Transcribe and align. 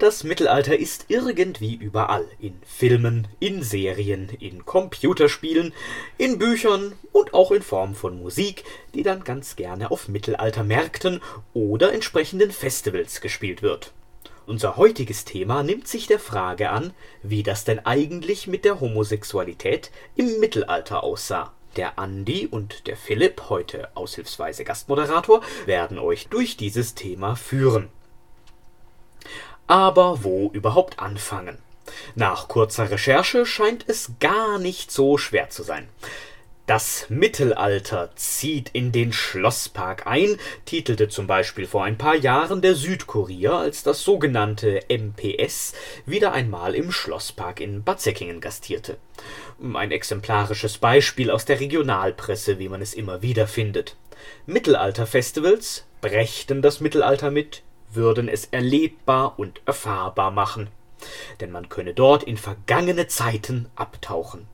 Das 0.00 0.24
Mittelalter 0.24 0.78
ist 0.78 1.04
irgendwie 1.08 1.74
überall. 1.74 2.24
In 2.38 2.58
Filmen, 2.64 3.28
in 3.38 3.62
Serien, 3.62 4.30
in 4.30 4.64
Computerspielen, 4.64 5.74
in 6.16 6.38
Büchern 6.38 6.94
und 7.12 7.34
auch 7.34 7.50
in 7.50 7.60
Form 7.60 7.94
von 7.94 8.18
Musik, 8.18 8.64
die 8.94 9.02
dann 9.02 9.24
ganz 9.24 9.56
gerne 9.56 9.90
auf 9.90 10.08
Mittelaltermärkten 10.08 11.20
oder 11.52 11.92
entsprechenden 11.92 12.50
Festivals 12.50 13.20
gespielt 13.20 13.60
wird. 13.60 13.92
Unser 14.46 14.78
heutiges 14.78 15.26
Thema 15.26 15.62
nimmt 15.62 15.86
sich 15.86 16.06
der 16.06 16.18
Frage 16.18 16.70
an, 16.70 16.94
wie 17.22 17.42
das 17.42 17.64
denn 17.64 17.80
eigentlich 17.84 18.46
mit 18.46 18.64
der 18.64 18.80
Homosexualität 18.80 19.90
im 20.16 20.40
Mittelalter 20.40 21.04
aussah. 21.04 21.52
Der 21.76 21.98
Andi 21.98 22.48
und 22.50 22.86
der 22.86 22.96
Philipp, 22.96 23.50
heute 23.50 23.94
aushilfsweise 23.94 24.64
Gastmoderator, 24.64 25.42
werden 25.66 25.98
euch 25.98 26.28
durch 26.28 26.56
dieses 26.56 26.94
Thema 26.94 27.36
führen. 27.36 27.90
Aber 29.70 30.24
wo 30.24 30.50
überhaupt 30.52 30.98
anfangen? 30.98 31.56
Nach 32.16 32.48
kurzer 32.48 32.90
Recherche 32.90 33.46
scheint 33.46 33.84
es 33.86 34.10
gar 34.18 34.58
nicht 34.58 34.90
so 34.90 35.16
schwer 35.16 35.48
zu 35.48 35.62
sein. 35.62 35.88
Das 36.66 37.06
Mittelalter 37.08 38.10
zieht 38.16 38.70
in 38.70 38.90
den 38.90 39.12
Schlosspark 39.12 40.08
ein, 40.08 40.38
titelte 40.64 41.08
zum 41.08 41.28
Beispiel 41.28 41.68
vor 41.68 41.84
ein 41.84 41.96
paar 41.96 42.16
Jahren 42.16 42.62
der 42.62 42.74
Südkurier, 42.74 43.52
als 43.52 43.84
das 43.84 44.02
sogenannte 44.02 44.80
MPS 44.88 45.74
wieder 46.04 46.32
einmal 46.32 46.74
im 46.74 46.90
Schlosspark 46.90 47.60
in 47.60 47.84
Bad 47.84 48.00
Säckingen 48.00 48.40
gastierte. 48.40 48.96
Ein 49.62 49.92
exemplarisches 49.92 50.78
Beispiel 50.78 51.30
aus 51.30 51.44
der 51.44 51.60
Regionalpresse, 51.60 52.58
wie 52.58 52.68
man 52.68 52.82
es 52.82 52.92
immer 52.92 53.22
wieder 53.22 53.46
findet. 53.46 53.94
Mittelalterfestivals 54.46 55.84
brächten 56.00 56.60
das 56.60 56.80
Mittelalter 56.80 57.30
mit, 57.30 57.62
würden 57.92 58.28
es 58.28 58.46
erlebbar 58.46 59.38
und 59.38 59.60
erfahrbar 59.66 60.30
machen. 60.30 60.68
Denn 61.40 61.50
man 61.50 61.68
könne 61.68 61.94
dort 61.94 62.22
in 62.22 62.36
vergangene 62.36 63.06
Zeiten 63.06 63.70
abtauchen. 63.74 64.46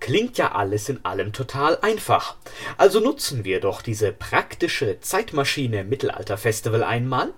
Klingt 0.00 0.38
ja 0.38 0.52
alles 0.52 0.88
in 0.88 1.04
allem 1.04 1.32
total 1.32 1.78
einfach. 1.80 2.36
Also 2.76 3.00
nutzen 3.00 3.44
wir 3.44 3.60
doch 3.60 3.82
diese 3.82 4.12
praktische 4.12 5.00
Zeitmaschine 5.00 5.84
Mittelalter 5.84 6.38
Festival 6.38 6.82
einmal. 6.82 7.32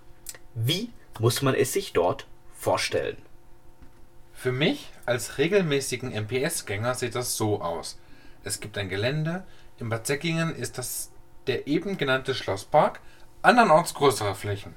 Wie 0.54 0.90
muss 1.18 1.42
man 1.42 1.54
es 1.54 1.72
sich 1.72 1.92
dort 1.92 2.26
vorstellen? 2.54 3.16
Für 4.34 4.52
mich 4.52 4.90
als 5.06 5.38
regelmäßigen 5.38 6.12
MPS-Gänger 6.12 6.94
sieht 6.94 7.14
das 7.14 7.36
so 7.36 7.60
aus. 7.60 7.98
Es 8.42 8.60
gibt 8.60 8.78
ein 8.78 8.88
Gelände, 8.88 9.44
in 9.78 9.88
Bad 9.88 10.06
Säckingen 10.06 10.54
ist 10.54 10.78
das 10.78 11.10
der 11.46 11.66
eben 11.66 11.96
genannte 11.96 12.34
Schlosspark, 12.34 13.00
andernorts 13.42 13.94
größere 13.94 14.34
Flächen. 14.34 14.74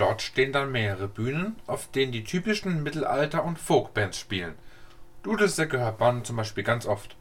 Dort 0.00 0.22
stehen 0.22 0.50
dann 0.50 0.72
mehrere 0.72 1.08
Bühnen, 1.08 1.56
auf 1.66 1.90
denen 1.90 2.10
die 2.10 2.24
typischen 2.24 2.82
Mittelalter- 2.82 3.44
und 3.44 3.58
Folkbands 3.58 4.18
spielen. 4.18 4.54
Dudelsäcke 5.22 5.78
hört 5.78 6.00
man 6.00 6.24
zum 6.24 6.36
Beispiel 6.36 6.64
ganz 6.64 6.86
oft. 6.86 7.16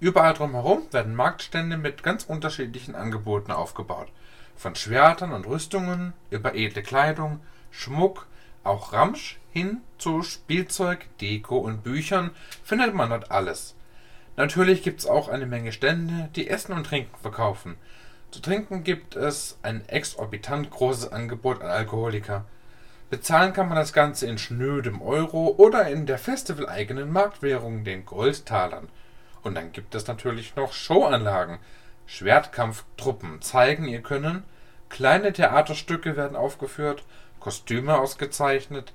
Überall 0.00 0.32
drumherum 0.32 0.90
werden 0.90 1.14
Marktstände 1.14 1.76
mit 1.76 2.02
ganz 2.02 2.24
unterschiedlichen 2.24 2.94
Angeboten 2.94 3.52
aufgebaut. 3.52 4.08
Von 4.56 4.74
Schwertern 4.74 5.32
und 5.32 5.46
Rüstungen 5.46 6.14
über 6.30 6.54
edle 6.54 6.82
Kleidung, 6.82 7.40
Schmuck, 7.70 8.26
auch 8.62 8.94
Ramsch 8.94 9.38
hin 9.52 9.82
zu 9.98 10.22
Spielzeug, 10.22 11.06
Deko 11.20 11.58
und 11.58 11.82
Büchern 11.82 12.30
findet 12.62 12.94
man 12.94 13.10
dort 13.10 13.30
alles. 13.30 13.74
Natürlich 14.38 14.82
gibt's 14.82 15.04
auch 15.04 15.28
eine 15.28 15.44
Menge 15.44 15.72
Stände, 15.72 16.30
die 16.36 16.48
Essen 16.48 16.72
und 16.72 16.86
Trinken 16.86 17.18
verkaufen. 17.20 17.76
Zu 18.34 18.42
trinken 18.42 18.82
gibt 18.82 19.14
es 19.14 19.58
ein 19.62 19.88
exorbitant 19.88 20.68
großes 20.68 21.12
Angebot 21.12 21.62
an 21.62 21.70
Alkoholiker. 21.70 22.44
Bezahlen 23.08 23.52
kann 23.52 23.68
man 23.68 23.76
das 23.76 23.92
Ganze 23.92 24.26
in 24.26 24.38
schnödem 24.38 25.00
Euro 25.02 25.54
oder 25.56 25.86
in 25.86 26.04
der 26.04 26.18
festivaleigenen 26.18 27.12
Marktwährung, 27.12 27.84
den 27.84 28.04
Goldtalern. 28.04 28.88
Und 29.44 29.54
dann 29.54 29.70
gibt 29.70 29.94
es 29.94 30.08
natürlich 30.08 30.56
noch 30.56 30.72
Showanlagen. 30.72 31.58
Schwertkampftruppen 32.06 33.40
zeigen 33.40 33.86
ihr 33.86 34.02
Können, 34.02 34.42
kleine 34.88 35.32
Theaterstücke 35.32 36.16
werden 36.16 36.36
aufgeführt, 36.36 37.04
Kostüme 37.38 37.96
ausgezeichnet, 37.96 38.92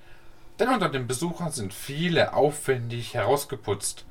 denn 0.60 0.68
unter 0.68 0.90
den 0.90 1.08
Besuchern 1.08 1.54
sind 1.54 1.74
viele 1.74 2.34
aufwendig 2.34 3.14
herausgeputzt. 3.14 4.04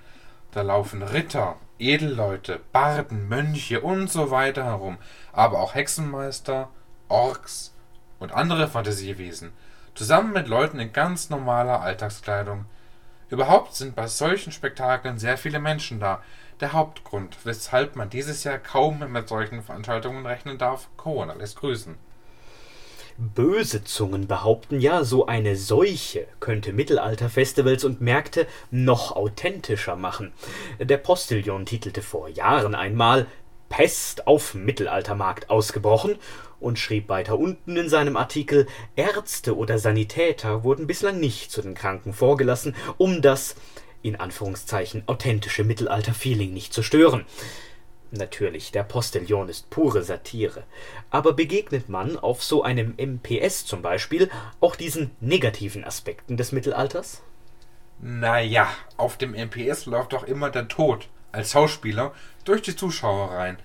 Da 0.53 0.63
laufen 0.63 1.03
Ritter, 1.03 1.57
Edelleute, 1.79 2.61
Barden, 2.73 3.29
Mönche 3.29 3.81
und 3.81 4.11
so 4.11 4.31
weiter 4.31 4.65
herum, 4.65 4.99
aber 5.33 5.61
auch 5.61 5.75
Hexenmeister, 5.75 6.69
Orks 7.09 7.75
und 8.19 8.33
andere 8.33 8.69
Fantasiewesen, 8.69 9.53
zusammen 9.95 10.33
mit 10.33 10.49
Leuten 10.49 10.81
in 10.81 10.93
ganz 10.93 11.31
normaler 11.31 11.81
Alltagskleidung. 11.81 12.65
Überhaupt 13.29 13.75
sind 13.75 13.95
bei 13.95 14.07
solchen 14.07 14.53
Spektakeln 14.53 15.19
sehr 15.19 15.37
viele 15.37 15.61
Menschen 15.61 16.01
da. 16.01 16.23
Der 16.61 16.73
Hauptgrund, 16.73 17.37
weshalb 17.45 17.95
man 17.95 18.09
dieses 18.09 18.43
Jahr 18.43 18.59
kaum 18.59 19.01
mit 19.13 19.29
solchen 19.29 19.63
Veranstaltungen 19.63 20.25
rechnen 20.27 20.59
darf, 20.59 20.89
Corona 20.97 21.35
lässt 21.35 21.57
grüßen. 21.57 21.97
Böse 23.21 23.83
Zungen 23.83 24.29
behaupten 24.29 24.81
ja, 24.81 25.03
so 25.03 25.27
eine 25.27 25.57
Seuche 25.57 26.29
könnte 26.39 26.73
Mittelalterfestivals 26.73 27.83
und 27.83 28.01
Märkte 28.01 28.47
noch 28.71 29.11
authentischer 29.11 29.97
machen. 29.97 30.33
Der 30.79 30.99
Postillon 30.99 31.67
titelte 31.67 32.01
vor 32.01 32.29
Jahren 32.29 32.77
einmal 32.77 33.27
Pest 33.69 34.29
auf 34.29 34.55
Mittelaltermarkt 34.55 35.51
ausgebrochen 35.51 36.15
und 36.61 36.79
schrieb 36.79 37.09
weiter 37.09 37.37
unten 37.41 37.77
in 37.77 37.89
seinem 37.89 38.17
Artikel, 38.17 38.69
Ärzte 38.95 39.57
oder 39.57 39.81
Sanitäter 39.81 40.63
wurden 40.63 40.87
bislang 40.87 41.19
nicht 41.19 41.51
zu 41.51 41.61
den 41.61 41.75
Kranken 41.75 42.13
vorgelassen, 42.13 42.77
um 42.99 43.21
das 43.21 43.57
in 44.01 44.15
Anführungszeichen 44.15 45.03
authentische 45.07 45.65
Mittelalter-Feeling 45.65 46.53
nicht 46.53 46.73
zu 46.73 46.85
stören. 46.85 47.25
Natürlich, 48.11 48.73
der 48.73 48.85
Postillon 48.85 49.49
ist 49.49 49.69
pure 49.69 50.03
Satire. 50.03 50.65
Aber 51.11 51.35
begegnet 51.35 51.89
man 51.89 52.17
auf 52.17 52.43
so 52.43 52.63
einem 52.63 52.95
MPS 52.97 53.67
zum 53.67 53.83
Beispiel 53.83 54.31
auch 54.61 54.77
diesen 54.77 55.11
negativen 55.21 55.85
Aspekten 55.85 56.37
des 56.37 56.53
Mittelalters? 56.53 57.23
Naja, 58.01 58.69
auf 58.97 59.19
dem 59.19 59.33
MPS 59.33 59.87
läuft 59.87 60.13
doch 60.13 60.25
immer 60.25 60.51
der 60.51 60.69
Tod 60.69 61.09
als 61.33 61.53
Schauspieler 61.53 62.15
durch 62.45 62.63
die 62.63 62.77
Zuschauer 62.77 63.33
rein. 63.33 63.59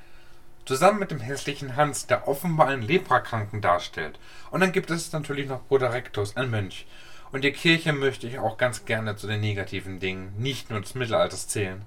Zusammen 0.66 1.00
mit 1.00 1.12
dem 1.12 1.20
hässlichen 1.20 1.76
Hans, 1.76 2.08
der 2.08 2.28
offenbar 2.28 2.68
einen 2.68 2.82
Leprakranken 2.82 3.62
darstellt. 3.62 4.20
Und 4.50 4.62
dann 4.62 4.72
gibt 4.72 4.92
es 4.92 5.12
natürlich 5.12 5.48
noch 5.48 5.64
Bruder 5.64 5.94
Rectus, 5.94 6.36
ein 6.36 6.50
Mönch. 6.50 6.86
Und 7.32 7.44
die 7.44 7.52
Kirche 7.52 7.94
möchte 7.94 8.28
ich 8.28 8.40
auch 8.40 8.58
ganz 8.58 8.86
gerne 8.86 9.16
zu 9.16 9.28
den 9.28 9.42
negativen 9.42 10.00
Dingen, 10.00 10.34
nicht 10.38 10.70
nur 10.70 10.82
des 10.82 10.96
Mittelalters 10.96 11.48
zählen. 11.48 11.84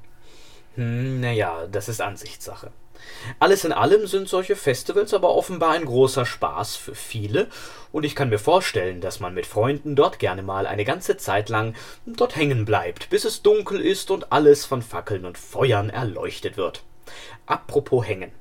Hm, 0.76 1.20
naja, 1.20 1.66
das 1.70 1.88
ist 1.88 2.00
Ansichtssache. 2.00 2.70
Alles 3.38 3.64
in 3.64 3.72
allem 3.72 4.06
sind 4.06 4.28
solche 4.28 4.56
Festivals 4.56 5.14
aber 5.14 5.34
offenbar 5.34 5.72
ein 5.72 5.84
großer 5.84 6.26
Spaß 6.26 6.76
für 6.76 6.94
viele, 6.94 7.48
und 7.92 8.04
ich 8.04 8.14
kann 8.14 8.28
mir 8.28 8.38
vorstellen, 8.38 9.00
dass 9.00 9.20
man 9.20 9.34
mit 9.34 9.46
Freunden 9.46 9.96
dort 9.96 10.18
gerne 10.18 10.42
mal 10.42 10.66
eine 10.66 10.84
ganze 10.84 11.16
Zeit 11.16 11.48
lang 11.48 11.74
dort 12.04 12.36
hängen 12.36 12.64
bleibt, 12.64 13.10
bis 13.10 13.24
es 13.24 13.42
dunkel 13.42 13.80
ist 13.80 14.10
und 14.10 14.32
alles 14.32 14.64
von 14.64 14.82
Fackeln 14.82 15.24
und 15.24 15.38
Feuern 15.38 15.90
erleuchtet 15.90 16.56
wird. 16.56 16.82
Apropos 17.46 18.06
hängen. 18.06 18.32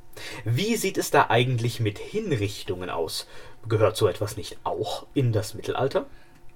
Wie 0.44 0.76
sieht 0.76 0.98
es 0.98 1.12
da 1.12 1.28
eigentlich 1.30 1.80
mit 1.80 2.00
Hinrichtungen 2.00 2.90
aus? 2.90 3.28
Gehört 3.68 3.98
so 3.98 4.08
etwas 4.08 4.38
nicht 4.38 4.58
auch 4.64 5.06
in 5.14 5.32
das 5.32 5.54
Mittelalter? 5.54 6.06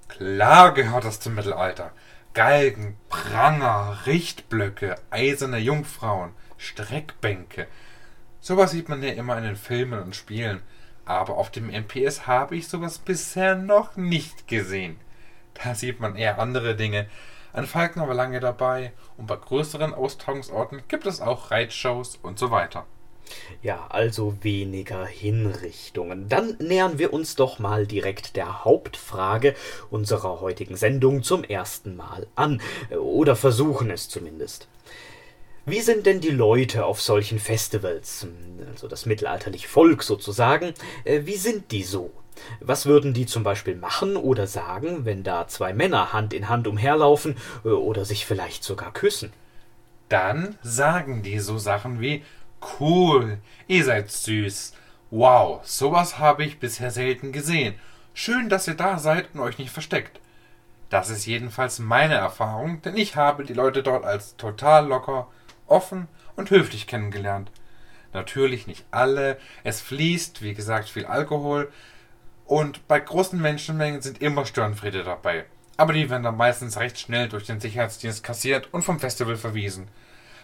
Klar 0.08 0.74
gehört 0.74 1.06
das 1.06 1.20
zum 1.20 1.36
Mittelalter. 1.36 1.92
Galgen, 2.34 2.96
Pranger, 3.10 4.06
Richtblöcke, 4.06 4.96
eiserne 5.10 5.58
Jungfrauen, 5.58 6.32
Streckbänke. 6.58 7.68
Sowas 8.40 8.72
sieht 8.72 8.88
man 8.88 9.02
ja 9.02 9.12
immer 9.14 9.38
in 9.38 9.44
den 9.44 9.56
Filmen 9.56 10.02
und 10.02 10.16
Spielen. 10.16 10.62
Aber 11.06 11.38
auf 11.38 11.50
dem 11.50 11.70
MPS 11.70 12.28
habe 12.28 12.56
ich 12.56 12.68
sowas 12.68 13.00
bisher 13.00 13.56
noch 13.56 13.96
nicht 13.98 14.48
gesehen. 14.48 14.98
Da 15.56 15.74
sieht 15.74 16.00
man 16.00 16.16
eher 16.16 16.38
andere 16.38 16.76
Dinge. 16.76 17.08
An 17.52 17.66
Falken 17.66 18.00
aber 18.00 18.14
lange 18.14 18.40
dabei 18.40 18.94
und 19.18 19.26
bei 19.26 19.36
größeren 19.36 19.96
Austragungsorten 19.96 20.84
gibt 20.88 21.08
es 21.08 21.22
auch 21.22 21.50
Reitshows 21.50 22.18
und 22.18 22.38
so 22.38 22.52
weiter. 22.52 22.86
Ja, 23.62 23.88
also 23.90 24.36
weniger 24.42 25.06
Hinrichtungen. 25.06 26.30
Dann 26.30 26.56
nähern 26.60 26.98
wir 26.98 27.14
uns 27.14 27.36
doch 27.36 27.60
mal 27.60 27.86
direkt 27.86 28.36
der 28.36 28.64
Hauptfrage 28.64 29.56
unserer 29.90 30.42
heutigen 30.42 30.76
Sendung 30.78 31.24
zum 31.24 31.44
ersten 31.44 31.96
Mal 31.96 32.28
an. 32.36 32.62
Oder 32.92 33.36
versuchen 33.36 33.92
es 33.92 34.10
zumindest. 34.10 34.68
Wie 35.66 35.82
sind 35.82 36.06
denn 36.06 36.20
die 36.20 36.30
Leute 36.30 36.86
auf 36.86 37.02
solchen 37.02 37.38
Festivals, 37.38 38.26
also 38.72 38.88
das 38.88 39.06
mittelalterliche 39.06 39.68
Volk 39.68 40.02
sozusagen, 40.02 40.74
äh, 41.04 41.22
wie 41.26 41.36
sind 41.36 41.72
die 41.72 41.84
so? 41.84 42.12
Was 42.60 42.86
würden 42.86 43.14
die 43.14 43.26
zum 43.26 43.44
Beispiel 43.44 43.76
machen 43.76 44.16
oder 44.16 44.48
sagen, 44.48 45.06
wenn 45.06 45.24
da 45.24 45.48
zwei 45.48 45.74
Männer 45.74 46.14
Hand 46.14 46.34
in 46.34 46.50
Hand 46.50 46.68
umherlaufen 46.68 47.36
äh, 47.64 47.70
oder 47.70 48.06
sich 48.06 48.26
vielleicht 48.26 48.64
sogar 48.64 48.94
küssen? 48.94 49.32
Dann 50.08 50.58
sagen 50.64 51.22
die 51.22 51.40
so 51.40 51.60
Sachen 51.60 52.02
wie 52.02 52.24
Cool, 52.62 53.40
ihr 53.68 53.86
seid 53.86 54.12
süß. 54.12 54.74
Wow, 55.12 55.62
sowas 55.64 56.20
habe 56.20 56.44
ich 56.44 56.60
bisher 56.60 56.92
selten 56.92 57.32
gesehen. 57.32 57.76
Schön, 58.14 58.50
dass 58.50 58.68
ihr 58.68 58.76
da 58.76 59.00
seid 59.00 59.30
und 59.34 59.40
euch 59.40 59.58
nicht 59.58 59.72
versteckt. 59.72 60.20
Das 60.90 61.10
ist 61.10 61.26
jedenfalls 61.26 61.80
meine 61.80 62.16
Erfahrung, 62.16 62.82
denn 62.82 62.98
ich 62.98 63.16
habe 63.16 63.44
die 63.44 63.54
Leute 63.54 63.84
dort 63.84 64.04
als 64.04 64.36
total 64.38 64.88
locker, 64.88 65.28
offen 65.68 66.08
und 66.36 66.50
höflich 66.50 66.88
kennengelernt. 66.88 67.52
Natürlich 68.14 68.66
nicht 68.66 68.86
alle, 68.92 69.38
es 69.64 69.82
fließt, 69.82 70.42
wie 70.42 70.56
gesagt, 70.56 70.90
viel 70.90 71.06
Alkohol 71.06 71.72
und 72.46 72.88
bei 72.88 73.00
großen 73.00 73.40
Menschenmengen 73.40 74.02
sind 74.02 74.22
immer 74.22 74.46
Störenfriede 74.46 75.04
dabei. 75.04 75.46
Aber 75.78 75.94
die 75.94 76.10
werden 76.10 76.24
dann 76.24 76.36
meistens 76.36 76.78
recht 76.80 77.00
schnell 77.00 77.30
durch 77.30 77.46
den 77.46 77.60
Sicherheitsdienst 77.60 78.24
kassiert 78.24 78.68
und 78.74 78.82
vom 78.82 79.00
Festival 79.00 79.38
verwiesen. 79.38 79.88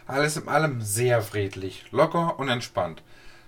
Alles 0.08 0.38
in 0.38 0.48
allem 0.48 0.82
sehr 0.82 1.22
friedlich, 1.22 1.86
locker 1.92 2.38
und 2.40 2.50
entspannt. 2.50 3.02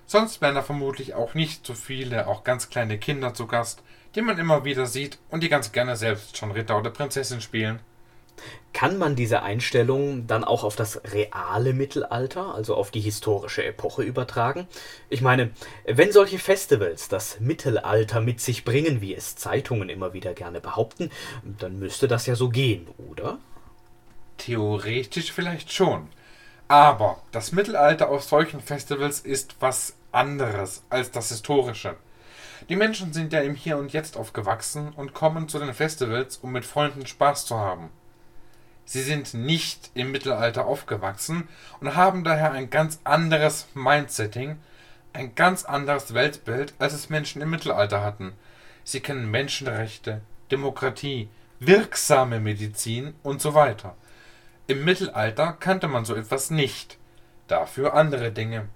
Sonst 0.07 0.41
wären 0.41 0.55
da 0.55 0.63
vermutlich 0.63 1.13
auch 1.13 1.33
nicht 1.33 1.65
so 1.65 1.73
viele, 1.73 2.27
auch 2.27 2.43
ganz 2.43 2.69
kleine 2.69 2.97
Kinder 2.97 3.33
zu 3.33 3.45
Gast, 3.45 3.83
die 4.15 4.21
man 4.21 4.39
immer 4.39 4.65
wieder 4.65 4.85
sieht 4.85 5.19
und 5.29 5.43
die 5.43 5.49
ganz 5.49 5.71
gerne 5.71 5.95
selbst 5.95 6.37
schon 6.37 6.51
Ritter 6.51 6.77
oder 6.77 6.89
Prinzessin 6.89 7.41
spielen. 7.41 7.79
Kann 8.73 8.97
man 8.97 9.15
diese 9.15 9.41
Einstellung 9.41 10.27
dann 10.27 10.43
auch 10.43 10.63
auf 10.63 10.75
das 10.75 11.01
reale 11.13 11.73
Mittelalter, 11.73 12.53
also 12.53 12.75
auf 12.75 12.91
die 12.91 13.01
historische 13.01 13.65
Epoche 13.65 14.03
übertragen? 14.03 14.67
Ich 15.09 15.21
meine, 15.21 15.51
wenn 15.85 16.11
solche 16.11 16.37
Festivals 16.37 17.09
das 17.09 17.39
Mittelalter 17.39 18.21
mit 18.21 18.39
sich 18.39 18.63
bringen, 18.63 19.01
wie 19.01 19.15
es 19.15 19.35
Zeitungen 19.35 19.89
immer 19.89 20.13
wieder 20.13 20.33
gerne 20.33 20.61
behaupten, 20.61 21.09
dann 21.43 21.79
müsste 21.79 22.07
das 22.07 22.27
ja 22.27 22.35
so 22.35 22.49
gehen, 22.49 22.87
oder? 23.09 23.39
Theoretisch 24.37 25.31
vielleicht 25.31 25.73
schon. 25.73 26.07
Aber 26.67 27.21
das 27.31 27.51
Mittelalter 27.51 28.09
auf 28.09 28.23
solchen 28.23 28.61
Festivals 28.61 29.21
ist 29.21 29.55
was 29.59 29.95
anderes 30.11 30.83
als 30.89 31.11
das 31.11 31.29
historische. 31.29 31.95
Die 32.69 32.75
Menschen 32.75 33.13
sind 33.13 33.31
ja 33.31 33.39
im 33.39 33.55
Hier 33.55 33.77
und 33.77 33.93
Jetzt 33.93 34.17
aufgewachsen 34.17 34.91
und 34.95 35.13
kommen 35.13 35.47
zu 35.47 35.59
den 35.59 35.73
Festivals, 35.73 36.37
um 36.37 36.51
mit 36.51 36.65
Freunden 36.65 37.05
Spaß 37.05 37.45
zu 37.45 37.57
haben. 37.57 37.89
Sie 38.83 39.01
sind 39.01 39.33
nicht 39.33 39.91
im 39.93 40.11
Mittelalter 40.11 40.65
aufgewachsen 40.65 41.47
und 41.79 41.95
haben 41.95 42.23
daher 42.23 42.51
ein 42.51 42.69
ganz 42.69 42.99
anderes 43.03 43.67
Mindsetting, 43.73 44.57
ein 45.13 45.35
ganz 45.35 45.65
anderes 45.65 46.13
Weltbild, 46.13 46.73
als 46.79 46.93
es 46.93 47.09
Menschen 47.09 47.41
im 47.41 47.49
Mittelalter 47.49 48.01
hatten. 48.01 48.33
Sie 48.83 48.99
kennen 48.99 49.29
Menschenrechte, 49.29 50.21
Demokratie, 50.51 51.29
wirksame 51.59 52.39
Medizin 52.39 53.13
und 53.23 53.41
so 53.41 53.53
weiter. 53.53 53.95
Im 54.69 54.83
Mittelalter 54.83 55.55
kannte 55.57 55.87
man 55.87 56.03
so 56.03 56.13
etwas 56.13 56.49
nicht, 56.51 56.97
dafür 57.47 57.93
andere 57.93 58.33
Dinge. 58.33 58.67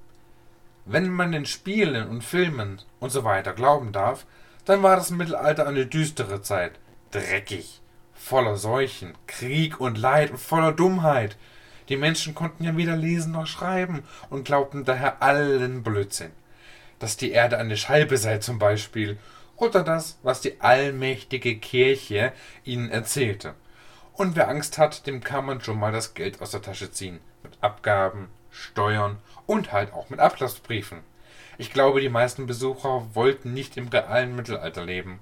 Wenn 0.85 1.09
man 1.09 1.33
den 1.33 1.45
Spielen 1.45 2.07
und 2.07 2.23
Filmen 2.23 2.81
und 3.01 3.09
so 3.09 3.25
weiter 3.25 3.51
glauben 3.51 3.91
darf, 3.91 4.25
dann 4.63 4.83
war 4.83 4.95
das 4.95 5.09
Mittelalter 5.09 5.67
eine 5.67 5.85
düstere 5.85 6.41
Zeit, 6.41 6.79
dreckig, 7.11 7.81
voller 8.13 8.55
Seuchen, 8.55 9.15
Krieg 9.27 9.81
und 9.81 9.97
Leid 9.97 10.31
und 10.31 10.39
voller 10.39 10.71
Dummheit. 10.71 11.35
Die 11.89 11.97
Menschen 11.97 12.33
konnten 12.35 12.63
ja 12.63 12.77
weder 12.77 12.95
lesen 12.95 13.33
noch 13.33 13.47
schreiben 13.47 14.03
und 14.29 14.45
glaubten 14.45 14.85
daher 14.85 15.21
allen 15.21 15.83
Blödsinn. 15.83 16.31
Dass 16.99 17.17
die 17.17 17.31
Erde 17.31 17.57
eine 17.57 17.75
Scheibe 17.75 18.15
sei 18.15 18.37
zum 18.37 18.59
Beispiel, 18.59 19.17
oder 19.57 19.83
das, 19.83 20.17
was 20.23 20.39
die 20.39 20.61
allmächtige 20.61 21.57
Kirche 21.57 22.31
ihnen 22.63 22.89
erzählte. 22.89 23.55
Und 24.13 24.35
wer 24.35 24.49
Angst 24.49 24.77
hat, 24.77 25.07
dem 25.07 25.23
kann 25.23 25.45
man 25.45 25.61
schon 25.61 25.79
mal 25.79 25.91
das 25.91 26.13
Geld 26.13 26.41
aus 26.41 26.51
der 26.51 26.61
Tasche 26.61 26.91
ziehen. 26.91 27.19
Mit 27.43 27.57
Abgaben, 27.61 28.29
Steuern 28.49 29.17
und 29.45 29.71
halt 29.71 29.93
auch 29.93 30.09
mit 30.09 30.19
Ablassbriefen. 30.19 30.99
Ich 31.57 31.71
glaube, 31.71 32.01
die 32.01 32.09
meisten 32.09 32.47
Besucher 32.47 33.07
wollten 33.13 33.53
nicht 33.53 33.77
im 33.77 33.87
realen 33.87 34.35
Mittelalter 34.35 34.85
leben. 34.85 35.19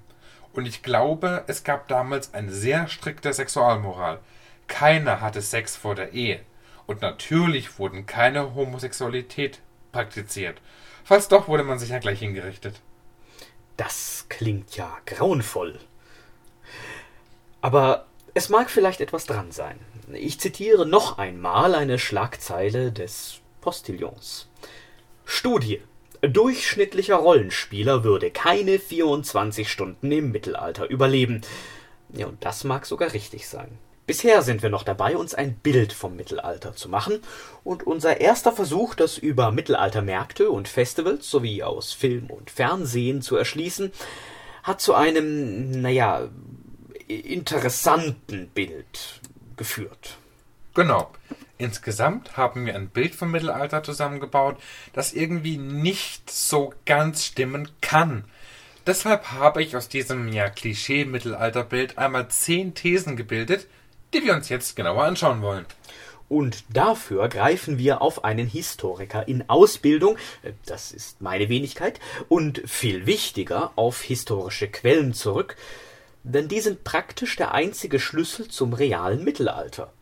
Und 0.52 0.66
ich 0.66 0.82
glaube, 0.82 1.44
es 1.46 1.64
gab 1.64 1.88
damals 1.88 2.34
eine 2.34 2.52
sehr 2.52 2.88
strikte 2.88 3.32
Sexualmoral. 3.32 4.20
Keiner 4.66 5.20
hatte 5.20 5.42
Sex 5.42 5.76
vor 5.76 5.94
der 5.94 6.12
Ehe. 6.12 6.40
Und 6.86 7.02
natürlich 7.02 7.78
wurden 7.78 8.06
keine 8.06 8.54
Homosexualität 8.54 9.60
praktiziert. 9.92 10.60
Falls 11.04 11.28
doch, 11.28 11.46
wurde 11.46 11.62
man 11.64 11.78
sich 11.78 11.90
ja 11.90 11.98
gleich 11.98 12.18
hingerichtet. 12.18 12.80
Das 13.76 14.26
klingt 14.28 14.76
ja 14.76 14.98
grauenvoll. 15.06 15.78
Aber 17.60 18.06
es 18.40 18.48
mag 18.48 18.70
vielleicht 18.70 19.02
etwas 19.02 19.26
dran 19.26 19.52
sein. 19.52 19.78
Ich 20.14 20.40
zitiere 20.40 20.86
noch 20.86 21.18
einmal 21.18 21.74
eine 21.74 21.98
Schlagzeile 21.98 22.90
des 22.90 23.40
Postillons. 23.60 24.48
Studie. 25.26 25.82
Durchschnittlicher 26.22 27.16
Rollenspieler 27.16 28.02
würde 28.02 28.30
keine 28.30 28.78
24 28.78 29.70
Stunden 29.70 30.10
im 30.10 30.32
Mittelalter 30.32 30.88
überleben. 30.88 31.42
Ja, 32.14 32.28
und 32.28 32.42
das 32.42 32.64
mag 32.64 32.86
sogar 32.86 33.12
richtig 33.12 33.46
sein. 33.46 33.76
Bisher 34.06 34.40
sind 34.40 34.62
wir 34.62 34.70
noch 34.70 34.84
dabei, 34.84 35.18
uns 35.18 35.34
ein 35.34 35.56
Bild 35.56 35.92
vom 35.92 36.16
Mittelalter 36.16 36.74
zu 36.74 36.88
machen, 36.88 37.20
und 37.62 37.86
unser 37.86 38.22
erster 38.22 38.52
Versuch, 38.52 38.94
das 38.94 39.18
über 39.18 39.52
Mittelaltermärkte 39.52 40.50
und 40.50 40.66
Festivals 40.66 41.30
sowie 41.30 41.62
aus 41.62 41.92
Film 41.92 42.30
und 42.30 42.50
Fernsehen 42.50 43.20
zu 43.20 43.36
erschließen, 43.36 43.92
hat 44.62 44.80
zu 44.80 44.94
einem, 44.94 45.82
naja, 45.82 46.30
interessanten 47.16 48.48
Bild 48.48 49.20
geführt. 49.56 50.16
Genau. 50.74 51.10
Insgesamt 51.58 52.38
haben 52.38 52.64
wir 52.64 52.74
ein 52.74 52.88
Bild 52.88 53.14
vom 53.14 53.30
Mittelalter 53.30 53.82
zusammengebaut, 53.82 54.56
das 54.94 55.12
irgendwie 55.12 55.58
nicht 55.58 56.30
so 56.30 56.72
ganz 56.86 57.26
stimmen 57.26 57.68
kann. 57.82 58.24
Deshalb 58.86 59.32
habe 59.32 59.62
ich 59.62 59.76
aus 59.76 59.88
diesem 59.88 60.32
ja 60.32 60.48
Klischee-Mittelalterbild 60.48 61.98
einmal 61.98 62.28
zehn 62.28 62.74
Thesen 62.74 63.14
gebildet, 63.16 63.66
die 64.14 64.24
wir 64.24 64.34
uns 64.34 64.48
jetzt 64.48 64.74
genauer 64.74 65.04
anschauen 65.04 65.42
wollen. 65.42 65.66
Und 66.30 66.64
dafür 66.72 67.28
greifen 67.28 67.76
wir 67.76 68.00
auf 68.00 68.24
einen 68.24 68.46
Historiker 68.46 69.28
in 69.28 69.48
Ausbildung, 69.50 70.16
das 70.64 70.92
ist 70.92 71.20
meine 71.20 71.48
Wenigkeit, 71.48 72.00
und 72.28 72.62
viel 72.66 73.04
wichtiger 73.04 73.72
auf 73.76 74.00
historische 74.00 74.68
Quellen 74.68 75.12
zurück, 75.12 75.56
denn 76.22 76.48
die 76.48 76.60
sind 76.60 76.84
praktisch 76.84 77.36
der 77.36 77.54
einzige 77.54 77.98
Schlüssel 77.98 78.48
zum 78.48 78.72
realen 78.72 79.24
Mittelalter. 79.24 79.92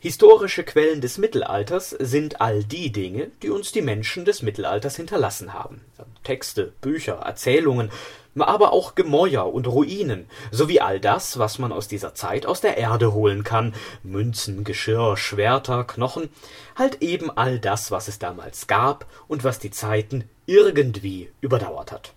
Historische 0.00 0.62
Quellen 0.62 1.00
des 1.00 1.18
Mittelalters 1.18 1.90
sind 1.90 2.40
all 2.40 2.62
die 2.62 2.92
Dinge, 2.92 3.32
die 3.42 3.50
uns 3.50 3.72
die 3.72 3.82
Menschen 3.82 4.24
des 4.24 4.42
Mittelalters 4.42 4.94
hinterlassen 4.94 5.52
haben. 5.52 5.80
Texte, 6.22 6.72
Bücher, 6.80 7.14
Erzählungen, 7.14 7.90
aber 8.38 8.72
auch 8.72 8.94
Gemäuer 8.94 9.52
und 9.52 9.66
Ruinen, 9.66 10.26
sowie 10.52 10.78
all 10.78 11.00
das, 11.00 11.40
was 11.40 11.58
man 11.58 11.72
aus 11.72 11.88
dieser 11.88 12.14
Zeit 12.14 12.46
aus 12.46 12.60
der 12.60 12.76
Erde 12.76 13.12
holen 13.12 13.42
kann, 13.42 13.74
Münzen, 14.04 14.62
Geschirr, 14.62 15.16
Schwerter, 15.16 15.82
Knochen, 15.82 16.28
halt 16.76 17.02
eben 17.02 17.36
all 17.36 17.58
das, 17.58 17.90
was 17.90 18.06
es 18.06 18.20
damals 18.20 18.68
gab 18.68 19.06
und 19.26 19.42
was 19.42 19.58
die 19.58 19.72
Zeiten 19.72 20.30
irgendwie 20.46 21.30
überdauert 21.40 21.90
hat. 21.90 22.14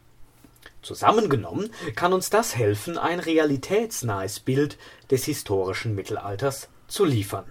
Zusammengenommen 0.81 1.71
kann 1.95 2.13
uns 2.13 2.29
das 2.29 2.55
helfen, 2.55 2.97
ein 2.97 3.19
realitätsnahes 3.19 4.39
Bild 4.39 4.77
des 5.11 5.25
historischen 5.25 5.93
Mittelalters 5.93 6.69
zu 6.87 7.05
liefern. 7.05 7.45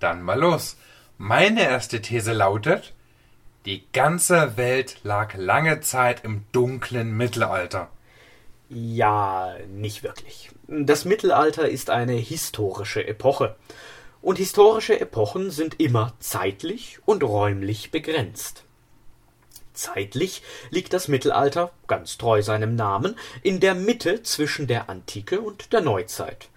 Dann 0.00 0.22
mal 0.22 0.38
los. 0.38 0.76
Meine 1.18 1.62
erste 1.62 2.02
These 2.02 2.32
lautet, 2.32 2.92
die 3.64 3.84
ganze 3.92 4.56
Welt 4.58 4.98
lag 5.02 5.34
lange 5.34 5.80
Zeit 5.80 6.24
im 6.24 6.44
dunklen 6.52 7.16
Mittelalter. 7.16 7.90
Ja, 8.68 9.54
nicht 9.68 10.02
wirklich. 10.02 10.50
Das 10.68 11.04
Mittelalter 11.04 11.68
ist 11.68 11.88
eine 11.88 12.14
historische 12.14 13.06
Epoche. 13.06 13.56
Und 14.20 14.38
historische 14.38 15.00
Epochen 15.00 15.50
sind 15.50 15.80
immer 15.80 16.12
zeitlich 16.18 16.98
und 17.06 17.22
räumlich 17.22 17.90
begrenzt. 17.90 18.65
Zeitlich 19.76 20.42
liegt 20.70 20.94
das 20.94 21.06
Mittelalter, 21.06 21.70
ganz 21.86 22.16
treu 22.16 22.40
seinem 22.42 22.74
Namen, 22.76 23.14
in 23.42 23.60
der 23.60 23.74
Mitte 23.74 24.22
zwischen 24.22 24.66
der 24.66 24.88
Antike 24.88 25.40
und 25.40 25.72
der 25.72 25.82
Neuzeit. 25.82 26.48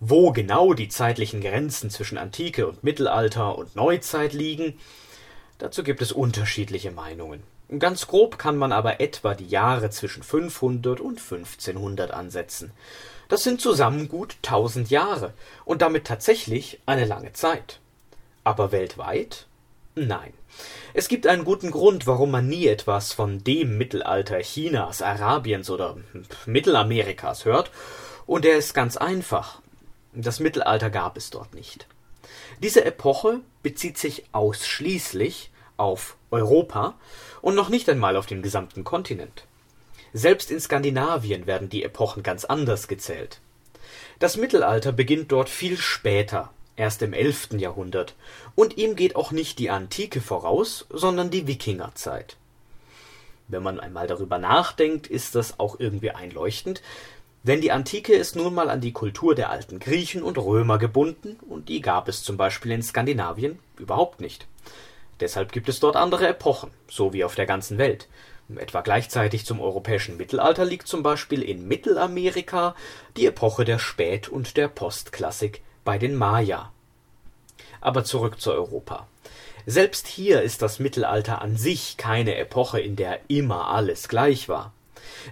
Wo 0.00 0.32
genau 0.32 0.74
die 0.74 0.88
zeitlichen 0.88 1.40
Grenzen 1.40 1.90
zwischen 1.90 2.18
Antike 2.18 2.68
und 2.68 2.84
Mittelalter 2.84 3.56
und 3.56 3.74
Neuzeit 3.74 4.34
liegen, 4.34 4.78
dazu 5.56 5.82
gibt 5.82 6.02
es 6.02 6.12
unterschiedliche 6.12 6.90
Meinungen. 6.90 7.42
Ganz 7.78 8.06
grob 8.06 8.38
kann 8.38 8.56
man 8.56 8.72
aber 8.72 9.00
etwa 9.00 9.34
die 9.34 9.48
Jahre 9.48 9.90
zwischen 9.90 10.22
500 10.22 11.00
und 11.00 11.20
1500 11.20 12.10
ansetzen. 12.12 12.70
Das 13.28 13.42
sind 13.42 13.60
zusammen 13.60 14.08
gut 14.08 14.36
1000 14.44 14.90
Jahre 14.90 15.32
und 15.64 15.82
damit 15.82 16.06
tatsächlich 16.06 16.80
eine 16.86 17.06
lange 17.06 17.32
Zeit. 17.32 17.80
Aber 18.44 18.72
weltweit? 18.72 19.47
Nein. 20.06 20.32
Es 20.94 21.08
gibt 21.08 21.26
einen 21.26 21.44
guten 21.44 21.70
Grund, 21.70 22.06
warum 22.06 22.30
man 22.30 22.48
nie 22.48 22.66
etwas 22.66 23.12
von 23.12 23.42
dem 23.42 23.78
Mittelalter 23.78 24.38
Chinas, 24.40 25.02
Arabiens 25.02 25.70
oder 25.70 25.96
Mittelamerikas 26.46 27.44
hört, 27.44 27.70
und 28.26 28.44
der 28.44 28.56
ist 28.56 28.74
ganz 28.74 28.96
einfach. 28.96 29.60
Das 30.14 30.40
Mittelalter 30.40 30.90
gab 30.90 31.16
es 31.16 31.30
dort 31.30 31.54
nicht. 31.54 31.86
Diese 32.62 32.84
Epoche 32.84 33.40
bezieht 33.62 33.98
sich 33.98 34.24
ausschließlich 34.32 35.50
auf 35.76 36.16
Europa 36.30 36.94
und 37.40 37.54
noch 37.54 37.68
nicht 37.68 37.88
einmal 37.88 38.16
auf 38.16 38.26
den 38.26 38.42
gesamten 38.42 38.84
Kontinent. 38.84 39.46
Selbst 40.12 40.50
in 40.50 40.60
Skandinavien 40.60 41.46
werden 41.46 41.68
die 41.68 41.84
Epochen 41.84 42.22
ganz 42.22 42.44
anders 42.44 42.88
gezählt. 42.88 43.40
Das 44.18 44.36
Mittelalter 44.36 44.92
beginnt 44.92 45.30
dort 45.30 45.48
viel 45.48 45.76
später, 45.76 46.50
erst 46.78 47.02
im 47.02 47.12
11. 47.12 47.50
Jahrhundert, 47.58 48.14
und 48.54 48.78
ihm 48.78 48.96
geht 48.96 49.16
auch 49.16 49.32
nicht 49.32 49.58
die 49.58 49.70
Antike 49.70 50.20
voraus, 50.20 50.86
sondern 50.90 51.30
die 51.30 51.46
Wikingerzeit. 51.46 52.36
Wenn 53.48 53.62
man 53.62 53.80
einmal 53.80 54.06
darüber 54.06 54.38
nachdenkt, 54.38 55.06
ist 55.06 55.34
das 55.34 55.58
auch 55.58 55.80
irgendwie 55.80 56.10
einleuchtend, 56.10 56.82
denn 57.42 57.60
die 57.60 57.72
Antike 57.72 58.14
ist 58.14 58.36
nun 58.36 58.54
mal 58.54 58.68
an 58.68 58.80
die 58.80 58.92
Kultur 58.92 59.34
der 59.34 59.50
alten 59.50 59.78
Griechen 59.78 60.22
und 60.22 60.38
Römer 60.38 60.78
gebunden, 60.78 61.38
und 61.48 61.68
die 61.68 61.80
gab 61.80 62.08
es 62.08 62.22
zum 62.22 62.36
Beispiel 62.36 62.72
in 62.72 62.82
Skandinavien 62.82 63.58
überhaupt 63.78 64.20
nicht. 64.20 64.46
Deshalb 65.20 65.50
gibt 65.52 65.68
es 65.68 65.80
dort 65.80 65.96
andere 65.96 66.28
Epochen, 66.28 66.70
so 66.88 67.12
wie 67.12 67.24
auf 67.24 67.34
der 67.34 67.46
ganzen 67.46 67.78
Welt. 67.78 68.06
Etwa 68.56 68.80
gleichzeitig 68.80 69.44
zum 69.44 69.60
europäischen 69.60 70.16
Mittelalter 70.16 70.64
liegt 70.64 70.88
zum 70.88 71.02
Beispiel 71.02 71.42
in 71.42 71.68
Mittelamerika 71.68 72.74
die 73.16 73.26
Epoche 73.26 73.64
der 73.64 73.78
Spät- 73.78 74.28
und 74.28 74.56
der 74.56 74.68
Postklassik 74.68 75.62
bei 75.88 75.96
den 75.96 76.16
Maya. 76.16 76.70
Aber 77.80 78.04
zurück 78.04 78.42
zu 78.42 78.52
Europa. 78.52 79.06
Selbst 79.64 80.06
hier 80.06 80.42
ist 80.42 80.60
das 80.60 80.80
Mittelalter 80.80 81.40
an 81.40 81.56
sich 81.56 81.96
keine 81.96 82.36
Epoche, 82.36 82.78
in 82.78 82.94
der 82.94 83.20
immer 83.28 83.68
alles 83.68 84.06
gleich 84.10 84.50
war. 84.50 84.74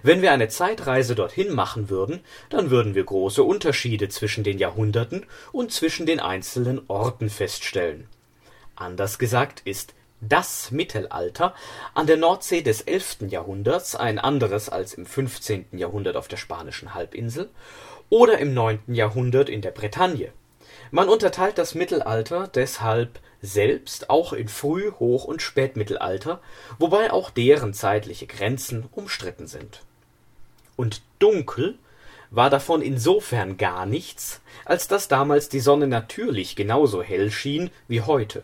Wenn 0.01 0.23
wir 0.23 0.31
eine 0.31 0.47
Zeitreise 0.47 1.13
dorthin 1.13 1.53
machen 1.53 1.91
würden, 1.91 2.21
dann 2.49 2.71
würden 2.71 2.95
wir 2.95 3.03
große 3.03 3.43
Unterschiede 3.43 4.09
zwischen 4.09 4.43
den 4.43 4.57
Jahrhunderten 4.57 5.27
und 5.51 5.71
zwischen 5.71 6.07
den 6.07 6.19
einzelnen 6.19 6.81
Orten 6.87 7.29
feststellen. 7.29 8.07
Anders 8.75 9.19
gesagt 9.19 9.61
ist 9.63 9.93
das 10.21 10.71
Mittelalter 10.71 11.53
an 11.93 12.07
der 12.07 12.17
Nordsee 12.17 12.63
des 12.63 12.81
11. 12.81 13.29
Jahrhunderts 13.29 13.95
ein 13.95 14.17
anderes 14.17 14.69
als 14.69 14.95
im 14.95 15.05
15. 15.05 15.67
Jahrhundert 15.73 16.15
auf 16.15 16.27
der 16.27 16.37
spanischen 16.37 16.95
Halbinsel 16.95 17.47
oder 18.09 18.39
im 18.39 18.55
9. 18.55 18.79
Jahrhundert 18.87 19.49
in 19.49 19.61
der 19.61 19.69
Bretagne. 19.69 20.31
Man 20.91 21.09
unterteilt 21.09 21.57
das 21.57 21.75
Mittelalter 21.75 22.47
deshalb 22.47 23.19
selbst 23.41 24.09
auch 24.09 24.33
in 24.33 24.47
Früh 24.47 24.91
Hoch 24.99 25.25
und 25.25 25.41
Spätmittelalter, 25.41 26.41
wobei 26.79 27.11
auch 27.11 27.29
deren 27.29 27.73
zeitliche 27.73 28.27
Grenzen 28.27 28.85
umstritten 28.91 29.47
sind. 29.47 29.81
Und 30.75 31.01
dunkel 31.19 31.77
war 32.29 32.49
davon 32.49 32.81
insofern 32.81 33.57
gar 33.57 33.85
nichts, 33.85 34.41
als 34.65 34.87
dass 34.87 35.07
damals 35.07 35.49
die 35.49 35.59
Sonne 35.59 35.87
natürlich 35.87 36.55
genauso 36.55 37.01
hell 37.01 37.31
schien 37.31 37.69
wie 37.87 38.01
heute 38.01 38.43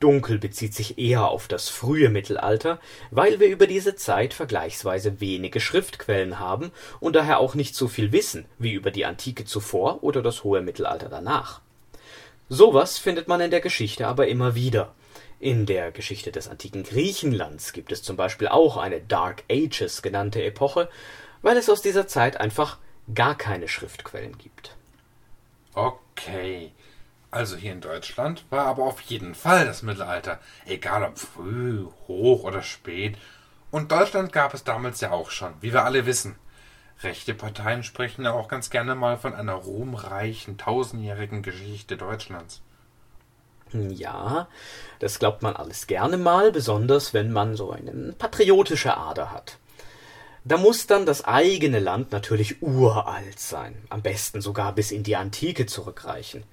Dunkel 0.00 0.38
bezieht 0.38 0.74
sich 0.74 0.98
eher 0.98 1.28
auf 1.28 1.46
das 1.46 1.68
frühe 1.68 2.08
Mittelalter, 2.08 2.80
weil 3.10 3.38
wir 3.38 3.48
über 3.48 3.66
diese 3.66 3.96
Zeit 3.96 4.32
vergleichsweise 4.32 5.20
wenige 5.20 5.60
Schriftquellen 5.60 6.38
haben 6.38 6.72
und 7.00 7.14
daher 7.14 7.38
auch 7.38 7.54
nicht 7.54 7.74
so 7.74 7.86
viel 7.86 8.10
wissen 8.10 8.46
wie 8.58 8.72
über 8.72 8.90
die 8.90 9.04
Antike 9.04 9.44
zuvor 9.44 10.02
oder 10.02 10.22
das 10.22 10.42
hohe 10.42 10.62
Mittelalter 10.62 11.10
danach. 11.10 11.60
Sowas 12.52 12.98
findet 12.98 13.28
man 13.28 13.40
in 13.40 13.52
der 13.52 13.60
Geschichte 13.60 14.08
aber 14.08 14.26
immer 14.26 14.56
wieder. 14.56 14.92
In 15.38 15.66
der 15.66 15.92
Geschichte 15.92 16.32
des 16.32 16.48
antiken 16.48 16.82
Griechenlands 16.82 17.72
gibt 17.72 17.92
es 17.92 18.02
zum 18.02 18.16
Beispiel 18.16 18.48
auch 18.48 18.76
eine 18.76 19.00
Dark 19.00 19.44
Ages 19.48 20.02
genannte 20.02 20.42
Epoche, 20.42 20.88
weil 21.42 21.56
es 21.56 21.70
aus 21.70 21.80
dieser 21.80 22.08
Zeit 22.08 22.40
einfach 22.40 22.78
gar 23.14 23.36
keine 23.36 23.68
Schriftquellen 23.68 24.36
gibt. 24.36 24.74
Okay. 25.74 26.72
Also 27.30 27.54
hier 27.54 27.70
in 27.70 27.80
Deutschland 27.80 28.44
war 28.50 28.66
aber 28.66 28.82
auf 28.82 29.00
jeden 29.02 29.36
Fall 29.36 29.64
das 29.64 29.82
Mittelalter, 29.82 30.40
egal 30.66 31.04
ob 31.04 31.18
früh, 31.20 31.86
hoch 32.08 32.42
oder 32.42 32.62
spät. 32.62 33.16
Und 33.70 33.92
Deutschland 33.92 34.32
gab 34.32 34.54
es 34.54 34.64
damals 34.64 35.00
ja 35.00 35.12
auch 35.12 35.30
schon, 35.30 35.54
wie 35.60 35.72
wir 35.72 35.84
alle 35.84 36.04
wissen. 36.04 36.34
Rechte 37.02 37.32
Parteien 37.32 37.82
sprechen 37.82 38.24
ja 38.24 38.32
auch 38.32 38.48
ganz 38.48 38.68
gerne 38.68 38.94
mal 38.94 39.16
von 39.16 39.34
einer 39.34 39.54
ruhmreichen, 39.54 40.58
tausendjährigen 40.58 41.42
Geschichte 41.42 41.96
Deutschlands. 41.96 42.60
Ja, 43.72 44.48
das 44.98 45.18
glaubt 45.18 45.42
man 45.42 45.56
alles 45.56 45.86
gerne 45.86 46.18
mal, 46.18 46.52
besonders 46.52 47.14
wenn 47.14 47.32
man 47.32 47.56
so 47.56 47.70
eine 47.70 48.12
patriotische 48.12 48.96
Ader 48.96 49.32
hat. 49.32 49.58
Da 50.44 50.56
muss 50.56 50.86
dann 50.86 51.06
das 51.06 51.24
eigene 51.24 51.78
Land 51.78 52.12
natürlich 52.12 52.62
uralt 52.62 53.38
sein, 53.38 53.76
am 53.88 54.02
besten 54.02 54.40
sogar 54.40 54.74
bis 54.74 54.90
in 54.90 55.02
die 55.02 55.16
Antike 55.16 55.66
zurückreichen. 55.66 56.44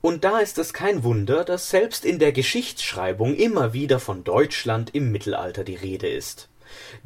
Und 0.00 0.24
da 0.24 0.38
ist 0.38 0.58
es 0.58 0.72
kein 0.72 1.04
Wunder, 1.04 1.44
dass 1.44 1.70
selbst 1.70 2.04
in 2.04 2.18
der 2.18 2.32
Geschichtsschreibung 2.32 3.34
immer 3.34 3.72
wieder 3.72 4.00
von 4.00 4.24
Deutschland 4.24 4.94
im 4.94 5.12
Mittelalter 5.12 5.62
die 5.62 5.76
Rede 5.76 6.08
ist. 6.08 6.48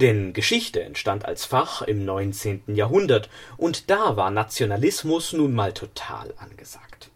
Denn 0.00 0.32
Geschichte 0.32 0.82
entstand 0.82 1.24
als 1.24 1.44
Fach 1.44 1.82
im 1.82 2.04
19. 2.04 2.62
Jahrhundert, 2.68 3.28
und 3.56 3.90
da 3.90 4.16
war 4.16 4.30
Nationalismus 4.30 5.32
nun 5.32 5.54
mal 5.54 5.72
total 5.72 6.34
angesagt. 6.38 7.10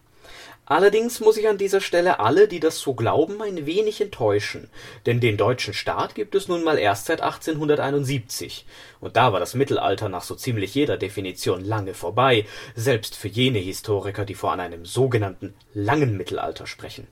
Allerdings 0.71 1.19
muss 1.19 1.37
ich 1.37 1.49
an 1.49 1.59
dieser 1.59 1.81
Stelle 1.81 2.21
alle, 2.21 2.47
die 2.47 2.61
das 2.61 2.79
so 2.79 2.95
glauben, 2.95 3.43
ein 3.43 3.67
wenig 3.67 4.01
enttäuschen, 4.01 4.71
denn 5.05 5.19
den 5.19 5.37
deutschen 5.37 5.75
Staat 5.75 6.15
gibt 6.15 6.37
es 6.37 6.47
nun 6.47 6.63
mal 6.63 6.79
erst 6.79 7.07
seit 7.07 7.23
1871, 7.23 8.67
und 9.01 9.17
da 9.17 9.33
war 9.33 9.41
das 9.41 9.55
Mittelalter 9.55 10.09
nach 10.09 10.23
so 10.23 10.37
ziemlich 10.37 10.73
jeder 10.77 10.97
Definition 10.97 11.65
lange 11.65 11.93
vorbei, 11.93 12.47
selbst 12.77 13.17
für 13.17 13.27
jene 13.27 13.59
Historiker, 13.59 14.25
die 14.25 14.37
von 14.37 14.61
einem 14.61 14.87
sogenannten 14.87 15.55
langen 15.75 16.17
Mittelalter 16.17 16.69
sprechen. 16.69 17.09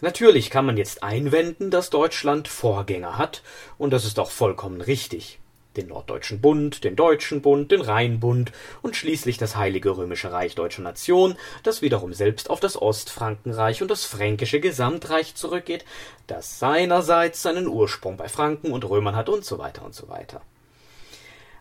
Natürlich 0.00 0.50
kann 0.50 0.66
man 0.66 0.76
jetzt 0.76 1.02
einwenden, 1.02 1.70
dass 1.70 1.90
Deutschland 1.90 2.46
Vorgänger 2.48 3.18
hat, 3.18 3.42
und 3.78 3.90
das 3.92 4.04
ist 4.04 4.18
auch 4.18 4.30
vollkommen 4.30 4.80
richtig 4.80 5.40
den 5.78 5.88
Norddeutschen 5.88 6.40
Bund, 6.40 6.82
den 6.84 6.96
Deutschen 6.96 7.40
Bund, 7.40 7.70
den 7.70 7.80
Rheinbund 7.80 8.52
und 8.82 8.96
schließlich 8.96 9.38
das 9.38 9.56
Heilige 9.56 9.96
Römische 9.96 10.32
Reich 10.32 10.54
Deutscher 10.54 10.82
Nation, 10.82 11.36
das 11.62 11.82
wiederum 11.82 12.12
selbst 12.12 12.50
auf 12.50 12.60
das 12.60 12.80
Ostfrankenreich 12.80 13.80
und 13.80 13.90
das 13.90 14.04
Fränkische 14.04 14.60
Gesamtreich 14.60 15.34
zurückgeht, 15.36 15.84
das 16.26 16.58
seinerseits 16.58 17.42
seinen 17.42 17.68
Ursprung 17.68 18.16
bei 18.16 18.28
Franken 18.28 18.72
und 18.72 18.88
Römern 18.88 19.14
hat 19.14 19.28
und 19.28 19.44
so 19.44 19.58
weiter 19.58 19.84
und 19.84 19.94
so 19.94 20.08
weiter. 20.08 20.42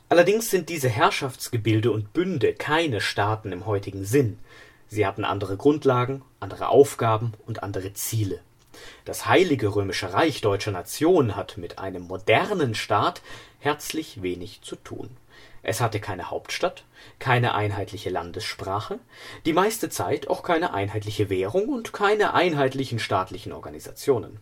Allerdings 0.09 0.49
sind 0.49 0.69
diese 0.69 0.89
Herrschaftsgebilde 0.89 1.91
und 1.91 2.13
Bünde 2.13 2.53
keine 2.53 3.01
Staaten 3.01 3.51
im 3.51 3.65
heutigen 3.65 4.05
Sinn. 4.05 4.39
Sie 4.87 5.05
hatten 5.05 5.25
andere 5.25 5.57
Grundlagen, 5.57 6.23
andere 6.39 6.69
Aufgaben 6.69 7.33
und 7.45 7.63
andere 7.63 7.93
Ziele. 7.93 8.39
Das 9.05 9.25
Heilige 9.25 9.75
Römische 9.75 10.13
Reich 10.13 10.41
Deutscher 10.41 10.71
Nation 10.71 11.35
hat 11.35 11.57
mit 11.57 11.79
einem 11.79 12.03
modernen 12.03 12.75
Staat 12.75 13.21
herzlich 13.59 14.21
wenig 14.21 14.61
zu 14.61 14.75
tun. 14.75 15.09
Es 15.63 15.81
hatte 15.81 15.99
keine 15.99 16.29
Hauptstadt, 16.29 16.85
keine 17.19 17.53
einheitliche 17.53 18.09
Landessprache, 18.09 18.99
die 19.45 19.53
meiste 19.53 19.89
Zeit 19.89 20.29
auch 20.29 20.43
keine 20.43 20.73
einheitliche 20.73 21.29
Währung 21.29 21.69
und 21.69 21.91
keine 21.91 22.33
einheitlichen 22.33 22.99
staatlichen 22.99 23.51
Organisationen. 23.51 24.39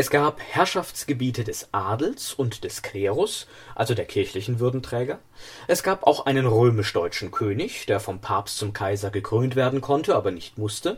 Es 0.00 0.08
gab 0.08 0.40
Herrschaftsgebiete 0.40 1.44
des 1.44 1.68
Adels 1.72 2.32
und 2.32 2.64
des 2.64 2.80
Klerus, 2.80 3.46
also 3.74 3.92
der 3.92 4.06
kirchlichen 4.06 4.58
Würdenträger. 4.58 5.18
Es 5.66 5.82
gab 5.82 6.06
auch 6.06 6.24
einen 6.24 6.46
römisch-deutschen 6.46 7.30
König, 7.30 7.84
der 7.84 8.00
vom 8.00 8.18
Papst 8.18 8.56
zum 8.56 8.72
Kaiser 8.72 9.10
gekrönt 9.10 9.56
werden 9.56 9.82
konnte, 9.82 10.16
aber 10.16 10.30
nicht 10.30 10.56
musste 10.56 10.96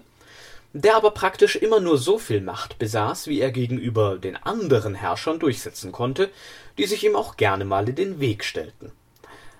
der 0.72 0.94
aber 0.96 1.10
praktisch 1.10 1.56
immer 1.56 1.80
nur 1.80 1.98
so 1.98 2.16
viel 2.16 2.40
Macht 2.40 2.78
besaß, 2.78 3.26
wie 3.26 3.40
er 3.40 3.50
gegenüber 3.50 4.18
den 4.18 4.36
anderen 4.36 4.94
Herrschern 4.94 5.40
durchsetzen 5.40 5.90
konnte, 5.90 6.30
die 6.78 6.86
sich 6.86 7.04
ihm 7.04 7.16
auch 7.16 7.36
gerne 7.36 7.64
mal 7.64 7.88
in 7.88 7.96
den 7.96 8.20
Weg 8.20 8.44
stellten. 8.44 8.92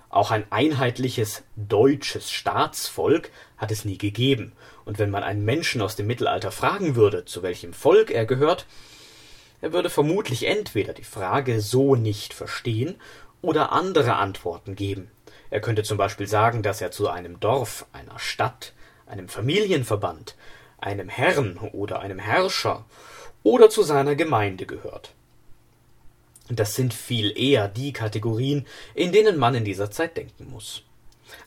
Auch 0.09 0.31
ein 0.31 0.45
einheitliches 0.51 1.43
deutsches 1.55 2.31
Staatsvolk 2.31 3.29
hat 3.57 3.71
es 3.71 3.83
nie 3.83 3.97
gegeben, 3.97 4.53
und 4.85 4.99
wenn 4.99 5.11
man 5.11 5.21
einen 5.21 5.45
Menschen 5.45 5.81
aus 5.81 5.95
dem 5.95 6.07
Mittelalter 6.07 6.51
fragen 6.51 6.95
würde, 6.95 7.25
zu 7.25 7.43
welchem 7.43 7.73
Volk 7.73 8.09
er 8.09 8.25
gehört, 8.25 8.65
er 9.63 9.71
würde 9.71 9.89
vermutlich 9.89 10.45
entweder 10.45 10.91
die 10.91 11.05
Frage 11.05 11.61
so 11.61 11.95
nicht 11.95 12.33
verstehen 12.33 12.95
oder 13.41 13.71
andere 13.71 14.17
Antworten 14.17 14.75
geben. 14.75 15.09
Er 15.49 15.61
könnte 15.61 15.83
zum 15.83 15.97
Beispiel 15.97 16.27
sagen, 16.27 16.63
dass 16.63 16.81
er 16.81 16.91
zu 16.91 17.07
einem 17.07 17.39
Dorf, 17.39 17.85
einer 17.93 18.19
Stadt, 18.19 18.73
einem 19.05 19.29
Familienverband, 19.29 20.35
einem 20.79 21.07
Herrn 21.07 21.57
oder 21.71 22.01
einem 22.01 22.19
Herrscher 22.19 22.83
oder 23.41 23.69
zu 23.69 23.83
seiner 23.83 24.15
Gemeinde 24.15 24.65
gehört. 24.65 25.13
Das 26.49 26.75
sind 26.75 26.93
viel 26.93 27.31
eher 27.33 27.69
die 27.69 27.93
Kategorien, 27.93 28.67
in 28.93 29.13
denen 29.13 29.37
man 29.37 29.55
in 29.55 29.63
dieser 29.63 29.89
Zeit 29.89 30.17
denken 30.17 30.51
muss. 30.51 30.83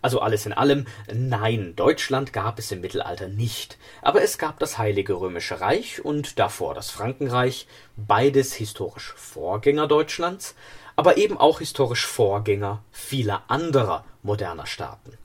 Also 0.02 0.20
alles 0.20 0.46
in 0.46 0.52
allem, 0.52 0.86
nein, 1.12 1.74
Deutschland 1.76 2.32
gab 2.32 2.58
es 2.58 2.72
im 2.72 2.80
Mittelalter 2.80 3.28
nicht, 3.28 3.78
aber 4.02 4.22
es 4.22 4.38
gab 4.38 4.58
das 4.58 4.78
Heilige 4.78 5.14
Römische 5.14 5.60
Reich 5.60 6.04
und 6.04 6.38
davor 6.38 6.74
das 6.74 6.90
Frankenreich, 6.90 7.66
beides 7.96 8.54
historisch 8.54 9.14
Vorgänger 9.16 9.86
Deutschlands, 9.86 10.54
aber 10.96 11.16
eben 11.16 11.36
auch 11.36 11.58
historisch 11.58 12.06
Vorgänger 12.06 12.82
vieler 12.90 13.44
anderer 13.48 14.04
moderner 14.22 14.66
Staaten 14.66 15.18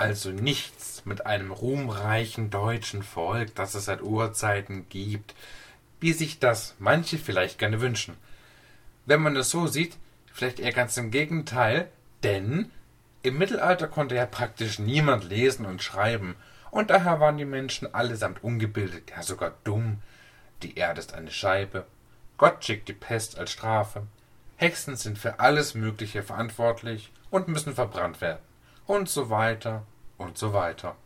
also 0.00 0.30
nichts 0.30 1.02
mit 1.04 1.26
einem 1.26 1.50
ruhmreichen 1.50 2.48
deutschen 2.48 3.02
Volk, 3.02 3.54
das 3.54 3.74
es 3.74 3.84
seit 3.84 4.00
Urzeiten 4.00 4.88
gibt, 4.88 5.34
wie 6.00 6.14
sich 6.14 6.38
das 6.38 6.74
manche 6.78 7.18
vielleicht 7.18 7.58
gerne 7.58 7.82
wünschen. 7.82 8.16
Wenn 9.04 9.20
man 9.20 9.36
es 9.36 9.50
so 9.50 9.66
sieht, 9.66 9.98
vielleicht 10.32 10.58
eher 10.58 10.72
ganz 10.72 10.96
im 10.96 11.10
Gegenteil, 11.10 11.90
denn 12.22 12.70
Im 13.22 13.36
Mittelalter 13.36 13.86
konnte 13.86 14.14
ja 14.14 14.26
praktisch 14.26 14.78
niemand 14.78 15.24
lesen 15.24 15.66
und 15.66 15.82
schreiben, 15.82 16.36
und 16.70 16.90
daher 16.90 17.20
waren 17.20 17.36
die 17.36 17.44
Menschen 17.44 17.92
allesamt 17.92 18.42
ungebildet, 18.44 19.10
ja 19.10 19.22
sogar 19.22 19.54
dumm. 19.64 20.00
Die 20.62 20.76
Erde 20.76 21.00
ist 21.00 21.14
eine 21.14 21.30
Scheibe. 21.30 21.84
Gott 22.38 22.64
schickt 22.64 22.88
die 22.88 22.94
Pest 22.94 23.38
als 23.38 23.50
Strafe. 23.50 24.06
Hexen 24.56 24.96
sind 24.96 25.18
für 25.18 25.40
alles 25.40 25.74
Mögliche 25.74 26.22
verantwortlich 26.22 27.10
und 27.30 27.48
müssen 27.48 27.74
verbrannt 27.74 28.20
werden. 28.20 28.40
Und 28.86 29.08
so 29.08 29.30
weiter 29.30 29.84
und 30.16 30.38
so 30.38 30.52
weiter. 30.52 30.96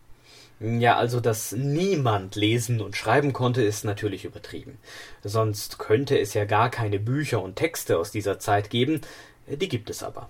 Ja, 0.60 0.96
also 0.96 1.20
dass 1.20 1.52
niemand 1.52 2.36
lesen 2.36 2.80
und 2.80 2.96
schreiben 2.96 3.32
konnte, 3.32 3.62
ist 3.62 3.84
natürlich 3.84 4.24
übertrieben. 4.24 4.78
Sonst 5.22 5.78
könnte 5.78 6.18
es 6.18 6.34
ja 6.34 6.44
gar 6.44 6.70
keine 6.70 7.00
Bücher 7.00 7.42
und 7.42 7.56
Texte 7.56 7.98
aus 7.98 8.10
dieser 8.10 8.38
Zeit 8.38 8.70
geben, 8.70 9.00
die 9.46 9.68
gibt 9.68 9.90
es 9.90 10.02
aber. 10.02 10.28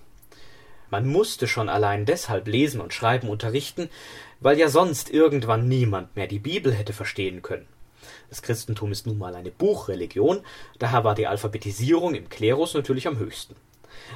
Man 0.89 1.07
musste 1.07 1.47
schon 1.47 1.69
allein 1.69 2.05
deshalb 2.05 2.47
lesen 2.47 2.81
und 2.81 2.93
schreiben 2.93 3.29
unterrichten, 3.29 3.89
weil 4.39 4.57
ja 4.57 4.69
sonst 4.69 5.09
irgendwann 5.09 5.67
niemand 5.67 6.15
mehr 6.15 6.27
die 6.27 6.39
Bibel 6.39 6.73
hätte 6.73 6.93
verstehen 6.93 7.41
können. 7.41 7.67
Das 8.29 8.41
Christentum 8.41 8.91
ist 8.91 9.07
nun 9.07 9.17
mal 9.17 9.35
eine 9.35 9.51
Buchreligion, 9.51 10.41
daher 10.79 11.03
war 11.03 11.15
die 11.15 11.27
Alphabetisierung 11.27 12.15
im 12.15 12.29
Klerus 12.29 12.73
natürlich 12.73 13.07
am 13.07 13.17
höchsten. 13.17 13.55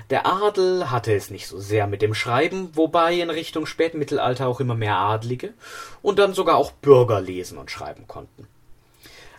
Der 0.10 0.26
Adel 0.26 0.92
hatte 0.92 1.14
es 1.14 1.30
nicht 1.30 1.48
so 1.48 1.60
sehr 1.60 1.88
mit 1.88 2.02
dem 2.02 2.14
Schreiben, 2.14 2.70
wobei 2.74 3.14
in 3.14 3.30
Richtung 3.30 3.66
Spätmittelalter 3.66 4.48
auch 4.48 4.60
immer 4.60 4.76
mehr 4.76 4.98
Adlige 4.98 5.54
und 6.02 6.20
dann 6.20 6.34
sogar 6.34 6.58
auch 6.58 6.72
Bürger 6.72 7.22
lesen 7.22 7.58
und 7.58 7.72
schreiben 7.72 8.08
konnten. 8.08 8.48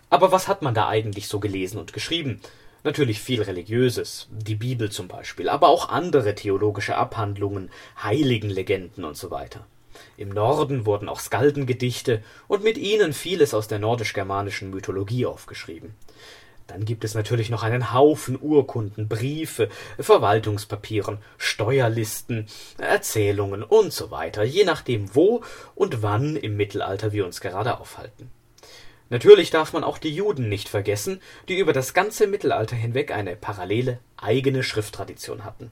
Aber 0.08 0.32
was 0.32 0.48
hat 0.48 0.62
man 0.62 0.74
da 0.74 0.88
eigentlich 0.88 1.28
so 1.28 1.38
gelesen 1.38 1.78
und 1.78 1.92
geschrieben? 1.92 2.40
Natürlich 2.82 3.20
viel 3.20 3.42
Religiöses, 3.42 4.28
die 4.30 4.54
Bibel 4.54 4.90
zum 4.90 5.06
Beispiel, 5.06 5.48
aber 5.48 5.68
auch 5.68 5.90
andere 5.90 6.34
theologische 6.34 6.96
Abhandlungen, 6.96 7.70
Heiligenlegenden 8.02 9.04
und 9.04 9.16
so 9.16 9.30
weiter. 9.30 9.66
Im 10.16 10.30
Norden 10.30 10.86
wurden 10.86 11.08
auch 11.08 11.20
Skaldengedichte 11.20 12.22
und 12.48 12.64
mit 12.64 12.78
ihnen 12.78 13.12
vieles 13.12 13.52
aus 13.52 13.68
der 13.68 13.78
nordisch-germanischen 13.78 14.70
Mythologie 14.70 15.26
aufgeschrieben. 15.26 15.94
Dann 16.66 16.84
gibt 16.84 17.04
es 17.04 17.14
natürlich 17.14 17.50
noch 17.50 17.64
einen 17.64 17.92
Haufen 17.92 18.38
Urkunden, 18.40 19.08
Briefe, 19.08 19.68
Verwaltungspapieren, 19.98 21.18
Steuerlisten, 21.36 22.46
Erzählungen 22.78 23.62
und 23.64 23.92
so 23.92 24.10
weiter, 24.10 24.44
je 24.44 24.64
nachdem 24.64 25.14
wo 25.14 25.42
und 25.74 26.02
wann 26.02 26.36
im 26.36 26.56
Mittelalter 26.56 27.12
wir 27.12 27.26
uns 27.26 27.40
gerade 27.40 27.78
aufhalten. 27.80 28.30
Natürlich 29.10 29.50
darf 29.50 29.72
man 29.72 29.84
auch 29.84 29.98
die 29.98 30.14
Juden 30.14 30.48
nicht 30.48 30.68
vergessen, 30.68 31.20
die 31.48 31.58
über 31.58 31.72
das 31.72 31.92
ganze 31.92 32.26
Mittelalter 32.26 32.76
hinweg 32.76 33.12
eine 33.12 33.36
parallele 33.36 33.98
eigene 34.16 34.62
Schrifttradition 34.62 35.44
hatten. 35.44 35.70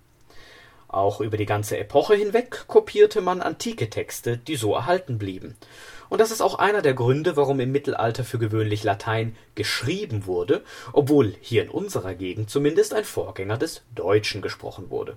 Auch 0.88 1.21
über 1.21 1.37
die 1.37 1.47
ganze 1.47 1.78
Epoche 1.78 2.14
hinweg 2.14 2.64
kopierte 2.66 3.21
man 3.21 3.40
antike 3.40 3.90
Texte, 3.90 4.38
die 4.38 4.57
so 4.57 4.75
erhalten 4.75 5.18
blieben 5.18 5.57
und 6.09 6.21
das 6.21 6.30
ist 6.30 6.40
auch 6.40 6.59
einer 6.59 6.83
der 6.83 6.95
Gründe, 6.95 7.37
warum 7.37 7.61
im 7.61 7.73
Mittelalter 7.73 8.25
für 8.25 8.38
gewöhnlich 8.38 8.85
Latein 8.85 9.37
geschrieben 9.54 10.26
wurde, 10.26 10.62
obwohl 10.92 11.35
hier 11.40 11.62
in 11.62 11.71
unserer 11.71 12.14
Gegend 12.14 12.50
zumindest 12.50 12.95
ein 12.95 13.04
Vorgänger 13.04 13.59
des 13.59 13.83
Deutschen 13.95 14.42
gesprochen 14.42 14.90
wurde. 14.90 15.16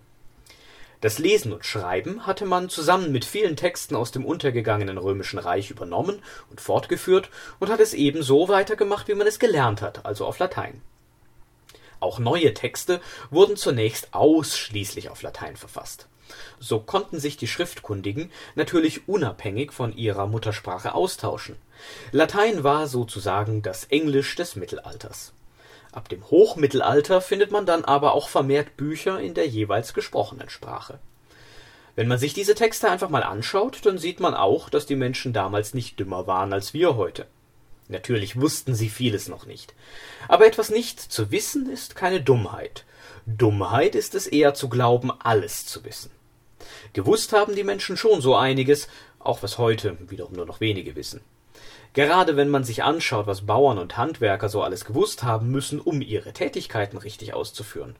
Das 1.01 1.19
Lesen 1.19 1.51
und 1.51 1.65
Schreiben 1.65 2.25
hatte 2.25 2.45
man 2.45 2.69
zusammen 2.69 3.11
mit 3.11 3.25
vielen 3.25 3.55
Texten 3.55 3.95
aus 3.95 4.11
dem 4.11 4.25
untergegangenen 4.25 4.97
römischen 4.97 5.39
Reich 5.39 5.71
übernommen 5.71 6.21
und 6.49 6.61
fortgeführt 6.61 7.29
und 7.59 7.69
hat 7.69 7.79
es 7.79 7.93
eben 7.93 8.23
so 8.23 8.47
weitergemacht, 8.47 9.07
wie 9.07 9.15
man 9.15 9.27
es 9.27 9.39
gelernt 9.39 9.81
hat, 9.81 10.05
also 10.05 10.25
auf 10.25 10.39
Latein. 10.39 10.81
Auch 11.99 12.19
neue 12.19 12.53
Texte 12.53 13.01
wurden 13.29 13.57
zunächst 13.57 14.13
ausschließlich 14.13 15.09
auf 15.09 15.21
Latein 15.21 15.55
verfasst 15.55 16.07
so 16.59 16.79
konnten 16.79 17.19
sich 17.19 17.37
die 17.37 17.47
Schriftkundigen 17.47 18.31
natürlich 18.55 19.07
unabhängig 19.07 19.71
von 19.71 19.95
ihrer 19.95 20.27
Muttersprache 20.27 20.93
austauschen. 20.93 21.55
Latein 22.11 22.63
war 22.63 22.87
sozusagen 22.87 23.61
das 23.61 23.85
Englisch 23.85 24.35
des 24.35 24.55
Mittelalters. 24.55 25.33
Ab 25.91 26.07
dem 26.07 26.29
Hochmittelalter 26.29 27.19
findet 27.21 27.51
man 27.51 27.65
dann 27.65 27.83
aber 27.83 28.13
auch 28.13 28.29
vermehrt 28.29 28.77
Bücher 28.77 29.19
in 29.19 29.33
der 29.33 29.47
jeweils 29.47 29.93
gesprochenen 29.93 30.49
Sprache. 30.49 30.99
Wenn 31.95 32.07
man 32.07 32.17
sich 32.17 32.33
diese 32.33 32.55
Texte 32.55 32.89
einfach 32.89 33.09
mal 33.09 33.23
anschaut, 33.23 33.79
dann 33.83 33.97
sieht 33.97 34.21
man 34.21 34.33
auch, 34.33 34.69
dass 34.69 34.85
die 34.85 34.95
Menschen 34.95 35.33
damals 35.33 35.73
nicht 35.73 35.99
dümmer 35.99 36.27
waren 36.27 36.53
als 36.53 36.73
wir 36.73 36.95
heute. 36.95 37.27
Natürlich 37.89 38.39
wussten 38.39 38.73
sie 38.73 38.89
vieles 38.89 39.27
noch 39.27 39.45
nicht. 39.45 39.73
Aber 40.29 40.45
etwas 40.45 40.69
nicht 40.69 40.99
zu 40.99 41.29
wissen 41.31 41.69
ist 41.69 41.95
keine 41.95 42.21
Dummheit. 42.21 42.85
Dummheit 43.25 43.95
ist 43.95 44.15
es 44.15 44.27
eher 44.27 44.53
zu 44.53 44.69
glauben, 44.69 45.11
alles 45.11 45.65
zu 45.65 45.83
wissen. 45.83 46.09
Gewusst 46.93 47.33
haben 47.33 47.55
die 47.55 47.65
Menschen 47.65 47.97
schon 47.97 48.21
so 48.21 48.35
einiges, 48.35 48.87
auch 49.19 49.43
was 49.43 49.57
heute 49.57 49.97
wiederum 50.09 50.33
nur 50.33 50.45
noch 50.45 50.61
wenige 50.61 50.95
wissen. 50.95 51.19
Gerade 51.93 52.37
wenn 52.37 52.47
man 52.47 52.63
sich 52.63 52.83
anschaut, 52.83 53.27
was 53.27 53.45
Bauern 53.45 53.77
und 53.77 53.97
Handwerker 53.97 54.47
so 54.47 54.63
alles 54.63 54.85
gewusst 54.85 55.23
haben 55.23 55.51
müssen, 55.51 55.81
um 55.81 56.01
ihre 56.01 56.31
Tätigkeiten 56.31 56.97
richtig 56.97 57.33
auszuführen. 57.33 57.97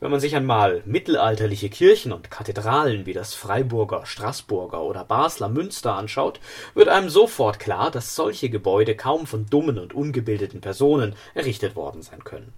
Wenn 0.00 0.10
man 0.10 0.18
sich 0.18 0.34
einmal 0.34 0.82
mittelalterliche 0.84 1.68
Kirchen 1.68 2.12
und 2.12 2.32
Kathedralen 2.32 3.06
wie 3.06 3.12
das 3.12 3.34
Freiburger, 3.34 4.04
Straßburger 4.04 4.82
oder 4.82 5.04
Basler 5.04 5.48
Münster 5.48 5.94
anschaut, 5.94 6.40
wird 6.74 6.88
einem 6.88 7.08
sofort 7.08 7.60
klar, 7.60 7.92
dass 7.92 8.16
solche 8.16 8.50
Gebäude 8.50 8.96
kaum 8.96 9.28
von 9.28 9.46
dummen 9.46 9.78
und 9.78 9.94
ungebildeten 9.94 10.60
Personen 10.60 11.14
errichtet 11.34 11.76
worden 11.76 12.02
sein 12.02 12.24
können. 12.24 12.52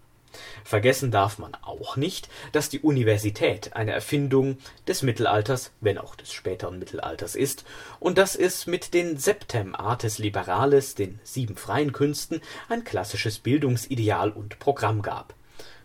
Vergessen 0.65 1.11
darf 1.11 1.39
man 1.39 1.55
auch 1.63 1.97
nicht, 1.97 2.29
dass 2.53 2.69
die 2.69 2.81
Universität 2.81 3.75
eine 3.75 3.93
Erfindung 3.93 4.59
des 4.87 5.03
Mittelalters, 5.03 5.73
wenn 5.81 5.99
auch 5.99 6.15
des 6.15 6.33
späteren 6.33 6.79
Mittelalters 6.79 7.35
ist, 7.35 7.65
und 8.01 8.19
dass 8.19 8.37
es 8.37 8.67
mit 8.67 8.95
den 8.95 9.17
Septem 9.19 9.75
Artes 9.75 10.19
Liberales, 10.19 10.95
den 10.95 11.21
sieben 11.25 11.57
freien 11.57 11.93
Künsten, 11.93 12.41
ein 12.69 12.85
klassisches 12.85 13.39
Bildungsideal 13.39 14.31
und 14.31 14.59
Programm 14.59 15.03
gab. 15.03 15.35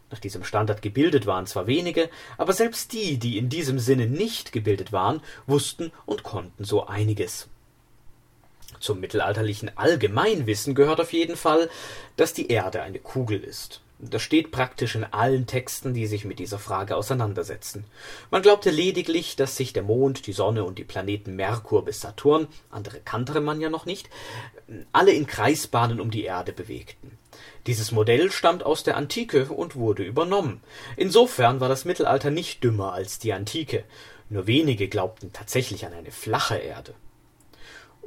Nach 0.09 0.19
diesem 0.19 0.43
Standard 0.43 0.81
gebildet 0.81 1.25
waren 1.25 1.47
zwar 1.47 1.67
wenige, 1.67 2.09
aber 2.37 2.53
selbst 2.53 2.93
die, 2.93 3.17
die 3.17 3.37
in 3.37 3.49
diesem 3.49 3.77
Sinne 3.77 4.07
nicht 4.07 4.53
gebildet 4.53 4.93
waren, 4.93 5.21
wussten 5.47 5.91
und 6.05 6.23
konnten 6.23 6.63
so 6.63 6.87
einiges. 6.87 7.49
Zum 8.79 8.99
mittelalterlichen 8.99 9.75
Allgemeinwissen 9.75 10.75
gehört 10.75 11.01
auf 11.01 11.11
jeden 11.11 11.35
Fall, 11.35 11.69
dass 12.15 12.33
die 12.33 12.47
Erde 12.47 12.81
eine 12.83 12.99
Kugel 12.99 13.43
ist. 13.43 13.81
Das 13.99 14.21
steht 14.21 14.51
praktisch 14.51 14.93
in 14.93 15.05
allen 15.05 15.47
Texten, 15.47 15.95
die 15.95 16.05
sich 16.05 16.23
mit 16.23 16.37
dieser 16.37 16.59
Frage 16.59 16.95
auseinandersetzen. 16.95 17.85
Man 18.29 18.43
glaubte 18.43 18.69
lediglich, 18.69 19.35
dass 19.35 19.57
sich 19.57 19.73
der 19.73 19.81
Mond, 19.81 20.27
die 20.27 20.33
Sonne 20.33 20.65
und 20.65 20.77
die 20.77 20.83
Planeten 20.83 21.35
Merkur 21.35 21.83
bis 21.83 22.01
Saturn, 22.01 22.47
andere 22.69 22.99
kannte 22.99 23.41
man 23.41 23.59
ja 23.59 23.69
noch 23.69 23.87
nicht, 23.87 24.07
alle 24.91 25.13
in 25.13 25.25
Kreisbahnen 25.25 25.99
um 25.99 26.11
die 26.11 26.25
Erde 26.25 26.53
bewegten. 26.53 27.17
Dieses 27.65 27.91
Modell 27.91 28.31
stammt 28.31 28.63
aus 28.63 28.83
der 28.83 28.97
Antike 28.97 29.45
und 29.45 29.75
wurde 29.75 30.03
übernommen. 30.03 30.61
Insofern 30.95 31.59
war 31.59 31.67
das 31.67 31.83
Mittelalter 31.83 32.29
nicht 32.29 32.63
dümmer 32.63 32.93
als 32.93 33.17
die 33.17 33.33
Antike. 33.33 33.83
Nur 34.29 34.45
wenige 34.45 34.89
glaubten 34.89 35.33
tatsächlich 35.33 35.85
an 35.85 35.93
eine 35.93 36.11
flache 36.11 36.57
Erde. 36.57 36.93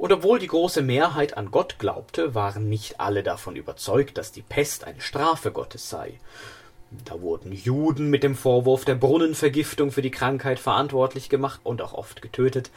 Und 0.01 0.11
obwohl 0.11 0.39
die 0.39 0.47
große 0.47 0.81
Mehrheit 0.81 1.37
an 1.37 1.51
Gott 1.51 1.77
glaubte, 1.77 2.33
waren 2.33 2.67
nicht 2.67 2.99
alle 2.99 3.21
davon 3.21 3.55
überzeugt, 3.55 4.17
dass 4.17 4.31
die 4.31 4.41
Pest 4.41 4.83
eine 4.83 4.99
Strafe 4.99 5.51
Gottes 5.51 5.91
sei. 5.91 6.19
Da 7.05 7.21
wurden 7.21 7.51
Juden 7.51 8.09
mit 8.09 8.23
dem 8.23 8.33
Vorwurf 8.33 8.83
der 8.83 8.95
Brunnenvergiftung 8.95 9.91
für 9.91 10.01
die 10.01 10.09
Krankheit 10.09 10.57
verantwortlich 10.57 11.29
gemacht 11.29 11.61
und 11.63 11.83
auch 11.83 11.93
oft 11.93 12.23
getötet. 12.23 12.71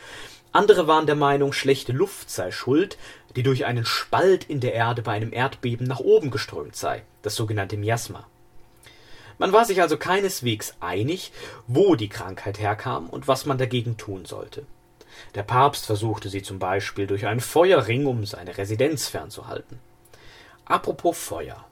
Andere 0.53 0.87
waren 0.87 1.07
der 1.07 1.15
Meinung, 1.15 1.55
schlechte 1.55 1.93
Luft 1.93 2.29
sei 2.29 2.51
schuld, 2.51 2.99
die 3.37 3.43
durch 3.43 3.65
einen 3.65 3.87
Spalt 3.87 4.45
in 4.45 4.61
der 4.61 4.75
Erde 4.75 5.01
bei 5.01 5.13
einem 5.13 5.33
Erdbeben 5.33 5.87
nach 5.87 6.01
oben 6.01 6.31
geströmt 6.31 6.77
sei, 6.77 7.05
das 7.23 7.37
sogenannte 7.37 7.79
Miasma. 7.79 8.27
Man 9.39 9.51
war 9.55 9.65
sich 9.65 9.81
also 9.81 9.97
keineswegs 9.97 10.75
einig, 10.81 11.33
wo 11.69 11.95
die 11.95 12.11
Krankheit 12.11 12.61
herkam 12.61 13.09
und 13.09 13.29
was 13.29 13.47
man 13.47 13.57
dagegen 13.57 13.97
tun 13.97 14.27
sollte. 14.27 14.67
Der 15.35 15.42
Papst 15.42 15.87
versuchte 15.87 16.29
sie 16.29 16.42
zum 16.42 16.59
Beispiel 16.59 17.07
durch 17.07 17.27
einen 17.27 17.40
Feuerring 17.40 18.07
um 18.07 18.24
seine 18.24 18.57
Residenz 18.57 19.09
fernzuhalten. 19.09 19.79
Apropos 20.64 21.18
Feuer. 21.18 21.64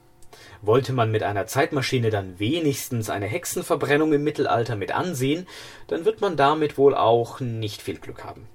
Wollte 0.61 0.93
man 0.93 1.11
mit 1.11 1.23
einer 1.23 1.45
Zeitmaschine 1.45 2.09
dann 2.09 2.39
wenigstens 2.39 3.09
eine 3.09 3.25
Hexenverbrennung 3.25 4.13
im 4.13 4.23
Mittelalter 4.23 4.75
mit 4.75 4.93
ansehen, 4.93 5.47
dann 5.87 6.05
wird 6.05 6.21
man 6.21 6.37
damit 6.37 6.77
wohl 6.77 6.95
auch 6.95 7.39
nicht 7.39 7.81
viel 7.81 7.97
Glück 7.97 8.23
haben. 8.23 8.47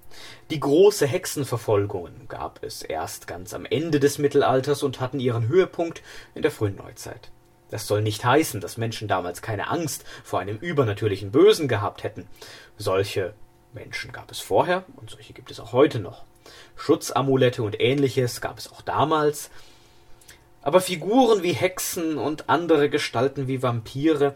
Die 0.51 0.61
große 0.61 1.07
Hexenverfolgungen 1.07 2.27
gab 2.29 2.63
es 2.63 2.83
erst 2.83 3.27
ganz 3.27 3.53
am 3.53 3.67
Ende 3.67 4.01
des 4.01 4.19
Mittelalters 4.19 4.83
und 4.83 5.01
hatten 5.01 5.21
ihren 5.21 5.49
Höhepunkt 5.49 6.03
in 6.35 6.43
der 6.43 6.51
frühen 6.51 6.77
Neuzeit. 6.77 7.31
Das 7.71 7.87
soll 7.87 8.01
nicht 8.01 8.25
heißen, 8.25 8.61
dass 8.61 8.79
Menschen 8.79 9.09
damals 9.09 9.43
keine 9.43 9.69
Angst 9.69 10.05
vor 10.25 10.41
einem 10.41 10.57
übernatürlichen 10.57 11.31
Bösen 11.31 11.69
gehabt 11.69 12.03
hätten. 12.03 12.27
Solche 12.79 13.35
Menschen 13.73 14.13
gab 14.13 14.31
es 14.31 14.41
vorher 14.41 14.85
und 14.97 15.11
solche 15.11 15.33
gibt 15.33 15.51
es 15.51 15.61
auch 15.61 15.73
heute 15.73 16.01
noch. 16.01 16.25
Schutzamulette 16.77 17.63
und 17.63 17.81
ähnliches 17.81 18.41
gab 18.41 18.59
es 18.59 18.71
auch 18.73 18.83
damals. 18.83 19.51
Aber 20.63 20.81
Figuren 20.81 21.43
wie 21.43 21.53
Hexen 21.53 22.19
und 22.19 22.49
andere 22.49 22.91
Gestalten 22.91 23.49
wie 23.49 23.63
Vampire, 23.63 24.35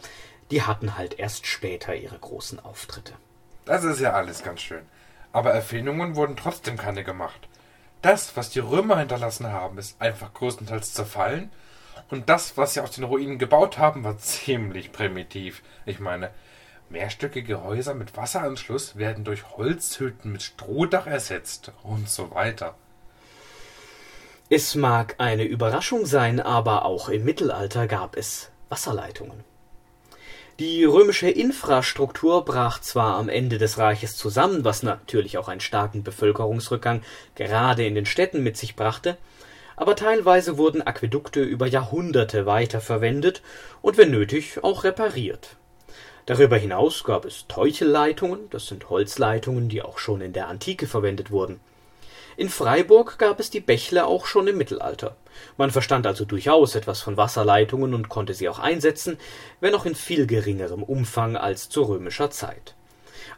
die 0.50 0.62
hatten 0.62 0.96
halt 0.96 1.18
erst 1.18 1.46
später 1.46 1.94
ihre 1.94 2.18
großen 2.18 2.60
Auftritte. 2.60 3.14
Das 3.64 3.84
ist 3.84 4.00
ja 4.00 4.12
alles 4.12 4.42
ganz 4.42 4.60
schön. 4.60 4.82
Aber 5.32 5.50
Erfindungen 5.52 6.16
wurden 6.16 6.36
trotzdem 6.36 6.76
keine 6.76 7.04
gemacht. 7.04 7.48
Das, 8.02 8.36
was 8.36 8.50
die 8.50 8.58
Römer 8.58 8.98
hinterlassen 8.98 9.50
haben, 9.52 9.78
ist 9.78 10.00
einfach 10.00 10.34
größtenteils 10.34 10.92
zerfallen. 10.92 11.50
Und 12.10 12.28
das, 12.28 12.56
was 12.56 12.74
sie 12.74 12.80
aus 12.80 12.90
den 12.90 13.04
Ruinen 13.04 13.38
gebaut 13.38 13.78
haben, 13.78 14.04
war 14.04 14.18
ziemlich 14.18 14.92
primitiv. 14.92 15.62
Ich 15.86 16.00
meine, 16.00 16.30
mehrstöckige 16.92 17.64
Häuser 17.64 17.94
mit 17.94 18.16
Wasseranschluss 18.16 18.96
werden 18.96 19.24
durch 19.24 19.56
Holzhütten 19.56 20.30
mit 20.30 20.42
Strohdach 20.42 21.06
ersetzt 21.06 21.72
und 21.82 22.08
so 22.08 22.30
weiter. 22.32 22.74
Es 24.50 24.74
mag 24.74 25.14
eine 25.18 25.44
Überraschung 25.44 26.04
sein, 26.04 26.38
aber 26.38 26.84
auch 26.84 27.08
im 27.08 27.24
Mittelalter 27.24 27.86
gab 27.86 28.16
es 28.16 28.50
Wasserleitungen. 28.68 29.42
Die 30.58 30.84
römische 30.84 31.30
Infrastruktur 31.30 32.44
brach 32.44 32.78
zwar 32.80 33.16
am 33.16 33.30
Ende 33.30 33.56
des 33.56 33.78
Reiches 33.78 34.16
zusammen, 34.16 34.62
was 34.64 34.82
natürlich 34.82 35.38
auch 35.38 35.48
einen 35.48 35.62
starken 35.62 36.02
Bevölkerungsrückgang 36.02 37.02
gerade 37.34 37.86
in 37.86 37.94
den 37.94 38.04
Städten 38.04 38.42
mit 38.42 38.58
sich 38.58 38.76
brachte, 38.76 39.16
aber 39.76 39.96
teilweise 39.96 40.58
wurden 40.58 40.82
Aquädukte 40.82 41.40
über 41.40 41.66
Jahrhunderte 41.66 42.44
weiterverwendet 42.44 43.40
und 43.80 43.96
wenn 43.96 44.10
nötig 44.10 44.62
auch 44.62 44.84
repariert. 44.84 45.56
Darüber 46.26 46.56
hinaus 46.56 47.04
gab 47.04 47.24
es 47.24 47.46
Teuchelleitungen, 47.48 48.48
das 48.50 48.66
sind 48.66 48.90
Holzleitungen, 48.90 49.68
die 49.68 49.82
auch 49.82 49.98
schon 49.98 50.20
in 50.20 50.32
der 50.32 50.48
Antike 50.48 50.86
verwendet 50.86 51.30
wurden 51.30 51.60
in 52.36 52.48
Freiburg 52.48 53.18
gab 53.18 53.40
es 53.40 53.50
die 53.50 53.60
Bächle 53.60 54.06
auch 54.06 54.24
schon 54.24 54.46
im 54.46 54.56
Mittelalter. 54.56 55.16
Man 55.58 55.70
verstand 55.70 56.06
also 56.06 56.24
durchaus 56.24 56.74
etwas 56.74 57.00
von 57.00 57.16
Wasserleitungen 57.16 57.92
und 57.94 58.08
konnte 58.08 58.32
sie 58.32 58.48
auch 58.48 58.58
einsetzen, 58.58 59.18
wenn 59.60 59.74
auch 59.74 59.84
in 59.84 59.94
viel 59.94 60.26
geringerem 60.26 60.82
Umfang 60.82 61.36
als 61.36 61.68
zu 61.68 61.82
römischer 61.82 62.30
Zeit. 62.30 62.74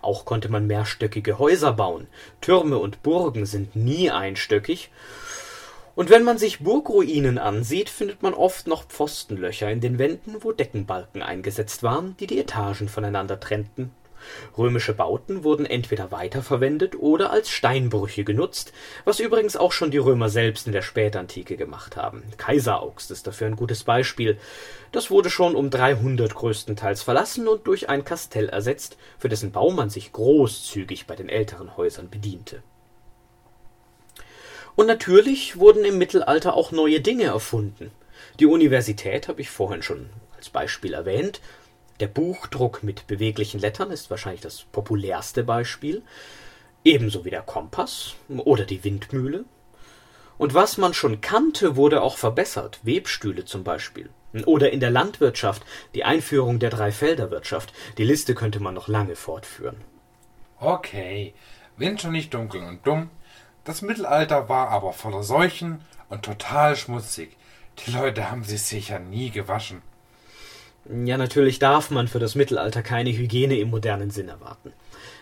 Auch 0.01 0.25
konnte 0.25 0.49
man 0.49 0.67
mehrstöckige 0.67 1.39
Häuser 1.39 1.73
bauen. 1.73 2.07
Türme 2.41 2.79
und 2.79 3.03
Burgen 3.03 3.47
sind 3.47 3.75
nie 3.75 4.11
einstöckig. 4.11 4.91
Und 5.95 6.11
wenn 6.11 6.25
man 6.25 6.39
sich 6.39 6.61
Burgruinen 6.61 7.39
ansieht, 7.39 7.89
findet 7.89 8.23
man 8.23 8.35
oft 8.35 8.67
noch 8.67 8.85
Pfostenlöcher 8.87 9.71
in 9.71 9.81
den 9.81 9.99
Wänden, 9.99 10.37
wo 10.41 10.53
Deckenbalken 10.53 11.23
eingesetzt 11.23 11.83
waren, 11.83 12.17
die 12.19 12.27
die 12.27 12.39
Etagen 12.39 12.89
voneinander 12.89 13.39
trennten 13.39 13.93
Römische 14.57 14.95
Bauten 14.95 15.45
wurden 15.45 15.67
entweder 15.67 16.11
weiterverwendet 16.11 16.97
oder 16.97 17.31
als 17.31 17.51
Steinbrüche 17.51 18.25
genutzt, 18.25 18.73
was 19.05 19.21
übrigens 19.21 19.57
auch 19.57 19.73
schon 19.73 19.91
die 19.91 19.99
Römer 19.99 20.29
selbst 20.29 20.67
in 20.67 20.73
der 20.73 20.83
Spätantike 20.83 21.57
gemacht 21.57 21.97
haben. 21.97 22.23
Kaiseraugst 22.37 23.11
ist 23.11 23.27
dafür 23.27 23.49
ein 23.49 23.57
gutes 23.57 23.85
Beispiel. 23.85 24.39
Das 24.93 25.11
wurde 25.11 25.31
schon 25.31 25.55
um 25.55 25.71
300 25.71 26.35
größtenteils 26.35 27.03
verlassen 27.03 27.49
und 27.49 27.67
durch 27.67 27.89
ein 27.89 28.05
Kastell 28.05 28.49
ersetzt, 28.49 28.97
für 29.19 29.29
dessen 29.29 29.53
Bau 29.53 29.71
man 29.71 29.91
sich 29.91 30.13
großzügig 30.13 31.07
bei 31.07 31.17
den 31.17 31.29
älteren 31.29 31.77
Häusern 31.77 32.09
bediente. 32.11 32.63
Und 34.77 34.87
natürlich 34.87 35.59
wurden 35.59 35.85
im 35.85 35.99
Mittelalter 35.99 36.55
auch 36.55 36.73
neue 36.73 37.01
Dinge 37.01 37.25
erfunden. 37.25 37.91
Die 38.41 38.47
Universität 38.47 39.29
habe 39.29 39.41
ich 39.41 39.51
vorhin 39.51 39.83
schon 39.83 40.11
als 40.37 40.51
Beispiel 40.51 40.95
erwähnt, 40.95 41.41
der 42.01 42.09
Buchdruck 42.09 42.83
mit 42.83 43.07
beweglichen 43.07 43.61
Lettern 43.61 43.93
ist 43.93 44.11
wahrscheinlich 44.11 44.41
das 44.41 44.65
populärste 44.73 45.45
Beispiel, 45.45 46.03
ebenso 46.85 47.25
wie 47.25 47.31
der 47.31 47.43
Kompass 47.43 48.15
oder 48.29 48.65
die 48.65 48.83
Windmühle. 48.83 49.45
Und 50.37 50.55
was 50.55 50.77
man 50.77 50.93
schon 50.93 51.21
kannte, 51.21 51.77
wurde 51.77 52.03
auch 52.03 52.17
verbessert, 52.17 52.81
Webstühle 52.83 53.45
zum 53.45 53.63
Beispiel. 53.63 54.11
Oder 54.47 54.73
in 54.73 54.81
der 54.81 54.91
Landwirtschaft 54.91 55.63
die 55.95 56.03
Einführung 56.03 56.59
der 56.59 56.71
Dreifelderwirtschaft. 56.71 57.73
Die 57.99 58.05
Liste 58.05 58.35
könnte 58.35 58.59
man 58.59 58.75
noch 58.75 58.89
lange 58.89 59.15
fortführen. 59.15 59.77
Okay, 60.59 61.35
Wind 61.77 62.01
schon 62.01 62.13
nicht 62.13 62.35
dunkel 62.35 62.63
und 62.65 62.85
dumm. 62.85 63.11
Das 63.65 63.81
Mittelalter 63.81 64.49
war 64.51 64.69
aber 64.69 64.93
voller 64.93 65.23
Seuchen 65.23 65.81
und 66.11 66.23
total 66.23 66.77
schmutzig. 66.77 67.37
Die 67.79 67.91
Leute 67.91 68.31
haben 68.31 68.45
sich 68.45 68.63
sicher 68.63 68.99
nie 68.99 69.31
gewaschen. 69.31 69.81
Ja, 71.05 71.17
natürlich 71.17 71.59
darf 71.59 71.91
man 71.91 72.09
für 72.09 72.19
das 72.19 72.35
Mittelalter 72.35 72.83
keine 72.83 73.11
Hygiene 73.11 73.57
im 73.57 73.71
modernen 73.71 74.11
Sinn 74.11 74.29
erwarten. 74.29 74.75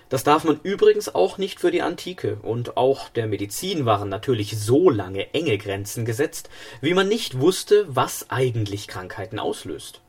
Das 0.08 0.24
darf 0.24 0.42
man 0.42 0.58
übrigens 0.62 1.14
auch 1.14 1.38
nicht 1.38 1.60
für 1.60 1.70
die 1.70 1.82
Antike, 1.82 2.36
und 2.42 2.76
auch 2.76 3.08
der 3.08 3.28
Medizin 3.28 3.86
waren 3.86 4.08
natürlich 4.08 4.58
so 4.58 4.90
lange 4.90 5.32
enge 5.32 5.56
Grenzen 5.56 6.04
gesetzt, 6.04 6.50
wie 6.80 6.94
man 6.94 7.08
nicht 7.08 7.40
wusste, 7.40 7.86
was 7.88 8.28
eigentlich 8.28 8.88
Krankheiten 8.88 9.38
auslöst. 9.38 10.02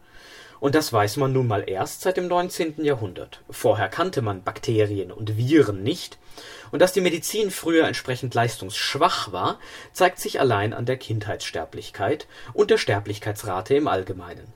Und 0.63 0.75
das 0.75 0.93
weiß 0.93 1.17
man 1.17 1.33
nun 1.33 1.47
mal 1.47 1.65
erst 1.67 2.03
seit 2.03 2.15
dem 2.15 2.29
19. 2.29 2.85
Jahrhundert. 2.85 3.41
Vorher 3.49 3.89
kannte 3.89 4.21
man 4.21 4.43
Bakterien 4.43 5.11
und 5.11 5.35
Viren 5.35 5.83
nicht, 5.83 6.17
und 6.71 6.81
dass 6.81 6.93
die 6.93 7.01
Medizin 7.01 7.51
früher 7.51 7.85
entsprechend 7.85 8.33
leistungsschwach 8.33 9.33
war, 9.33 9.59
zeigt 9.91 10.19
sich 10.19 10.39
allein 10.39 10.73
an 10.73 10.85
der 10.85 10.95
Kindheitssterblichkeit 10.95 12.27
und 12.53 12.71
der 12.71 12.77
Sterblichkeitsrate 12.77 13.75
im 13.75 13.89
Allgemeinen. 13.89 14.53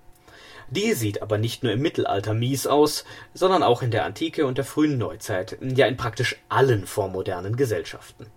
Die 0.70 0.94
sieht 0.94 1.22
aber 1.22 1.38
nicht 1.38 1.64
nur 1.64 1.74
im 1.74 1.82
Mittelalter 1.82 2.34
mies 2.34 2.68
aus, 2.68 3.04
sondern 3.34 3.62
auch 3.62 3.82
in 3.82 3.92
der 3.92 4.06
Antike 4.06 4.46
und 4.46 4.58
der 4.58 4.64
frühen 4.64 4.98
Neuzeit, 4.98 5.58
ja 5.60 5.88
in 5.88 5.98
praktisch 5.98 6.38
allen 6.48 6.88
vormodernen 6.88 7.58
Gesellschaften. 7.58 8.28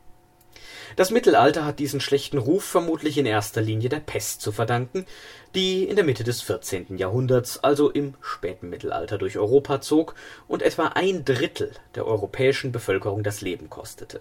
Das 0.96 1.11
Mittelalter 1.11 1.64
hat 1.64 1.79
diesen 1.79 2.00
schlechten 2.00 2.38
Ruf 2.38 2.64
vermutlich 2.64 3.18
in 3.18 3.26
erster 3.26 3.61
Linie 3.61 3.88
der 3.88 4.00
Pest 4.00 4.40
zu 4.40 4.53
verdanken, 4.53 5.07
die 5.55 5.85
in 5.85 5.96
der 5.96 6.05
Mitte 6.05 6.24
des 6.24 6.42
14. 6.42 6.96
Jahrhunderts, 6.96 7.62
also 7.62 7.90
im 7.90 8.14
späten 8.20 8.68
Mittelalter, 8.68 9.18
durch 9.18 9.38
Europa 9.38 9.81
zog 9.81 10.14
und 10.48 10.62
etwa 10.62 10.88
ein 10.88 11.24
Drittel 11.24 11.72
der 11.94 12.07
europäischen 12.07 12.72
Bevölkerung 12.72 13.22
das 13.22 13.40
Leben 13.40 13.70
kostete 13.70 14.20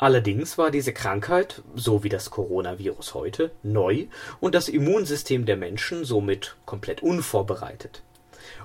Allerdings 0.00 0.56
war 0.56 0.70
diese 0.70 0.94
Krankheit, 0.94 1.60
so 1.74 2.02
wie 2.02 2.08
das 2.08 2.30
Coronavirus 2.30 3.12
heute, 3.12 3.50
neu 3.62 4.06
und 4.40 4.54
das 4.54 4.70
Immunsystem 4.70 5.44
der 5.44 5.58
Menschen 5.58 6.06
somit 6.06 6.56
komplett 6.64 7.02
unvorbereitet. 7.02 8.02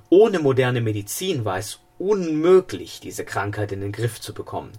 Ohne 0.10 0.40
moderne 0.40 0.80
Medizin 0.80 1.44
war 1.44 1.58
es 1.58 1.82
unmöglich, 2.00 3.02
diese 3.02 3.26
Krankheit 3.26 3.74
in 3.74 3.82
den 3.82 3.92
Griff 3.92 4.22
zu 4.22 4.34
bekommen. 4.34 4.72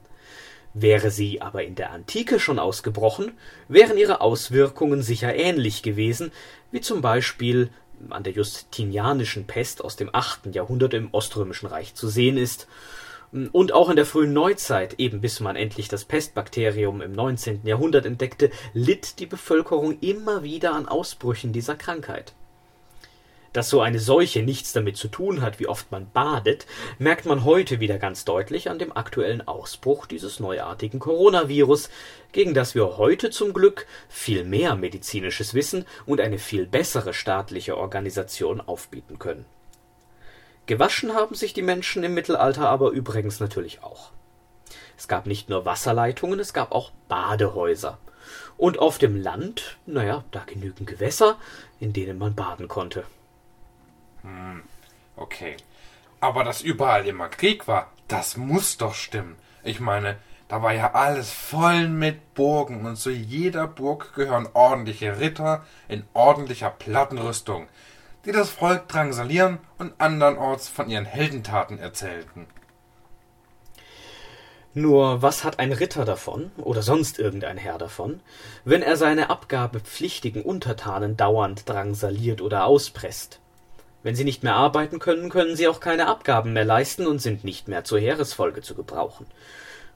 Wäre 0.79 1.11
sie 1.11 1.41
aber 1.41 1.65
in 1.65 1.75
der 1.75 1.91
Antike 1.91 2.39
schon 2.39 2.59
ausgebrochen, 2.59 3.33
wären 3.67 3.97
ihre 3.97 4.21
Auswirkungen 4.21 5.01
sicher 5.01 5.35
ähnlich 5.35 5.83
gewesen, 5.83 6.33
wie 6.71 6.83
zum 6.83 7.01
Beispiel 7.01 7.71
an 8.11 8.25
der 8.25 8.35
Justinianischen 8.35 9.47
Pest 9.47 9.83
aus 9.83 9.97
dem 9.97 10.11
8. 10.13 10.55
Jahrhundert 10.55 10.93
im 10.93 11.09
Oströmischen 11.13 11.67
Reich 11.67 11.95
zu 11.95 12.09
sehen 12.09 12.37
ist 12.37 12.69
und 13.53 13.73
auch 13.73 13.89
in 13.89 13.97
der 13.97 14.05
frühen 14.05 14.35
Neuzeit, 14.35 14.97
eben 14.99 15.23
bis 15.23 15.41
man 15.41 15.57
endlich 15.57 15.89
das 15.89 16.05
Pestbakterium 16.05 17.01
im 17.01 17.13
19. 17.13 17.63
Jahrhundert 17.65 18.05
entdeckte, 18.05 18.51
litt 18.75 19.19
die 19.19 19.25
Bevölkerung 19.25 19.99
immer 20.01 20.43
wieder 20.43 20.75
an 20.75 20.89
Ausbrüchen 20.89 21.55
dieser 21.55 21.77
Krankheit. 21.77 22.35
Dass 23.57 23.71
so 23.71 23.81
eine 23.81 24.01
Seuche 24.01 24.43
nichts 24.43 24.75
damit 24.75 24.99
zu 24.99 25.09
tun 25.09 25.41
hat, 25.41 25.59
wie 25.59 25.67
oft 25.67 25.91
man 25.91 26.11
badet, 26.11 26.67
merkt 26.99 27.25
man 27.25 27.43
heute 27.43 27.81
wieder 27.81 27.97
ganz 27.97 28.27
deutlich 28.27 28.69
an 28.69 28.79
dem 28.79 28.95
aktuellen 28.95 29.49
Ausbruch 29.49 30.05
dieses 30.05 30.41
neuartigen 30.41 30.99
Coronavirus, 31.01 31.89
gegen 32.33 32.53
das 32.53 32.75
wir 32.75 32.99
heute 32.99 33.31
zum 33.31 33.55
Glück 33.55 33.87
viel 34.11 34.45
mehr 34.45 34.77
medizinisches 34.77 35.55
Wissen 35.55 35.87
und 36.05 36.21
eine 36.21 36.37
viel 36.37 36.67
bessere 36.67 37.15
staatliche 37.15 37.79
Organisation 37.79 38.61
aufbieten 38.61 39.19
können 39.19 39.47
Gewaschen 40.67 41.15
haben 41.15 41.35
sich 41.35 41.55
die 41.55 41.63
Menschen 41.63 42.05
im 42.05 42.13
Mittelalter 42.13 42.69
aber 42.69 42.91
übrigens 42.91 43.41
natürlich 43.41 43.83
auch. 43.83 44.11
Es 44.99 45.09
gab 45.09 45.25
nicht 45.25 45.49
nur 45.49 45.65
Wasserleitungen, 45.65 46.41
es 46.41 46.53
gab 46.53 46.73
auch 46.73 46.91
Badehäuser. 47.09 47.97
Und 48.59 48.81
auf 48.81 48.99
dem 48.99 49.17
Land, 49.17 49.79
naja, 49.87 50.25
da 50.31 50.43
genügend 50.45 50.87
Gewässer, 50.87 51.39
in 51.81 51.95
denen 51.95 52.19
man 52.19 52.35
baden 52.35 52.69
konnte. 52.69 53.05
Hm, 54.27 54.63
okay. 55.17 55.57
Aber 56.21 56.45
dass 56.45 56.63
überall 56.63 57.07
immer 57.07 57.29
Krieg 57.29 57.67
war, 57.67 57.91
das 58.09 58.37
muss 58.37 58.77
doch 58.77 58.95
stimmen. 58.95 59.37
Ich 59.65 59.81
meine, 59.81 60.17
da 60.49 60.63
war 60.63 60.73
ja 60.73 60.93
alles 60.93 61.33
voll 61.33 61.89
mit 61.89 62.35
Burgen 62.35 62.87
und 62.87 62.97
zu 62.97 63.11
jeder 63.11 63.67
Burg 63.67 64.15
gehören 64.15 64.49
ordentliche 64.53 65.19
Ritter 65.19 65.65
in 65.89 66.05
ordentlicher 66.13 66.71
Plattenrüstung 66.71 67.69
die 68.27 68.33
das 68.33 68.51
Volk 68.51 68.89
drangsalieren 68.89 69.59
und 69.79 69.95
andernorts 69.99 70.69
von 70.69 70.91
ihren 70.91 71.05
Heldentaten 71.05 71.79
erzählten. 71.79 72.47
Nur 74.75 75.23
was 75.23 75.43
hat 75.43 75.59
ein 75.59 75.73
Ritter 75.73 76.05
davon, 76.05 76.51
oder 76.57 76.83
sonst 76.83 77.19
irgendein 77.19 77.57
Herr 77.57 77.79
davon, 77.79 78.21
wenn 78.65 78.83
er 78.83 78.97
seine 78.97 79.31
abgabepflichtigen 79.31 80.43
Untertanen 80.43 81.17
dauernd 81.17 81.67
drangsaliert 81.69 82.43
oder 82.43 82.67
auspresst? 82.67 83.41
Wenn 84.07 84.15
sie 84.15 84.23
nicht 84.23 84.45
mehr 84.45 84.55
arbeiten 84.55 85.01
können, 85.01 85.31
können 85.31 85.57
sie 85.57 85.67
auch 85.67 85.81
keine 85.81 86.07
Abgaben 86.07 86.53
mehr 86.53 86.65
leisten 86.65 87.09
und 87.09 87.21
sind 87.21 87.43
nicht 87.43 87.67
mehr 87.67 87.83
zur 87.83 87.99
Heeresfolge 87.99 88.61
zu 88.61 88.77
gebrauchen. 88.77 89.27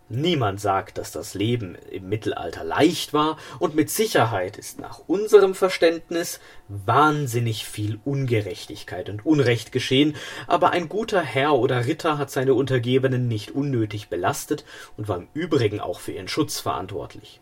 Niemand 0.08 0.60
sagt, 0.60 0.98
dass 0.98 1.12
das 1.12 1.34
Leben 1.34 1.76
im 1.92 2.08
Mittelalter 2.08 2.64
leicht 2.64 3.12
war, 3.12 3.36
und 3.60 3.76
mit 3.76 3.88
Sicherheit 3.88 4.58
ist 4.58 4.80
nach 4.80 4.98
unserem 5.06 5.54
Verständnis 5.54 6.40
wahnsinnig 6.66 7.66
viel 7.66 8.00
Ungerechtigkeit 8.04 9.08
und 9.10 9.24
Unrecht 9.24 9.70
geschehen, 9.70 10.16
aber 10.48 10.70
ein 10.70 10.88
guter 10.88 11.20
Herr 11.20 11.54
oder 11.54 11.86
Ritter 11.86 12.18
hat 12.18 12.32
seine 12.32 12.54
Untergebenen 12.54 13.28
nicht 13.28 13.52
unnötig 13.52 14.08
belastet 14.08 14.64
und 14.96 15.06
war 15.06 15.18
im 15.18 15.28
Übrigen 15.34 15.78
auch 15.78 16.00
für 16.00 16.10
ihren 16.10 16.26
Schutz 16.26 16.58
verantwortlich. 16.58 17.40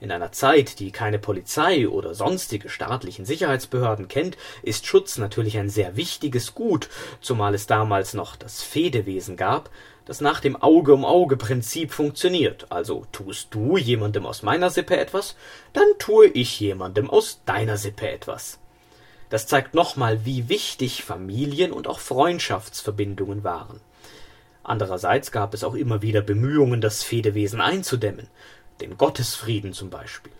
In 0.00 0.12
einer 0.12 0.30
Zeit, 0.30 0.78
die 0.78 0.92
keine 0.92 1.18
Polizei 1.18 1.88
oder 1.88 2.14
sonstige 2.14 2.68
staatlichen 2.68 3.24
Sicherheitsbehörden 3.24 4.06
kennt, 4.06 4.36
ist 4.62 4.86
Schutz 4.86 5.18
natürlich 5.18 5.58
ein 5.58 5.68
sehr 5.68 5.96
wichtiges 5.96 6.54
Gut, 6.54 6.88
zumal 7.20 7.54
es 7.54 7.66
damals 7.66 8.14
noch 8.14 8.36
das 8.36 8.62
Fedewesen 8.62 9.36
gab, 9.36 9.70
das 10.04 10.20
nach 10.20 10.40
dem 10.40 10.54
Auge-um-Auge-Prinzip 10.54 11.90
funktioniert. 11.92 12.66
Also 12.70 13.06
tust 13.10 13.48
du 13.50 13.76
jemandem 13.76 14.24
aus 14.24 14.42
meiner 14.42 14.70
Sippe 14.70 14.96
etwas, 14.96 15.36
dann 15.72 15.88
tue 15.98 16.28
ich 16.28 16.60
jemandem 16.60 17.10
aus 17.10 17.40
deiner 17.44 17.76
Sippe 17.76 18.08
etwas. 18.08 18.60
Das 19.30 19.46
zeigt 19.48 19.74
nochmal, 19.74 20.24
wie 20.24 20.48
wichtig 20.48 21.02
Familien 21.02 21.72
und 21.72 21.88
auch 21.88 21.98
Freundschaftsverbindungen 21.98 23.42
waren. 23.42 23.80
Andererseits 24.62 25.32
gab 25.32 25.54
es 25.54 25.64
auch 25.64 25.74
immer 25.74 26.02
wieder 26.02 26.20
Bemühungen, 26.20 26.80
das 26.80 27.02
Fedewesen 27.02 27.60
einzudämmen, 27.60 28.28
den 28.80 28.96
Gottesfrieden 28.96 29.72
zum 29.72 29.90
Beispiel. 29.90 30.32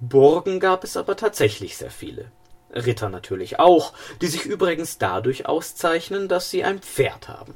Burgen 0.00 0.60
gab 0.60 0.84
es 0.84 0.96
aber 0.96 1.16
tatsächlich 1.16 1.76
sehr 1.76 1.90
viele. 1.90 2.30
Ritter 2.74 3.08
natürlich 3.08 3.58
auch, 3.58 3.92
die 4.20 4.26
sich 4.26 4.46
übrigens 4.46 4.98
dadurch 4.98 5.46
auszeichnen, 5.46 6.28
dass 6.28 6.50
sie 6.50 6.64
ein 6.64 6.80
Pferd 6.80 7.28
haben. 7.28 7.54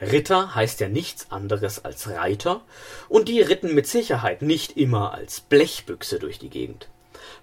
Ritter 0.00 0.54
heißt 0.54 0.80
ja 0.80 0.88
nichts 0.88 1.30
anderes 1.30 1.84
als 1.84 2.08
Reiter, 2.08 2.62
und 3.08 3.28
die 3.28 3.40
ritten 3.40 3.74
mit 3.74 3.86
Sicherheit 3.86 4.42
nicht 4.42 4.76
immer 4.76 5.12
als 5.12 5.40
Blechbüchse 5.40 6.18
durch 6.18 6.38
die 6.38 6.50
Gegend. 6.50 6.88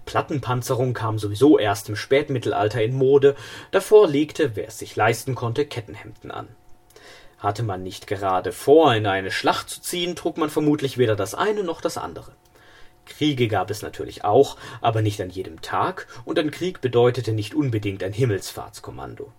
Plattenpanzerung 0.06 0.94
kam 0.94 1.20
sowieso 1.20 1.60
erst 1.60 1.90
im 1.90 1.96
Spätmittelalter 1.96 2.82
in 2.82 2.96
Mode, 2.96 3.36
davor 3.72 4.08
legte, 4.08 4.56
wer 4.56 4.68
es 4.68 4.80
sich 4.80 4.96
leisten 4.96 5.36
konnte, 5.36 5.66
Kettenhemden 5.66 6.32
an. 6.32 6.48
Hatte 7.44 7.62
man 7.62 7.84
nicht 7.84 8.08
gerade 8.08 8.54
vor, 8.54 8.96
in 8.96 9.06
eine 9.06 9.30
Schlacht 9.30 9.70
zu 9.70 9.82
ziehen, 9.82 10.16
trug 10.16 10.38
man 10.38 10.50
vermutlich 10.50 10.98
weder 10.98 11.18
das 11.18 11.36
eine 11.36 11.62
noch 11.66 11.82
das 11.82 11.98
andere. 11.98 12.32
Kriege 13.06 13.50
gab 13.50 13.70
es 13.70 13.82
natürlich 13.82 14.24
auch, 14.24 14.56
aber 14.80 15.02
nicht 15.02 15.20
an 15.20 15.30
jedem 15.30 15.62
Tag, 15.62 16.08
und 16.24 16.40
ein 16.40 16.52
Krieg 16.52 16.80
bedeutete 16.80 17.34
nicht 17.34 17.54
unbedingt 17.54 18.02
ein 18.02 18.14
Himmelsfahrtskommando. 18.14 19.30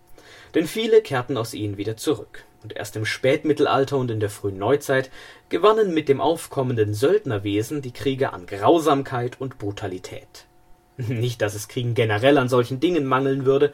Denn 0.54 0.66
viele 0.66 1.00
kehrten 1.00 1.38
aus 1.38 1.54
ihnen 1.54 1.78
wieder 1.78 1.96
zurück 1.96 2.44
und 2.62 2.76
erst 2.76 2.94
im 2.96 3.06
Spätmittelalter 3.06 3.96
und 3.96 4.10
in 4.10 4.20
der 4.20 4.28
frühen 4.28 4.58
Neuzeit 4.58 5.10
gewannen 5.48 5.94
mit 5.94 6.10
dem 6.10 6.20
aufkommenden 6.20 6.92
Söldnerwesen 6.92 7.80
die 7.80 7.92
Kriege 7.92 8.34
an 8.34 8.44
Grausamkeit 8.44 9.40
und 9.40 9.56
Brutalität. 9.56 10.44
Nicht, 10.98 11.40
dass 11.40 11.54
es 11.54 11.68
Kriegen 11.68 11.94
generell 11.94 12.36
an 12.36 12.50
solchen 12.50 12.80
Dingen 12.80 13.06
mangeln 13.06 13.46
würde, 13.46 13.72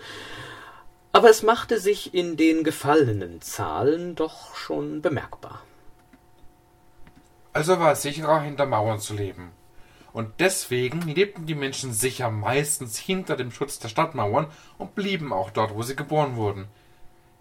aber 1.12 1.30
es 1.30 1.42
machte 1.42 1.80
sich 1.80 2.14
in 2.14 2.36
den 2.36 2.64
gefallenen 2.64 3.40
Zahlen 3.40 4.14
doch 4.14 4.54
schon 4.54 5.02
bemerkbar. 5.02 5.62
Also 7.52 7.80
war 7.80 7.92
es 7.92 8.02
sicherer, 8.02 8.40
hinter 8.40 8.66
Mauern 8.66 9.00
zu 9.00 9.14
leben. 9.14 9.50
Und 10.12 10.32
deswegen 10.40 11.02
lebten 11.02 11.46
die 11.46 11.54
Menschen 11.54 11.92
sicher 11.92 12.30
meistens 12.30 12.98
hinter 12.98 13.36
dem 13.36 13.50
Schutz 13.50 13.78
der 13.78 13.88
Stadtmauern 13.88 14.46
und 14.78 14.94
blieben 14.94 15.32
auch 15.32 15.50
dort, 15.50 15.74
wo 15.74 15.82
sie 15.82 15.96
geboren 15.96 16.36
wurden. 16.36 16.68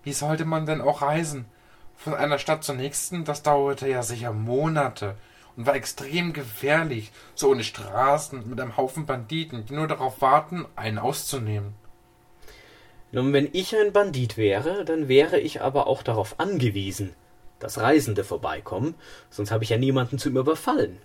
Wie 0.03 0.13
sollte 0.13 0.45
man 0.45 0.65
denn 0.65 0.81
auch 0.81 1.01
reisen? 1.01 1.45
Von 1.95 2.13
einer 2.13 2.39
Stadt 2.39 2.63
zur 2.63 2.75
nächsten, 2.75 3.25
das 3.25 3.43
dauerte 3.43 3.87
ja 3.87 4.03
sicher 4.03 4.33
Monate 4.33 5.15
und 5.57 5.65
war 5.65 5.75
extrem 5.75 6.31
gefährlich, 6.31 7.11
so 7.35 7.49
ohne 7.49 7.63
Straßen 7.63 8.49
mit 8.49 8.61
einem 8.61 8.77
Haufen 8.77 9.05
Banditen, 9.05 9.65
die 9.65 9.73
nur 9.73 9.87
darauf 9.87 10.21
warten, 10.21 10.65
einen 10.75 10.99
auszunehmen. 10.99 11.75
Nun, 13.11 13.33
wenn 13.33 13.49
ich 13.53 13.75
ein 13.75 13.91
Bandit 13.91 14.37
wäre, 14.37 14.85
dann 14.85 15.07
wäre 15.07 15.39
ich 15.39 15.61
aber 15.61 15.87
auch 15.87 16.03
darauf 16.03 16.39
angewiesen, 16.39 17.15
dass 17.59 17.79
Reisende 17.79 18.23
vorbeikommen, 18.23 18.93
sonst 19.31 19.51
habe 19.51 19.63
ich 19.63 19.71
ja 19.71 19.77
niemanden 19.77 20.19
zum 20.19 20.37
Überfallen. 20.37 20.97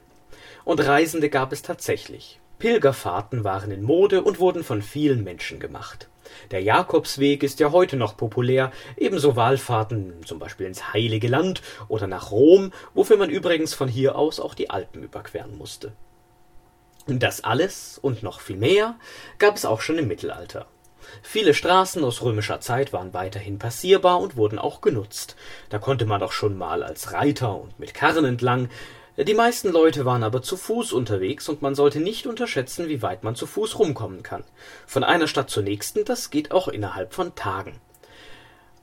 Und 0.64 0.84
Reisende 0.84 1.30
gab 1.30 1.52
es 1.52 1.62
tatsächlich. 1.62 2.40
Pilgerfahrten 2.58 3.42
waren 3.42 3.70
in 3.70 3.82
Mode 3.82 4.22
und 4.22 4.38
wurden 4.38 4.64
von 4.64 4.82
vielen 4.82 5.24
Menschen 5.24 5.60
gemacht. 5.60 6.08
Der 6.50 6.62
Jakobsweg 6.62 7.42
ist 7.42 7.60
ja 7.60 7.72
heute 7.72 7.96
noch 7.96 8.16
populär, 8.16 8.70
ebenso 8.96 9.36
Wallfahrten 9.36 10.24
zum 10.26 10.38
Beispiel 10.38 10.66
ins 10.66 10.92
Heilige 10.92 11.28
Land 11.28 11.62
oder 11.88 12.06
nach 12.06 12.30
Rom, 12.30 12.72
wofür 12.92 13.16
man 13.16 13.30
übrigens 13.30 13.72
von 13.72 13.88
hier 13.88 14.16
aus 14.16 14.40
auch 14.40 14.54
die 14.54 14.70
Alpen 14.70 15.02
überqueren 15.02 15.56
musste. 15.56 15.92
Das 17.06 17.44
alles 17.44 17.98
und 18.00 18.22
noch 18.22 18.40
viel 18.40 18.56
mehr 18.56 18.96
gab 19.38 19.56
es 19.56 19.64
auch 19.64 19.80
schon 19.80 19.98
im 19.98 20.08
Mittelalter. 20.08 20.66
Viele 21.22 21.54
Straßen 21.54 22.02
aus 22.04 22.22
römischer 22.22 22.60
Zeit 22.60 22.92
waren 22.92 23.14
weiterhin 23.14 23.58
passierbar 23.58 24.20
und 24.20 24.36
wurden 24.36 24.58
auch 24.58 24.80
genutzt. 24.80 25.36
Da 25.68 25.78
konnte 25.78 26.06
man 26.06 26.20
doch 26.20 26.32
schon 26.32 26.56
mal 26.56 26.82
als 26.82 27.12
Reiter 27.12 27.60
und 27.60 27.78
mit 27.78 27.94
Karren 27.94 28.24
entlang, 28.24 28.68
die 29.16 29.34
meisten 29.34 29.70
Leute 29.70 30.04
waren 30.04 30.24
aber 30.24 30.42
zu 30.42 30.56
Fuß 30.56 30.92
unterwegs 30.92 31.48
und 31.48 31.62
man 31.62 31.76
sollte 31.76 32.00
nicht 32.00 32.26
unterschätzen, 32.26 32.88
wie 32.88 33.00
weit 33.00 33.22
man 33.22 33.36
zu 33.36 33.46
Fuß 33.46 33.78
rumkommen 33.78 34.24
kann. 34.24 34.42
Von 34.88 35.04
einer 35.04 35.28
Stadt 35.28 35.50
zur 35.50 35.62
nächsten, 35.62 36.04
das 36.04 36.30
geht 36.30 36.50
auch 36.50 36.66
innerhalb 36.66 37.14
von 37.14 37.36
Tagen. 37.36 37.80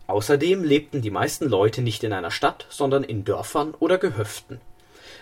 Außerdem 0.07 0.63
lebten 0.63 1.01
die 1.01 1.11
meisten 1.11 1.49
Leute 1.49 1.81
nicht 1.81 2.05
in 2.05 2.13
einer 2.13 2.31
Stadt, 2.31 2.65
sondern 2.69 3.03
in 3.03 3.25
Dörfern 3.25 3.73
oder 3.77 3.97
Gehöften. 3.97 4.61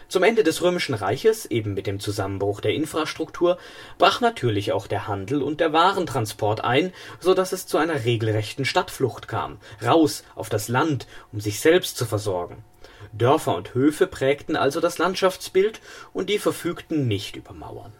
Zum 0.10 0.24
Ende 0.24 0.42
des 0.42 0.64
Römischen 0.64 0.96
Reiches, 0.96 1.46
eben 1.46 1.76
mit 1.76 1.86
dem 1.86 2.00
Zusammenbruch 2.00 2.62
der 2.62 2.74
Infrastruktur, 2.74 3.60
brach 4.00 4.22
natürlich 4.22 4.72
auch 4.72 4.88
der 4.88 5.08
Handel 5.08 5.44
und 5.44 5.60
der 5.60 5.72
Warentransport 5.72 6.64
ein, 6.64 6.94
so 7.20 7.36
dass 7.36 7.52
es 7.52 7.68
zu 7.68 7.78
einer 7.78 8.06
regelrechten 8.06 8.66
Stadtflucht 8.66 9.28
kam, 9.28 9.60
raus 9.86 10.24
auf 10.34 10.50
das 10.50 10.68
Land, 10.68 11.06
um 11.32 11.40
sich 11.40 11.60
selbst 11.60 11.96
zu 11.96 12.08
versorgen. 12.08 12.64
Dörfer 13.14 13.56
und 13.56 13.76
Höfe 13.76 14.08
prägten 14.08 14.56
also 14.56 14.80
das 14.80 14.98
Landschaftsbild, 14.98 15.80
und 16.12 16.32
die 16.32 16.40
verfügten 16.40 17.08
nicht 17.08 17.36
über 17.36 17.54
Mauern. 17.54 17.94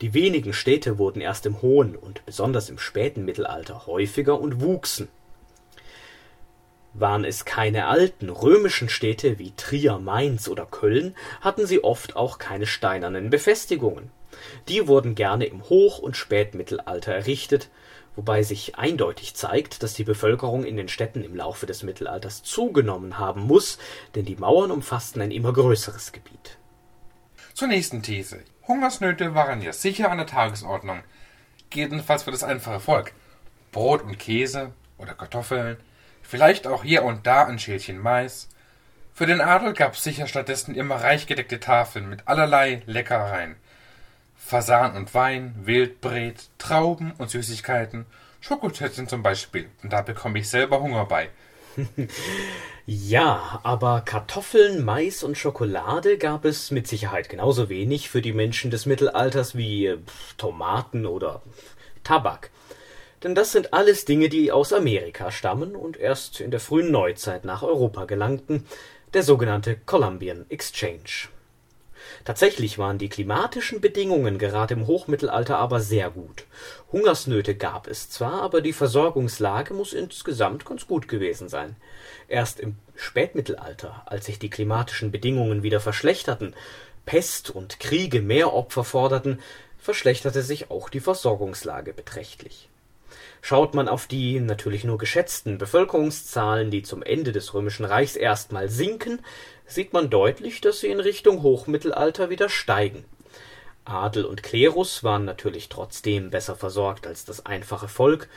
Die 0.00 0.14
wenigen 0.14 0.52
Städte 0.52 0.96
wurden 0.96 1.20
erst 1.20 1.44
im 1.44 1.60
hohen 1.60 1.96
und 1.96 2.24
besonders 2.24 2.70
im 2.70 2.78
späten 2.78 3.24
Mittelalter 3.24 3.86
häufiger 3.86 4.40
und 4.40 4.60
wuchsen. 4.60 5.08
Waren 6.94 7.24
es 7.24 7.44
keine 7.44 7.86
alten 7.86 8.28
römischen 8.28 8.88
Städte 8.88 9.38
wie 9.38 9.52
Trier, 9.56 9.98
Mainz 9.98 10.48
oder 10.48 10.66
Köln, 10.66 11.14
hatten 11.40 11.66
sie 11.66 11.82
oft 11.82 12.16
auch 12.16 12.38
keine 12.38 12.66
steinernen 12.66 13.30
Befestigungen. 13.30 14.10
Die 14.68 14.88
wurden 14.88 15.14
gerne 15.14 15.46
im 15.46 15.68
Hoch 15.68 15.98
und 15.98 16.16
Spätmittelalter 16.16 17.12
errichtet 17.12 17.70
wobei 18.16 18.42
sich 18.42 18.76
eindeutig 18.76 19.34
zeigt, 19.34 19.82
dass 19.82 19.94
die 19.94 20.04
Bevölkerung 20.04 20.64
in 20.64 20.76
den 20.76 20.88
Städten 20.88 21.24
im 21.24 21.34
Laufe 21.34 21.66
des 21.66 21.82
Mittelalters 21.82 22.42
zugenommen 22.42 23.18
haben 23.18 23.42
muss, 23.42 23.78
denn 24.14 24.24
die 24.24 24.36
Mauern 24.36 24.70
umfassten 24.70 25.22
ein 25.22 25.30
immer 25.30 25.52
größeres 25.52 26.12
Gebiet. 26.12 26.58
Zur 27.54 27.68
nächsten 27.68 28.02
These. 28.02 28.40
Hungersnöte 28.66 29.34
waren 29.34 29.62
ja 29.62 29.72
sicher 29.72 30.10
an 30.10 30.18
der 30.18 30.26
Tagesordnung. 30.26 31.02
Jedenfalls 31.72 32.24
für 32.24 32.30
das 32.30 32.44
einfache 32.44 32.80
Volk. 32.80 33.12
Brot 33.72 34.02
und 34.02 34.18
Käse 34.18 34.72
oder 34.98 35.14
Kartoffeln, 35.14 35.78
vielleicht 36.32 36.66
auch 36.66 36.82
hier 36.82 37.02
und 37.02 37.26
da 37.26 37.44
ein 37.44 37.58
Schälchen 37.58 37.98
Mais. 37.98 38.48
Für 39.12 39.26
den 39.26 39.42
Adel 39.42 39.74
gab 39.74 39.92
es 39.92 40.02
sicher 40.02 40.26
stattdessen 40.26 40.74
immer 40.74 40.94
reich 40.94 41.26
gedeckte 41.26 41.60
Tafeln 41.60 42.08
mit 42.08 42.26
allerlei 42.26 42.80
Leckereien. 42.86 43.56
Fasan 44.34 44.96
und 44.96 45.12
Wein, 45.12 45.54
Wildbret, 45.64 46.48
Trauben 46.56 47.12
und 47.18 47.28
Süßigkeiten, 47.28 48.06
Schokotötzchen 48.40 49.08
zum 49.08 49.22
Beispiel. 49.22 49.68
Und 49.82 49.92
da 49.92 50.00
bekomme 50.00 50.38
ich 50.38 50.48
selber 50.48 50.80
Hunger 50.80 51.04
bei. 51.04 51.28
ja, 52.86 53.60
aber 53.62 54.00
Kartoffeln, 54.00 54.86
Mais 54.86 55.22
und 55.24 55.36
Schokolade 55.36 56.16
gab 56.16 56.46
es 56.46 56.70
mit 56.70 56.88
Sicherheit 56.88 57.28
genauso 57.28 57.68
wenig 57.68 58.08
für 58.08 58.22
die 58.22 58.32
Menschen 58.32 58.70
des 58.70 58.86
Mittelalters 58.86 59.54
wie 59.54 59.98
Tomaten 60.38 61.04
oder 61.04 61.42
Tabak. 62.04 62.48
Denn 63.22 63.34
das 63.34 63.52
sind 63.52 63.72
alles 63.72 64.04
Dinge, 64.04 64.28
die 64.28 64.50
aus 64.50 64.72
Amerika 64.72 65.30
stammen 65.30 65.76
und 65.76 65.96
erst 65.96 66.40
in 66.40 66.50
der 66.50 66.60
frühen 66.60 66.90
Neuzeit 66.90 67.44
nach 67.44 67.62
Europa 67.62 68.04
gelangten, 68.04 68.66
der 69.14 69.22
sogenannte 69.22 69.76
Columbian 69.76 70.46
Exchange. 70.48 71.28
Tatsächlich 72.24 72.78
waren 72.78 72.98
die 72.98 73.08
klimatischen 73.08 73.80
Bedingungen 73.80 74.38
gerade 74.38 74.74
im 74.74 74.86
Hochmittelalter 74.86 75.58
aber 75.58 75.80
sehr 75.80 76.10
gut. 76.10 76.46
Hungersnöte 76.90 77.54
gab 77.54 77.86
es 77.86 78.10
zwar, 78.10 78.42
aber 78.42 78.60
die 78.60 78.72
Versorgungslage 78.72 79.72
muss 79.74 79.92
insgesamt 79.92 80.64
ganz 80.64 80.86
gut 80.86 81.06
gewesen 81.06 81.48
sein. 81.48 81.76
Erst 82.28 82.58
im 82.58 82.76
Spätmittelalter, 82.96 84.02
als 84.06 84.26
sich 84.26 84.38
die 84.38 84.50
klimatischen 84.50 85.12
Bedingungen 85.12 85.62
wieder 85.62 85.80
verschlechterten, 85.80 86.54
Pest 87.06 87.50
und 87.50 87.80
Kriege 87.80 88.20
mehr 88.20 88.52
Opfer 88.52 88.84
forderten, 88.84 89.40
verschlechterte 89.78 90.42
sich 90.42 90.70
auch 90.70 90.88
die 90.88 91.00
Versorgungslage 91.00 91.92
beträchtlich. 91.92 92.68
Schaut 93.44 93.74
man 93.74 93.88
auf 93.88 94.06
die 94.06 94.38
natürlich 94.38 94.84
nur 94.84 94.98
geschätzten 94.98 95.58
Bevölkerungszahlen, 95.58 96.70
die 96.70 96.84
zum 96.84 97.02
Ende 97.02 97.32
des 97.32 97.52
Römischen 97.52 97.84
Reichs 97.84 98.14
erstmal 98.14 98.68
sinken, 98.68 99.18
sieht 99.66 99.92
man 99.92 100.10
deutlich, 100.10 100.60
dass 100.60 100.78
sie 100.78 100.86
in 100.86 101.00
Richtung 101.00 101.42
Hochmittelalter 101.42 102.30
wieder 102.30 102.48
steigen. 102.48 103.04
Adel 103.84 104.26
und 104.26 104.44
Klerus 104.44 105.02
waren 105.02 105.24
natürlich 105.24 105.68
trotzdem 105.68 106.30
besser 106.30 106.54
versorgt 106.54 107.04
als 107.04 107.24
das 107.24 107.44
einfache 107.44 107.88
Volk, 107.88 108.28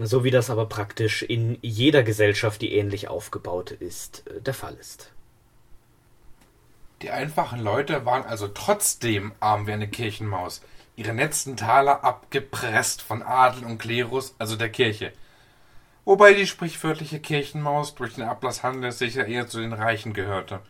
so 0.00 0.24
wie 0.24 0.32
das 0.32 0.50
aber 0.50 0.66
praktisch 0.66 1.22
in 1.22 1.56
jeder 1.62 2.02
Gesellschaft, 2.02 2.60
die 2.60 2.74
ähnlich 2.74 3.06
aufgebaut 3.06 3.70
ist, 3.70 4.24
der 4.44 4.54
Fall 4.54 4.74
ist. 4.80 5.12
Die 7.02 7.10
einfachen 7.10 7.60
Leute 7.60 8.04
waren 8.04 8.24
also 8.24 8.48
trotzdem 8.48 9.30
arm 9.38 9.68
wie 9.68 9.72
eine 9.72 9.86
Kirchenmaus, 9.86 10.60
ihre 10.96 11.12
letzten 11.12 11.56
Taler 11.56 12.04
abgepresst 12.04 13.02
von 13.02 13.22
Adel 13.22 13.64
und 13.64 13.78
Klerus, 13.78 14.34
also 14.38 14.56
der 14.56 14.68
Kirche. 14.68 15.12
Wobei 16.04 16.34
die 16.34 16.46
sprichwörtliche 16.46 17.18
Kirchenmaus 17.18 17.94
durch 17.94 18.14
den 18.14 18.24
Ablasshandel 18.24 18.92
sicher 18.92 19.26
eher 19.26 19.46
zu 19.46 19.60
den 19.60 19.72
Reichen 19.72 20.12
gehörte. 20.12 20.60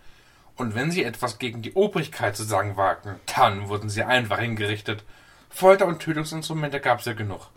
Und 0.57 0.75
wenn 0.77 0.93
sie 0.93 1.03
etwas 1.03 1.39
gegen 1.39 1.63
die 1.63 1.75
Obrigkeit 1.75 2.37
zu 2.37 2.45
sagen 2.45 2.77
wagten, 2.77 3.17
dann 3.35 3.69
wurden 3.69 3.89
sie 3.89 4.05
einfach 4.05 4.39
hingerichtet. 4.39 5.03
Folter- 5.51 5.87
und 5.87 6.01
Tötungsinstrumente 6.01 6.81
gab's 6.81 7.05
ja 7.05 7.13
genug. 7.13 7.51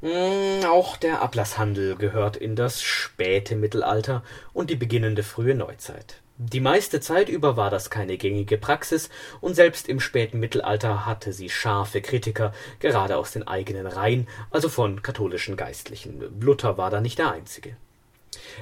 Hm, 0.00 0.64
auch 0.66 0.96
der 0.96 1.22
Ablasshandel 1.22 1.96
gehört 1.96 2.36
in 2.36 2.56
das 2.56 2.82
späte 2.82 3.54
Mittelalter 3.54 4.22
und 4.52 4.70
die 4.70 4.76
beginnende 4.76 5.22
frühe 5.22 5.54
Neuzeit. 5.54 6.20
Die 6.36 6.58
meiste 6.58 7.00
Zeit 7.00 7.28
über 7.28 7.56
war 7.56 7.70
das 7.70 7.90
keine 7.90 8.16
gängige 8.16 8.58
Praxis, 8.58 9.08
und 9.40 9.54
selbst 9.54 9.88
im 9.88 10.00
späten 10.00 10.40
Mittelalter 10.40 11.06
hatte 11.06 11.32
sie 11.32 11.48
scharfe 11.48 12.00
Kritiker, 12.00 12.52
gerade 12.80 13.16
aus 13.16 13.30
den 13.30 13.46
eigenen 13.46 13.86
Reihen, 13.86 14.26
also 14.50 14.68
von 14.68 15.00
katholischen 15.00 15.56
Geistlichen. 15.56 16.20
Luther 16.40 16.76
war 16.76 16.90
da 16.90 17.00
nicht 17.00 17.20
der 17.20 17.30
einzige. 17.30 17.76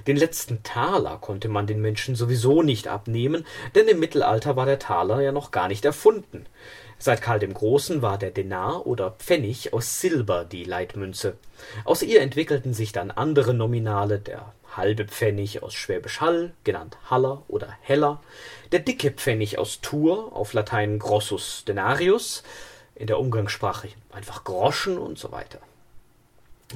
Den 0.06 0.18
letzten 0.18 0.62
Taler 0.62 1.16
konnte 1.18 1.48
man 1.48 1.66
den 1.66 1.80
Menschen 1.80 2.14
sowieso 2.14 2.61
nicht 2.61 2.88
abnehmen, 2.88 3.46
denn 3.74 3.88
im 3.88 4.00
Mittelalter 4.00 4.54
war 4.54 4.66
der 4.66 4.78
Taler 4.78 5.22
ja 5.22 5.32
noch 5.32 5.50
gar 5.50 5.68
nicht 5.68 5.87
erfunden. 5.87 6.44
Seit 6.98 7.22
Karl 7.22 7.38
dem 7.38 7.54
Großen 7.54 8.02
war 8.02 8.18
der 8.18 8.32
Denar 8.32 8.87
oder 8.87 9.12
Pfennig 9.12 9.72
aus 9.72 9.98
Silber 9.98 10.44
die 10.44 10.64
Leitmünze. 10.64 11.38
Aus 11.85 12.02
ihr 12.02 12.20
entwickelten 12.20 12.74
sich 12.74 12.92
dann 12.92 13.11
andere 13.11 13.54
Nominale, 13.54 14.18
der 14.18 14.52
halbe 14.76 15.04
Pfennig 15.06 15.62
aus 15.62 15.74
Schwäbisch 15.74 16.20
Hall, 16.20 16.52
genannt 16.64 16.98
Haller 17.11 17.42
oder 17.48 17.76
Heller, 17.82 18.22
der 18.72 18.80
dicke 18.80 19.11
Pfennig 19.11 19.58
aus 19.58 19.80
Tours, 19.80 20.32
auf 20.32 20.52
Latein 20.52 20.98
Grossus 20.98 21.64
denarius, 21.66 22.42
in 22.94 23.06
der 23.06 23.18
Umgangssprache 23.18 23.88
einfach 24.12 24.44
Groschen 24.44 24.98
und 24.98 25.18
so 25.18 25.32
weiter. 25.32 25.58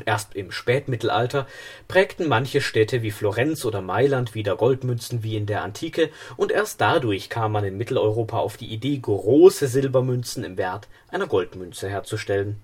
Erst 0.04 0.34
im 0.34 0.52
Spätmittelalter 0.52 1.46
prägten 1.88 2.28
manche 2.28 2.60
Städte 2.60 3.02
wie 3.02 3.10
Florenz 3.10 3.64
oder 3.64 3.80
Mailand 3.80 4.34
wieder 4.34 4.56
Goldmünzen 4.56 5.22
wie 5.22 5.36
in 5.36 5.46
der 5.46 5.62
Antike, 5.62 6.10
und 6.36 6.52
erst 6.52 6.80
dadurch 6.80 7.30
kam 7.30 7.52
man 7.52 7.64
in 7.64 7.78
Mitteleuropa 7.78 8.38
auf 8.38 8.56
die 8.56 8.66
Idee, 8.66 8.98
große 8.98 9.68
Silbermünzen 9.68 10.44
im 10.44 10.58
Wert 10.58 10.88
einer 11.08 11.26
Goldmünze 11.26 11.88
herzustellen. 11.88 12.60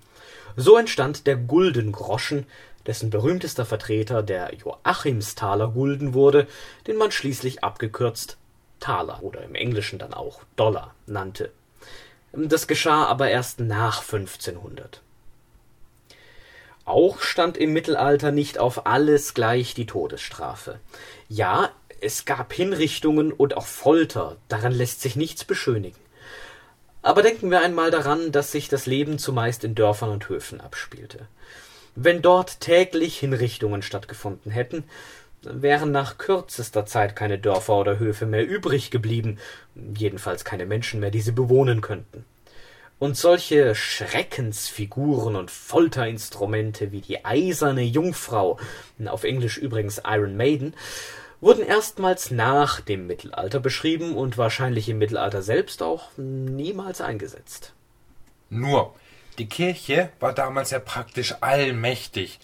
So 0.55 0.77
entstand 0.77 1.25
der 1.25 1.35
Guldengroschen, 1.35 2.45
dessen 2.85 3.09
berühmtester 3.09 3.65
Vertreter 3.65 4.23
der 4.23 4.53
Joachimsthaler 4.55 5.69
Gulden 5.69 6.13
wurde, 6.13 6.47
den 6.87 6.97
man 6.97 7.11
schließlich 7.11 7.63
abgekürzt 7.63 8.37
Taler 8.79 9.23
oder 9.23 9.43
im 9.43 9.55
Englischen 9.55 9.99
dann 9.99 10.13
auch 10.13 10.41
Dollar 10.55 10.93
nannte. 11.05 11.51
Das 12.33 12.67
geschah 12.67 13.05
aber 13.05 13.29
erst 13.29 13.59
nach 13.59 14.01
1500 14.01 15.01
auch 16.85 17.21
stand 17.21 17.57
im 17.57 17.71
Mittelalter 17.71 18.31
nicht 18.31 18.57
auf 18.57 18.85
alles 18.85 19.33
gleich 19.33 19.73
die 19.73 19.85
Todesstrafe. 19.85 20.79
Ja, 21.29 21.69
es 22.01 22.25
gab 22.25 22.51
Hinrichtungen 22.51 23.31
und 23.31 23.55
auch 23.55 23.65
Folter, 23.65 24.35
daran 24.49 24.73
lässt 24.73 25.01
sich 25.01 25.15
nichts 25.15 25.45
beschönigen. 25.45 25.99
Aber 27.01 27.21
denken 27.21 27.51
wir 27.51 27.61
einmal 27.61 27.91
daran, 27.91 28.31
dass 28.31 28.51
sich 28.51 28.67
das 28.69 28.85
Leben 28.85 29.17
zumeist 29.17 29.63
in 29.63 29.75
Dörfern 29.75 30.09
und 30.09 30.27
Höfen 30.27 30.61
abspielte. 30.61 31.27
Wenn 31.95 32.21
dort 32.21 32.59
täglich 32.59 33.19
Hinrichtungen 33.19 33.81
stattgefunden 33.81 34.51
hätten, 34.51 34.83
wären 35.43 35.91
nach 35.91 36.17
kürzester 36.17 36.85
Zeit 36.85 37.15
keine 37.15 37.37
Dörfer 37.37 37.77
oder 37.77 37.99
Höfe 37.99 38.25
mehr 38.25 38.47
übrig 38.47 38.91
geblieben, 38.91 39.37
jedenfalls 39.75 40.45
keine 40.45 40.65
Menschen 40.65 40.99
mehr, 40.99 41.11
die 41.11 41.21
sie 41.21 41.31
bewohnen 41.33 41.81
könnten. 41.81 42.25
Und 42.99 43.17
solche 43.17 43.75
Schreckensfiguren 43.75 45.35
und 45.35 45.51
Folterinstrumente 45.51 46.91
wie 46.91 47.01
die 47.01 47.25
eiserne 47.25 47.83
Jungfrau, 47.83 48.57
auf 49.05 49.23
Englisch 49.25 49.57
übrigens 49.57 50.01
Iron 50.05 50.37
Maiden, 50.37 50.73
wurden 51.41 51.65
erstmals 51.65 52.31
nach 52.31 52.79
dem 52.79 53.05
Mittelalter 53.05 53.59
beschrieben 53.59 54.15
und 54.15 54.37
wahrscheinlich 54.37 54.87
im 54.87 54.99
Mittelalter 54.99 55.41
selbst 55.41 55.83
auch 55.83 56.11
niemals 56.15 57.01
eingesetzt. 57.01 57.73
Nur, 58.49 58.95
die 59.39 59.47
Kirche 59.47 60.09
war 60.19 60.33
damals 60.33 60.71
ja 60.71 60.79
praktisch 60.79 61.35
allmächtig. 61.41 62.39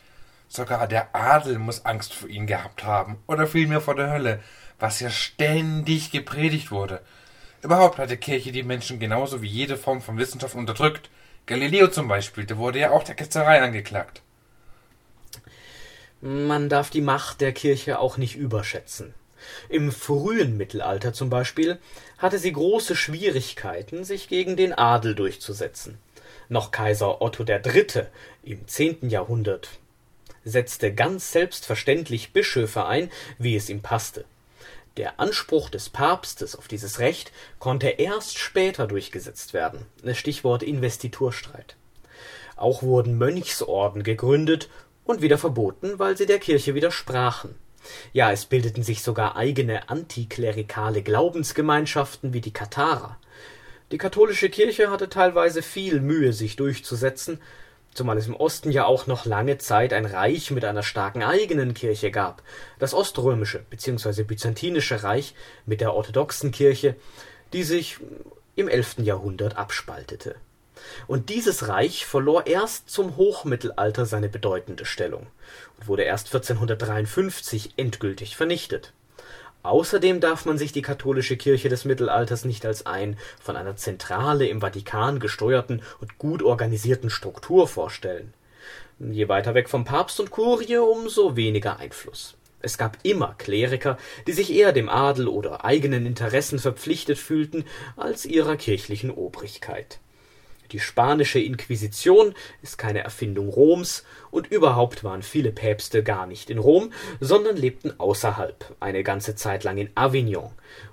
Sogar 0.48 0.88
der 0.88 1.16
Adel 1.16 1.60
muss 1.60 1.86
Angst 1.86 2.14
vor 2.14 2.30
ihnen 2.30 2.48
gehabt 2.48 2.84
haben, 2.84 3.18
oder 3.28 3.46
vielmehr 3.46 3.82
vor 3.82 3.96
der 3.96 4.12
Hölle, 4.12 4.40
was 4.80 5.00
ja 5.00 5.10
ständig 5.10 6.12
gepredigt 6.12 6.72
wurde. 6.72 7.02
Überhaupt 7.62 7.98
hat 7.98 8.10
die 8.10 8.18
Kirche 8.18 8.52
die 8.52 8.64
Menschen 8.64 9.00
genauso 9.00 9.42
wie 9.42 9.48
jede 9.48 9.78
Form 9.78 10.02
von 10.02 10.18
Wissenschaft 10.18 10.56
unterdrückt. 10.56 11.10
Galileo 11.46 11.88
zum 11.90 12.08
Beispiel, 12.08 12.46
der 12.46 12.58
wurde 12.58 12.80
ja 12.80 12.92
auch 12.92 13.04
der 13.04 13.16
Ketzerei 13.16 13.62
angeklagt. 13.62 14.22
Man 16.22 16.70
darf 16.70 16.90
die 16.90 17.02
Macht 17.02 17.42
der 17.42 17.54
Kirche 17.54 18.00
auch 18.00 18.18
nicht 18.18 18.36
überschätzen. 18.36 19.14
Im 19.70 19.92
frühen 19.92 20.58
Mittelalter 20.58 21.14
zum 21.14 21.30
Beispiel 21.30 21.80
hatte 22.18 22.40
sie 22.40 22.52
große 22.52 22.96
Schwierigkeiten, 22.96 24.04
sich 24.04 24.28
gegen 24.28 24.58
den 24.58 24.74
Adel 24.74 25.16
durchzusetzen. 25.16 25.98
Noch 26.52 26.72
Kaiser 26.72 27.22
Otto 27.22 27.46
III. 27.48 28.08
im 28.44 28.68
zehnten 28.68 29.12
Jahrhundert 29.12 29.70
setzte 30.44 30.92
ganz 30.92 31.32
selbstverständlich 31.32 32.34
Bischöfe 32.34 32.86
ein, 32.86 33.12
wie 33.38 33.56
es 33.56 33.70
ihm 33.70 33.82
passte. 33.82 34.26
Der 34.98 35.20
Anspruch 35.20 35.70
des 35.70 35.90
Papstes 35.90 36.56
auf 36.56 36.68
dieses 36.68 36.98
Recht 36.98 37.32
konnte 37.60 37.90
erst 37.90 38.40
später 38.40 38.88
durchgesetzt 38.88 39.54
werden 39.54 39.86
(Stichwort 40.14 40.64
Investiturstreit). 40.64 41.76
Auch 42.56 42.82
wurden 42.82 43.20
Mönchsorden 43.20 44.02
gegründet 44.02 44.70
und 45.06 45.22
wieder 45.22 45.38
verboten, 45.38 46.00
weil 46.00 46.18
sie 46.18 46.26
der 46.26 46.40
Kirche 46.40 46.74
widersprachen. 46.74 47.54
Ja, 48.12 48.32
es 48.32 48.46
bildeten 48.46 48.82
sich 48.82 49.04
sogar 49.04 49.36
eigene 49.36 49.88
antiklerikale 49.88 51.04
Glaubensgemeinschaften 51.04 52.34
wie 52.34 52.42
die 52.42 52.54
Katharer. 52.54 53.18
Die 53.92 53.98
katholische 53.98 54.50
Kirche 54.50 54.92
hatte 54.92 55.10
teilweise 55.10 55.62
viel 55.62 56.00
Mühe, 56.00 56.34
sich 56.34 56.56
durchzusetzen 56.56 57.40
zumal 57.94 58.18
es 58.18 58.28
im 58.28 58.36
Osten 58.36 58.72
ja 58.72 58.86
auch 58.86 59.08
noch 59.08 59.26
lange 59.26 59.58
Zeit 59.58 59.94
ein 59.94 60.06
Reich 60.06 60.52
mit 60.52 60.66
einer 60.66 60.84
starken 60.84 61.24
eigenen 61.24 61.74
Kirche 61.74 62.12
gab, 62.12 62.42
das 62.80 62.94
Oströmische 62.94 63.64
bzw. 63.70 64.24
Byzantinische 64.24 65.04
Reich 65.04 65.34
mit 65.66 65.82
der 65.82 65.94
orthodoxen 65.94 66.52
Kirche, 66.52 66.96
die 67.54 67.64
sich 67.64 67.98
im 68.56 68.68
11. 68.68 69.00
Jahrhundert 69.00 69.58
abspaltete. 69.58 70.36
Und 71.08 71.30
dieses 71.30 71.68
Reich 71.68 72.06
verlor 72.06 72.48
erst 72.48 72.90
zum 72.90 73.18
Hochmittelalter 73.18 74.06
seine 74.06 74.30
bedeutende 74.30 74.86
Stellung 74.86 75.28
und 75.78 75.88
wurde 75.88 76.04
erst 76.04 76.28
1453 76.28 77.74
endgültig 77.76 78.38
vernichtet 78.38 78.94
Außerdem 79.64 80.22
darf 80.22 80.46
man 80.46 80.58
sich 80.58 80.72
die 80.72 80.82
katholische 80.82 81.36
Kirche 81.36 81.68
des 81.68 81.84
Mittelalters 81.84 82.46
nicht 82.46 82.66
als 82.66 82.86
einen 82.86 83.18
von 83.42 83.58
einer 83.58 83.76
Zentrale 83.76 84.48
im 84.48 84.62
Vatikan 84.62 85.20
gesteuerten 85.20 85.82
und 86.00 86.18
gut 86.18 86.42
organisierten 86.42 87.10
Struktur 87.10 87.68
vorstellen. 87.68 88.34
Je 89.00 89.28
weiter 89.28 89.54
weg 89.54 89.70
vom 89.70 89.86
Papst 89.86 90.20
und 90.20 90.32
Kurie, 90.32 90.78
umso 90.78 91.36
weniger 91.36 91.78
Einfluss. 91.78 92.36
Es 92.62 92.78
gab 92.78 92.98
immer 93.04 93.36
Kleriker, 93.38 93.98
die 94.28 94.34
sich 94.34 94.52
eher 94.52 94.74
dem 94.74 94.90
Adel 94.90 95.28
oder 95.28 95.64
eigenen 95.64 96.06
Interessen 96.06 96.60
verpflichtet 96.60 97.18
fühlten 97.18 97.66
als 97.96 98.26
ihrer 98.26 98.58
kirchlichen 98.58 99.12
Obrigkeit 99.12 100.00
die 100.72 100.80
spanische 100.80 101.40
Inquisition 101.40 102.34
ist 102.62 102.78
keine 102.78 103.04
Erfindung 103.04 103.50
Roms, 103.50 104.04
und 104.32 104.48
überhaupt 104.48 105.04
waren 105.04 105.24
viele 105.24 105.52
Päpste 105.52 106.04
gar 106.04 106.28
nicht 106.28 106.50
in 106.50 106.60
Rom, 106.60 106.94
sondern 107.20 107.58
lebten 107.58 108.00
außerhalb, 108.00 108.76
eine 108.80 109.04
ganze 109.04 109.36
Zeit 109.36 109.64
lang 109.64 109.78
in 109.78 109.90
Avignon. 109.96 110.52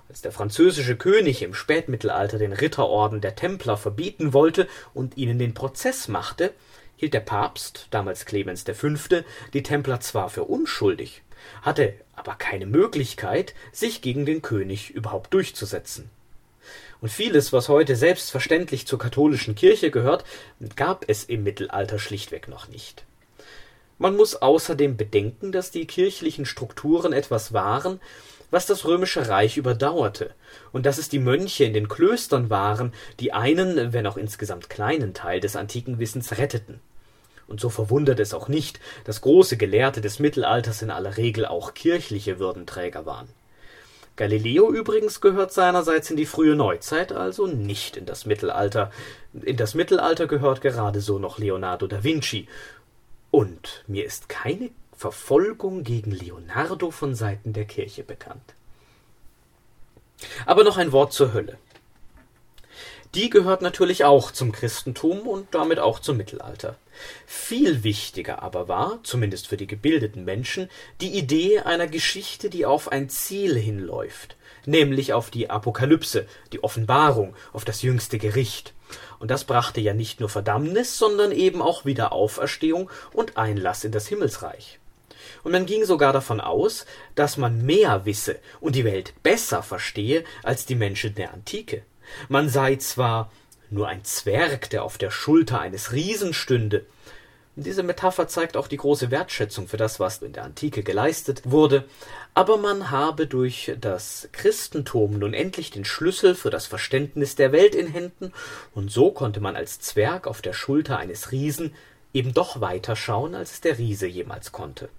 Als 0.09 0.21
der 0.21 0.31
französische 0.31 0.95
König 0.95 1.41
im 1.43 1.53
Spätmittelalter 1.53 2.39
den 2.39 2.53
Ritterorden 2.53 3.21
der 3.21 3.35
Templer 3.35 3.77
verbieten 3.77 4.33
wollte 4.33 4.67
und 4.93 5.17
ihnen 5.17 5.37
den 5.37 5.53
Prozess 5.53 6.07
machte, 6.07 6.53
hielt 6.95 7.13
der 7.13 7.19
Papst, 7.19 7.87
damals 7.91 8.25
Clemens 8.25 8.63
V., 8.63 8.87
die 9.53 9.63
Templer 9.63 9.99
zwar 9.99 10.29
für 10.29 10.45
unschuldig, 10.45 11.21
hatte 11.61 11.93
aber 12.15 12.33
keine 12.35 12.65
Möglichkeit, 12.65 13.53
sich 13.71 14.01
gegen 14.01 14.25
den 14.25 14.41
König 14.41 14.89
überhaupt 14.89 15.33
durchzusetzen 15.33 16.09
und 17.01 17.09
vieles, 17.09 17.53
was 17.53 17.69
heute 17.69 17.95
selbstverständlich 17.95 18.87
zur 18.87 18.99
katholischen 18.99 19.55
Kirche 19.55 19.91
gehört, 19.91 20.23
gab 20.75 21.05
es 21.07 21.23
im 21.23 21.43
Mittelalter 21.43 21.99
schlichtweg 21.99 22.47
noch 22.47 22.67
nicht. 22.67 23.03
Man 23.99 24.15
muss 24.15 24.35
außerdem 24.35 24.95
bedenken, 24.95 25.51
dass 25.51 25.71
die 25.71 25.87
kirchlichen 25.87 26.45
Strukturen 26.45 27.13
etwas 27.13 27.53
waren, 27.53 27.99
was 28.51 28.65
das 28.65 28.85
römische 28.85 29.27
Reich 29.27 29.57
überdauerte, 29.57 30.31
und 30.71 30.85
dass 30.85 30.97
es 30.97 31.09
die 31.09 31.19
Mönche 31.19 31.65
in 31.65 31.73
den 31.73 31.89
Klöstern 31.89 32.49
waren, 32.49 32.93
die 33.19 33.33
einen, 33.33 33.93
wenn 33.93 34.07
auch 34.07 34.17
insgesamt 34.17 34.69
kleinen 34.69 35.13
Teil 35.13 35.39
des 35.39 35.55
antiken 35.55 35.99
Wissens 35.99 36.37
retteten. 36.37 36.79
Und 37.47 37.59
so 37.59 37.69
verwundert 37.69 38.19
es 38.19 38.33
auch 38.33 38.47
nicht, 38.47 38.79
dass 39.05 39.21
große 39.21 39.57
Gelehrte 39.57 40.01
des 40.01 40.19
Mittelalters 40.19 40.81
in 40.81 40.91
aller 40.91 41.17
Regel 41.17 41.45
auch 41.45 41.73
kirchliche 41.73 42.39
Würdenträger 42.39 43.05
waren. 43.05 43.29
Galileo 44.17 44.73
übrigens 44.73 45.21
gehört 45.21 45.53
seinerseits 45.53 46.09
in 46.09 46.17
die 46.17 46.25
frühe 46.25 46.55
Neuzeit, 46.55 47.11
also 47.13 47.45
nicht 47.45 47.95
in 47.95 48.05
das 48.05 48.25
Mittelalter. 48.25 48.91
In 49.33 49.57
das 49.57 49.75
Mittelalter 49.75 50.27
gehört 50.27 50.61
gerade 50.61 51.01
so 51.01 51.19
noch 51.19 51.37
Leonardo 51.37 51.87
da 51.87 52.03
Vinci. 52.03 52.47
Und 53.29 53.83
mir 53.87 54.05
ist 54.05 54.27
keine 54.27 54.71
Verfolgung 54.97 55.83
gegen 55.83 56.11
Leonardo 56.11 56.89
von 56.89 57.13
Seiten 57.13 57.53
der 57.53 57.65
Kirche 57.65 58.03
bekannt. 58.03 58.55
Aber 60.47 60.63
noch 60.63 60.77
ein 60.77 60.91
Wort 60.91 61.13
zur 61.13 61.33
Hölle. 61.33 61.59
Die 63.15 63.29
gehört 63.29 63.61
natürlich 63.61 64.03
auch 64.03 64.31
zum 64.31 64.51
Christentum 64.51 65.27
und 65.27 65.53
damit 65.53 65.79
auch 65.79 65.99
zum 65.99 66.17
Mittelalter. 66.17 66.75
Viel 67.25 67.83
wichtiger 67.83 68.41
aber 68.43 68.67
war, 68.67 68.99
zumindest 69.03 69.47
für 69.47 69.57
die 69.57 69.67
gebildeten 69.67 70.25
Menschen, 70.25 70.69
die 70.99 71.17
Idee 71.17 71.59
einer 71.59 71.87
Geschichte, 71.87 72.49
die 72.49 72.65
auf 72.65 72.91
ein 72.91 73.09
Ziel 73.09 73.55
hinläuft, 73.55 74.35
nämlich 74.65 75.13
auf 75.13 75.29
die 75.29 75.49
Apokalypse, 75.49 76.27
die 76.51 76.63
Offenbarung, 76.63 77.35
auf 77.53 77.65
das 77.65 77.81
jüngste 77.81 78.17
Gericht. 78.17 78.73
Und 79.19 79.31
das 79.31 79.45
brachte 79.45 79.81
ja 79.81 79.93
nicht 79.93 80.19
nur 80.19 80.29
Verdammnis, 80.29 80.97
sondern 80.97 81.31
eben 81.31 81.61
auch 81.61 81.85
wieder 81.85 82.11
Auferstehung 82.11 82.89
und 83.13 83.37
Einlass 83.37 83.83
in 83.83 83.91
das 83.91 84.07
Himmelsreich 84.07 84.79
und 85.43 85.51
man 85.51 85.65
ging 85.65 85.85
sogar 85.85 86.13
davon 86.13 86.41
aus, 86.41 86.85
dass 87.15 87.37
man 87.37 87.65
mehr 87.65 88.05
wisse 88.05 88.39
und 88.59 88.75
die 88.75 88.85
Welt 88.85 89.13
besser 89.23 89.63
verstehe 89.63 90.23
als 90.43 90.65
die 90.65 90.75
Menschen 90.75 91.15
der 91.15 91.33
Antike. 91.33 91.83
Man 92.29 92.49
sei 92.49 92.75
zwar 92.77 93.31
nur 93.69 93.87
ein 93.87 94.03
Zwerg, 94.03 94.69
der 94.69 94.83
auf 94.83 94.97
der 94.97 95.11
Schulter 95.11 95.59
eines 95.59 95.91
Riesen 95.91 96.33
stünde. 96.33 96.85
Diese 97.59 97.81
Metapher 97.81 98.27
zeigt 98.27 98.55
auch 98.55 98.67
die 98.67 98.77
große 98.77 99.09
Wertschätzung 99.09 99.67
für 99.67 99.77
das, 99.77 99.99
was 99.99 100.21
in 100.21 100.31
der 100.31 100.43
Antike 100.43 100.83
geleistet 100.83 101.41
wurde, 101.43 101.85
aber 102.35 102.57
man 102.57 102.91
habe 102.91 103.25
durch 103.25 103.73
das 103.81 104.29
Christentum 104.31 105.17
nun 105.17 105.33
endlich 105.33 105.71
den 105.71 105.83
Schlüssel 105.83 106.35
für 106.35 106.51
das 106.51 106.67
Verständnis 106.67 107.35
der 107.35 107.51
Welt 107.51 107.73
in 107.73 107.87
Händen, 107.87 108.31
und 108.75 108.91
so 108.91 109.11
konnte 109.11 109.39
man 109.39 109.55
als 109.55 109.79
Zwerg 109.79 110.27
auf 110.27 110.43
der 110.43 110.53
Schulter 110.53 110.99
eines 110.99 111.31
Riesen 111.31 111.73
eben 112.13 112.31
doch 112.31 112.61
weiter 112.61 112.95
schauen, 112.95 113.33
als 113.33 113.53
es 113.53 113.61
der 113.61 113.79
Riese 113.79 114.05
jemals 114.05 114.51
konnte. 114.51 114.89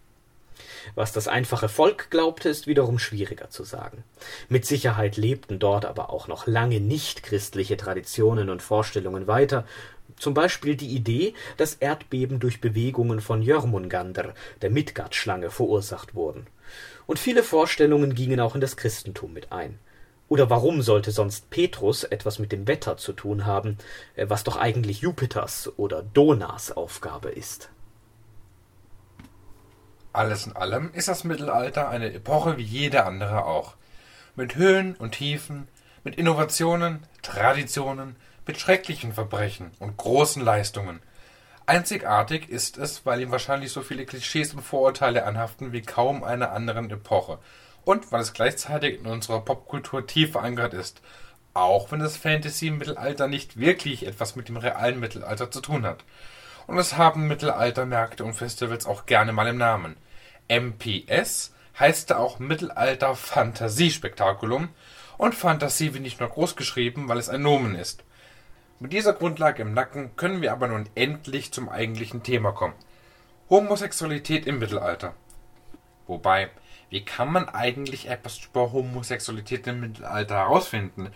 Was 0.95 1.13
das 1.13 1.29
einfache 1.29 1.69
Volk 1.69 2.11
glaubte, 2.11 2.49
ist 2.49 2.67
wiederum 2.67 2.99
schwieriger 2.99 3.51
zu 3.51 3.65
sagen. 3.65 4.05
Mit 4.49 4.67
Sicherheit 4.67 5.17
lebten 5.17 5.59
dort 5.59 5.85
aber 5.85 6.11
auch 6.11 6.29
noch 6.29 6.47
lange 6.47 6.81
nicht 6.81 7.23
christliche 7.23 7.77
Traditionen 7.77 8.51
und 8.51 8.63
Vorstellungen 8.63 9.27
weiter, 9.27 9.65
zum 10.19 10.35
Beispiel 10.35 10.77
die 10.77 10.89
Idee, 10.89 11.35
dass 11.57 11.75
Erdbeben 11.75 12.41
durch 12.41 12.61
Bewegungen 12.61 13.21
von 13.21 13.43
Jörmungandr, 13.43 14.35
der 14.63 14.71
Midgard-Schlange, 14.71 15.51
verursacht 15.51 16.15
wurden. 16.15 16.47
Und 17.07 17.19
viele 17.19 17.43
Vorstellungen 17.43 18.15
gingen 18.15 18.41
auch 18.41 18.55
in 18.55 18.61
das 18.61 18.77
Christentum 18.77 19.33
mit 19.33 19.53
ein. 19.53 19.79
Oder 20.29 20.51
warum 20.51 20.83
sollte 20.83 21.11
sonst 21.11 21.49
Petrus 21.51 22.05
etwas 22.05 22.39
mit 22.39 22.53
dem 22.53 22.69
Wetter 22.69 22.99
zu 22.99 23.13
tun 23.13 23.47
haben, 23.47 23.79
was 24.17 24.45
doch 24.45 24.57
eigentlich 24.57 25.01
Jupiters 25.01 25.73
oder 25.79 26.03
Donas 26.03 26.73
Aufgabe 26.77 27.31
ist? 27.31 27.71
Alles 30.19 30.49
in 30.49 30.57
allem 30.57 30.93
ist 30.95 31.07
das 31.07 31.23
Mittelalter 31.23 31.91
eine 31.91 32.13
Epoche 32.13 32.57
wie 32.57 32.65
jede 32.65 33.05
andere 33.05 33.45
auch. 33.45 33.77
Mit 34.35 34.57
Höhen 34.57 34.97
und 34.97 35.13
Tiefen, 35.13 35.69
mit 36.03 36.17
Innovationen, 36.17 37.05
Traditionen, 37.23 38.17
mit 38.45 38.59
schrecklichen 38.59 39.13
Verbrechen 39.13 39.71
und 39.79 39.97
großen 39.97 40.43
Leistungen. 40.43 40.99
Einzigartig 41.67 42.49
ist 42.49 42.79
es, 42.79 43.07
weil 43.07 43.21
ihm 43.21 43.31
wahrscheinlich 43.31 43.71
so 43.71 43.81
viele 43.81 44.07
Klischees 44.07 44.55
und 44.55 44.63
Vorurteile 44.63 45.25
anhaften 45.25 45.71
wie 45.71 45.83
kaum 45.83 46.25
einer 46.25 46.51
anderen 46.51 46.91
Epoche. 46.91 47.39
Und 47.85 48.11
weil 48.11 48.23
es 48.23 48.33
gleichzeitig 48.33 48.99
in 48.99 49.07
unserer 49.07 49.45
Popkultur 49.45 50.05
tief 50.05 50.33
verankert 50.33 50.75
ist, 50.75 51.01
auch 51.55 51.93
wenn 51.93 52.01
das 52.01 52.17
Fantasy 52.17 52.67
im 52.67 52.79
Mittelalter 52.79 53.29
nicht 53.29 53.61
wirklich 53.61 54.05
etwas 54.05 54.35
mit 54.35 54.49
dem 54.49 54.57
realen 54.57 54.99
Mittelalter 54.99 55.53
zu 55.53 55.61
tun 55.61 55.87
hat. 55.87 56.03
Und 56.67 56.77
es 56.77 56.97
haben 56.97 57.29
Mittelaltermärkte 57.29 58.25
und 58.25 58.35
Festivals 58.35 58.85
auch 58.85 59.07
gerne 59.07 59.33
mal 59.33 59.47
im 59.47 59.59
Namen. 59.59 59.95
MPS 60.49 61.53
heißt 61.79 62.13
auch 62.13 62.39
Mittelalter 62.39 63.15
Fantasiespektakulum 63.15 64.71
und 65.19 65.35
Fantasie 65.35 65.93
wird 65.93 66.03
nicht 66.03 66.21
nur 66.21 66.29
groß 66.29 66.57
geschrieben, 66.57 67.09
weil 67.09 67.19
es 67.19 67.29
ein 67.29 67.43
Nomen 67.43 67.75
ist. 67.75 68.05
Mit 68.81 68.93
dieser 68.93 69.13
Grundlage 69.13 69.63
im 69.63 69.75
Nacken 69.75 70.15
können 70.17 70.41
wir 70.41 70.53
aber 70.53 70.69
nun 70.69 70.89
endlich 70.95 71.53
zum 71.53 71.69
eigentlichen 71.69 72.23
Thema 72.23 72.53
kommen. 72.53 72.75
Homosexualität 73.51 74.47
im 74.47 74.59
Mittelalter. 74.59 75.15
Wobei, 76.07 76.51
wie 76.89 77.05
kann 77.05 77.33
man 77.33 77.49
eigentlich 77.49 78.09
etwas 78.09 78.39
über 78.45 78.73
Homosexualität 78.73 79.67
im 79.67 79.81
Mittelalter 79.81 80.37
herausfinden, 80.37 81.11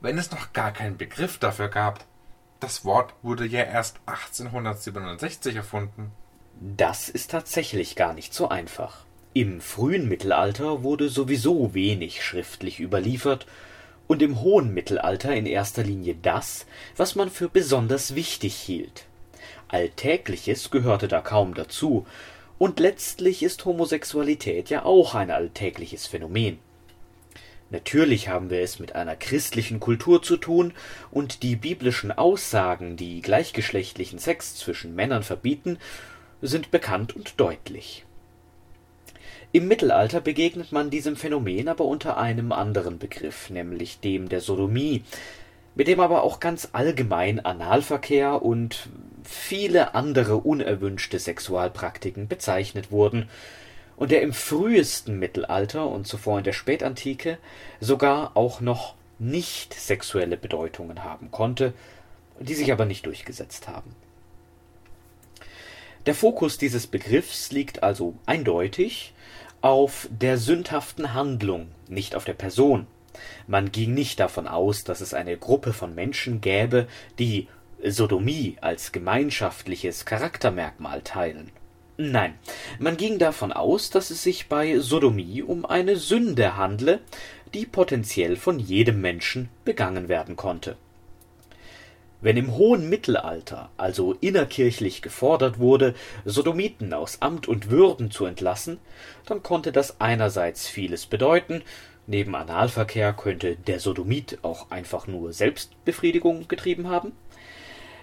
wenn 0.00 0.18
es 0.18 0.30
noch 0.30 0.52
gar 0.52 0.72
keinen 0.72 0.96
Begriff 0.96 1.38
dafür 1.38 1.68
gab? 1.68 2.04
Das 2.60 2.84
Wort 2.84 3.14
wurde 3.22 3.46
ja 3.46 3.64
erst 3.64 3.98
1867 4.06 5.56
erfunden. 5.56 6.12
Das 6.62 7.08
ist 7.08 7.30
tatsächlich 7.30 7.96
gar 7.96 8.12
nicht 8.12 8.34
so 8.34 8.50
einfach. 8.50 9.06
Im 9.32 9.62
frühen 9.62 10.06
Mittelalter 10.08 10.82
wurde 10.82 11.08
sowieso 11.08 11.72
wenig 11.72 12.22
schriftlich 12.22 12.80
überliefert 12.80 13.46
und 14.06 14.20
im 14.20 14.42
hohen 14.42 14.74
Mittelalter 14.74 15.34
in 15.34 15.46
erster 15.46 15.82
Linie 15.82 16.16
das, 16.20 16.66
was 16.98 17.14
man 17.14 17.30
für 17.30 17.48
besonders 17.48 18.14
wichtig 18.14 18.54
hielt. 18.56 19.06
Alltägliches 19.68 20.70
gehörte 20.70 21.08
da 21.08 21.22
kaum 21.22 21.54
dazu, 21.54 22.06
und 22.58 22.78
letztlich 22.78 23.42
ist 23.42 23.64
Homosexualität 23.64 24.68
ja 24.68 24.84
auch 24.84 25.14
ein 25.14 25.30
alltägliches 25.30 26.06
Phänomen. 26.06 26.58
Natürlich 27.70 28.28
haben 28.28 28.50
wir 28.50 28.60
es 28.60 28.80
mit 28.80 28.94
einer 28.94 29.16
christlichen 29.16 29.80
Kultur 29.80 30.22
zu 30.22 30.36
tun, 30.36 30.74
und 31.10 31.42
die 31.42 31.56
biblischen 31.56 32.12
Aussagen, 32.12 32.98
die 32.98 33.22
gleichgeschlechtlichen 33.22 34.18
Sex 34.18 34.56
zwischen 34.56 34.94
Männern 34.94 35.22
verbieten, 35.22 35.78
sind 36.42 36.70
bekannt 36.70 37.14
und 37.14 37.38
deutlich. 37.38 38.04
Im 39.52 39.66
Mittelalter 39.66 40.20
begegnet 40.20 40.70
man 40.70 40.90
diesem 40.90 41.16
Phänomen 41.16 41.68
aber 41.68 41.84
unter 41.84 42.16
einem 42.16 42.52
anderen 42.52 42.98
Begriff, 42.98 43.50
nämlich 43.50 43.98
dem 43.98 44.28
der 44.28 44.40
Sodomie, 44.40 45.02
mit 45.74 45.88
dem 45.88 45.98
aber 45.98 46.22
auch 46.22 46.38
ganz 46.38 46.68
allgemein 46.72 47.44
Analverkehr 47.44 48.42
und 48.42 48.88
viele 49.24 49.94
andere 49.94 50.36
unerwünschte 50.36 51.18
Sexualpraktiken 51.18 52.28
bezeichnet 52.28 52.92
wurden 52.92 53.28
und 53.96 54.12
der 54.12 54.22
im 54.22 54.32
frühesten 54.32 55.18
Mittelalter 55.18 55.86
und 55.86 56.06
zuvor 56.06 56.38
in 56.38 56.44
der 56.44 56.52
Spätantike 56.52 57.38
sogar 57.80 58.36
auch 58.36 58.60
noch 58.60 58.94
nicht 59.18 59.74
sexuelle 59.74 60.36
Bedeutungen 60.36 61.02
haben 61.02 61.30
konnte, 61.30 61.72
die 62.38 62.54
sich 62.54 62.72
aber 62.72 62.86
nicht 62.86 63.04
durchgesetzt 63.04 63.68
haben 63.68 63.94
der 66.06 66.14
Fokus 66.14 66.56
dieses 66.58 66.86
Begriffs 66.86 67.50
liegt 67.52 67.82
also 67.82 68.14
eindeutig 68.26 69.12
auf 69.60 70.08
der 70.10 70.38
sündhaften 70.38 71.12
Handlung, 71.12 71.68
nicht 71.88 72.14
auf 72.14 72.24
der 72.24 72.34
Person. 72.34 72.86
Man 73.46 73.72
ging 73.72 73.92
nicht 73.92 74.20
davon 74.20 74.48
aus, 74.48 74.84
dass 74.84 75.00
es 75.00 75.12
eine 75.12 75.36
Gruppe 75.36 75.72
von 75.72 75.94
Menschen 75.94 76.40
gäbe, 76.40 76.86
die 77.18 77.48
Sodomie 77.84 78.56
als 78.60 78.92
gemeinschaftliches 78.92 80.04
Charaktermerkmal 80.04 81.02
teilen. 81.02 81.50
Nein, 81.96 82.34
man 82.78 82.96
ging 82.96 83.18
davon 83.18 83.52
aus, 83.52 83.90
dass 83.90 84.10
es 84.10 84.22
sich 84.22 84.48
bei 84.48 84.78
Sodomie 84.78 85.42
um 85.42 85.66
eine 85.66 85.96
Sünde 85.96 86.56
handle, 86.56 87.00
die 87.52 87.66
potenziell 87.66 88.36
von 88.36 88.58
jedem 88.58 89.02
Menschen 89.02 89.50
begangen 89.64 90.08
werden 90.08 90.36
konnte 90.36 90.76
wenn 92.20 92.36
im 92.36 92.56
hohen 92.56 92.88
Mittelalter 92.88 93.70
also 93.76 94.14
innerkirchlich 94.20 95.02
gefordert 95.02 95.58
wurde, 95.58 95.94
Sodomiten 96.24 96.92
aus 96.92 97.22
Amt 97.22 97.48
und 97.48 97.70
Würden 97.70 98.10
zu 98.10 98.26
entlassen, 98.26 98.78
dann 99.26 99.42
konnte 99.42 99.72
das 99.72 100.00
einerseits 100.00 100.66
vieles 100.68 101.06
bedeuten, 101.06 101.62
neben 102.06 102.34
Analverkehr 102.34 103.12
könnte 103.12 103.56
der 103.56 103.80
Sodomit 103.80 104.38
auch 104.42 104.70
einfach 104.70 105.06
nur 105.06 105.32
Selbstbefriedigung 105.32 106.48
getrieben 106.48 106.88
haben. 106.88 107.12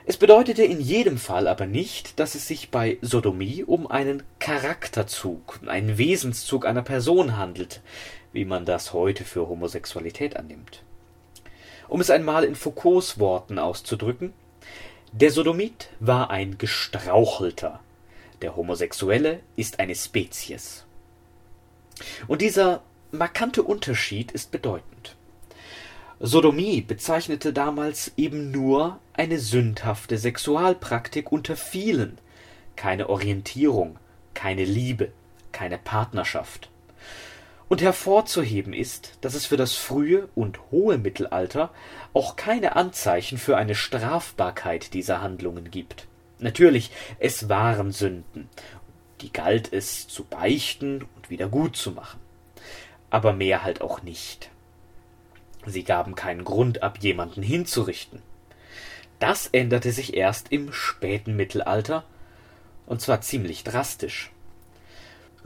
Es 0.06 0.16
bedeutete 0.16 0.64
in 0.64 0.80
jedem 0.80 1.18
Fall 1.18 1.50
aber 1.50 1.66
nicht, 1.66 2.18
dass 2.18 2.34
es 2.34 2.48
sich 2.48 2.72
bei 2.72 2.98
Sodomie 3.02 3.66
um 3.66 3.88
einen 3.88 4.24
Charakterzug, 4.40 5.60
einen 5.68 5.98
Wesenszug 5.98 6.66
einer 6.66 6.84
Person 6.84 7.36
handelt, 7.36 7.82
wie 8.32 8.46
man 8.46 8.64
das 8.64 8.94
heute 8.94 9.26
für 9.26 9.50
Homosexualität 9.50 10.38
annimmt 10.38 10.84
um 11.88 12.02
es 12.02 12.10
einmal 12.10 12.44
in 12.44 12.56
Foucaults 12.56 13.20
Worten 13.20 13.60
auszudrücken: 13.60 14.34
Der 15.12 15.32
Sodomit 15.32 15.90
war 16.00 16.30
ein 16.30 16.58
Gestrauchelter, 16.58 17.80
der 18.42 18.56
Homosexuelle 18.56 19.40
ist 19.56 19.80
eine 19.80 19.96
Spezies. 19.96 20.86
Und 22.28 22.42
dieser 22.42 22.82
markante 23.12 23.64
Unterschied 23.64 24.32
ist 24.32 24.52
bedeutend. 24.52 25.16
Sodomie 26.20 26.82
bezeichnete 26.82 27.54
damals 27.54 28.12
eben 28.18 28.52
nur 28.52 29.00
eine 29.14 29.40
sündhafte 29.40 30.18
Sexualpraktik 30.18 31.32
unter 31.32 31.56
vielen, 31.56 32.18
keine 32.76 33.10
Orientierung, 33.10 33.98
keine 34.34 34.66
Liebe, 34.66 35.12
keine 35.52 35.78
Partnerschaft. 35.78 36.70
Und 37.70 37.82
hervorzuheben 37.82 38.74
ist, 38.74 39.18
dass 39.22 39.34
es 39.34 39.46
für 39.46 39.58
das 39.58 39.74
frühe 39.74 40.30
und 40.36 40.60
hohe 40.72 40.98
Mittelalter 40.98 41.72
auch 42.14 42.38
keine 42.38 42.76
Anzeichen 42.76 43.38
für 43.38 43.58
eine 43.58 43.76
Strafbarkeit 43.76 44.94
dieser 44.94 45.22
Handlungen 45.22 45.70
gibt. 45.70 46.08
Natürlich, 46.40 46.92
es 47.20 47.50
waren 47.50 47.92
Sünden, 47.92 48.50
die 49.22 49.34
galt 49.34 49.74
es 49.74 50.08
zu 50.08 50.24
beichten 50.24 51.06
und 51.16 51.30
wieder 51.30 51.50
gut 51.50 51.76
zu 51.76 51.92
machen. 51.92 52.20
Aber 53.10 53.34
mehr 53.34 53.64
halt 53.64 53.82
auch 53.82 54.02
nicht. 54.02 54.50
Sie 55.66 55.84
gaben 55.84 56.16
keinen 56.16 56.46
Grund 56.46 56.84
ab, 56.84 57.00
jemanden 57.02 57.42
hinzurichten. 57.42 58.22
Das 59.20 59.48
änderte 59.48 59.92
sich 59.92 60.16
erst 60.16 60.52
im 60.52 60.72
späten 60.72 61.36
Mittelalter, 61.36 62.06
und 62.86 63.02
zwar 63.02 63.22
ziemlich 63.22 63.64
drastisch. 63.64 64.32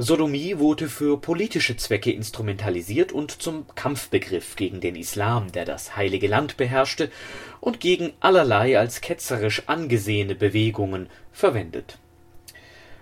Sodomie 0.01 0.57
wurde 0.57 0.89
für 0.89 1.21
politische 1.21 1.77
Zwecke 1.77 2.11
instrumentalisiert 2.11 3.11
und 3.11 3.39
zum 3.39 3.67
Kampfbegriff 3.75 4.55
gegen 4.55 4.81
den 4.81 4.95
Islam, 4.95 5.51
der 5.51 5.63
das 5.63 5.95
Heilige 5.95 6.25
Land 6.25 6.57
beherrschte, 6.57 7.11
und 7.59 7.79
gegen 7.79 8.11
allerlei 8.19 8.79
als 8.79 9.01
ketzerisch 9.01 9.61
angesehene 9.67 10.33
Bewegungen 10.33 11.07
verwendet. 11.31 11.99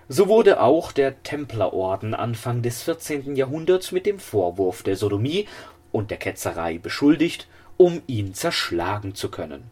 So 0.09 0.27
wurde 0.27 0.59
auch 0.61 0.91
der 0.91 1.23
Templerorden 1.23 2.13
Anfang 2.13 2.63
des 2.63 2.83
14. 2.83 3.37
Jahrhunderts 3.37 3.93
mit 3.93 4.05
dem 4.05 4.19
Vorwurf 4.19 4.83
der 4.83 4.97
Sodomie 4.97 5.47
und 5.93 6.11
der 6.11 6.17
Ketzerei 6.17 6.79
beschuldigt, 6.79 7.47
um 7.77 8.01
ihn 8.07 8.33
zerschlagen 8.33 9.15
zu 9.15 9.31
können 9.31 9.71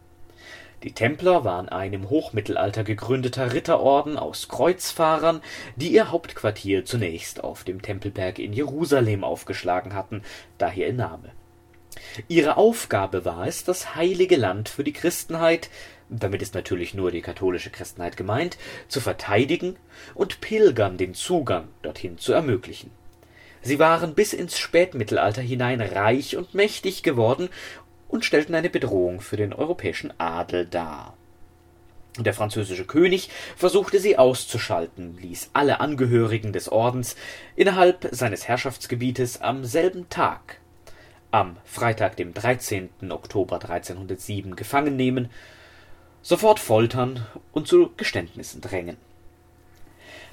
die 0.82 0.92
Templer 0.92 1.44
waren 1.44 1.68
ein 1.68 1.92
im 1.92 2.08
Hochmittelalter 2.08 2.84
gegründeter 2.84 3.52
Ritterorden 3.52 4.16
aus 4.16 4.48
Kreuzfahrern, 4.48 5.40
die 5.76 5.92
ihr 5.92 6.10
Hauptquartier 6.10 6.84
zunächst 6.84 7.42
auf 7.42 7.64
dem 7.64 7.82
Tempelberg 7.82 8.38
in 8.38 8.52
Jerusalem 8.52 9.24
aufgeschlagen 9.24 9.94
hatten, 9.94 10.22
daher 10.58 10.88
ihr 10.88 10.92
Name. 10.94 11.30
Ihre 12.28 12.56
Aufgabe 12.56 13.24
war 13.24 13.46
es, 13.46 13.64
das 13.64 13.96
heilige 13.96 14.36
Land 14.36 14.68
für 14.68 14.84
die 14.84 14.92
Christenheit 14.92 15.68
damit 16.10 16.42
ist 16.42 16.54
natürlich 16.54 16.94
nur 16.94 17.10
die 17.10 17.20
katholische 17.20 17.70
Christenheit 17.70 18.16
gemeint, 18.16 18.56
zu 18.88 19.00
verteidigen 19.00 19.76
und 20.14 20.40
Pilgern 20.40 20.96
den 20.96 21.14
Zugang 21.14 21.68
dorthin 21.82 22.18
zu 22.18 22.32
ermöglichen. 22.32 22.90
Sie 23.60 23.78
waren 23.78 24.14
bis 24.14 24.32
ins 24.32 24.58
Spätmittelalter 24.58 25.42
hinein 25.42 25.80
reich 25.80 26.36
und 26.36 26.54
mächtig 26.54 27.02
geworden 27.02 27.48
und 28.08 28.24
stellten 28.24 28.54
eine 28.54 28.70
Bedrohung 28.70 29.20
für 29.20 29.36
den 29.36 29.52
europäischen 29.52 30.12
Adel 30.18 30.66
dar. 30.66 31.14
Der 32.18 32.34
französische 32.34 32.84
König 32.84 33.30
versuchte 33.56 34.00
sie 34.00 34.18
auszuschalten, 34.18 35.16
ließ 35.18 35.50
alle 35.52 35.78
Angehörigen 35.78 36.52
des 36.52 36.68
Ordens 36.68 37.14
innerhalb 37.54 38.08
seines 38.10 38.48
Herrschaftsgebietes 38.48 39.40
am 39.40 39.64
selben 39.64 40.08
Tag, 40.08 40.58
am 41.30 41.58
Freitag, 41.64 42.16
dem 42.16 42.34
13. 42.34 42.90
Oktober 43.10 43.56
1307, 43.56 44.56
gefangen 44.56 44.96
nehmen, 44.96 45.30
sofort 46.22 46.58
foltern 46.58 47.24
und 47.52 47.68
zu 47.68 47.92
Geständnissen 47.96 48.60
drängen. 48.60 48.96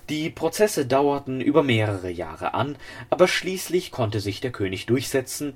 Die 0.09 0.30
Prozesse 0.30 0.86
dauerten 0.86 1.41
über 1.41 1.63
mehrere 1.63 2.09
Jahre 2.09 2.53
an, 2.53 2.78
aber 3.09 3.28
schließlich 3.28 3.91
konnte 3.91 4.19
sich 4.19 4.39
der 4.39 4.51
König 4.51 4.86
durchsetzen 4.86 5.53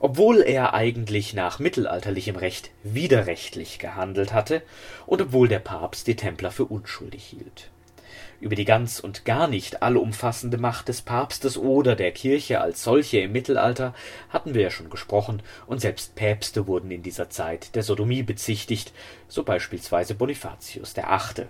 obwohl 0.00 0.40
er 0.40 0.72
eigentlich 0.74 1.34
nach 1.34 1.58
mittelalterlichem 1.58 2.34
Recht 2.34 2.70
widerrechtlich 2.82 3.78
gehandelt 3.78 4.32
hatte 4.32 4.62
und 5.06 5.20
obwohl 5.20 5.46
der 5.46 5.58
Papst 5.58 6.06
die 6.06 6.16
Templer 6.16 6.50
für 6.50 6.64
unschuldig 6.64 7.22
hielt. 7.22 7.70
Über 8.40 8.54
die 8.54 8.64
ganz 8.64 9.00
und 9.00 9.26
gar 9.26 9.46
nicht 9.46 9.82
allumfassende 9.82 10.56
Macht 10.56 10.88
des 10.88 11.02
Papstes 11.02 11.58
oder 11.58 11.94
der 11.94 12.10
Kirche 12.12 12.62
als 12.62 12.82
solche 12.82 13.18
im 13.18 13.32
Mittelalter 13.32 13.94
hatten 14.30 14.54
wir 14.54 14.62
ja 14.62 14.70
schon 14.70 14.88
gesprochen, 14.88 15.42
und 15.66 15.82
selbst 15.82 16.14
Päpste 16.14 16.66
wurden 16.66 16.90
in 16.90 17.02
dieser 17.02 17.28
Zeit 17.28 17.74
der 17.74 17.82
Sodomie 17.82 18.22
bezichtigt, 18.22 18.94
so 19.28 19.42
beispielsweise 19.42 20.14
Bonifatius 20.14 20.94
der 20.94 21.12
Achte. 21.12 21.48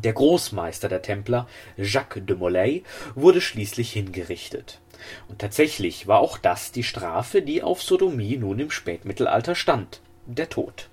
Der 0.00 0.12
Großmeister 0.12 0.88
der 0.88 1.02
Templer, 1.02 1.48
Jacques 1.76 2.24
de 2.24 2.36
Molay, 2.36 2.84
wurde 3.16 3.40
schließlich 3.40 3.92
hingerichtet 3.92 4.80
und 5.28 5.38
tatsächlich 5.38 6.06
war 6.06 6.20
auch 6.20 6.38
das 6.38 6.72
die 6.72 6.82
Strafe, 6.82 7.42
die 7.42 7.62
auf 7.62 7.82
Sodomie 7.82 8.36
nun 8.36 8.58
im 8.58 8.70
Spätmittelalter 8.70 9.54
stand: 9.54 10.00
der 10.26 10.48
Tod. 10.48 10.88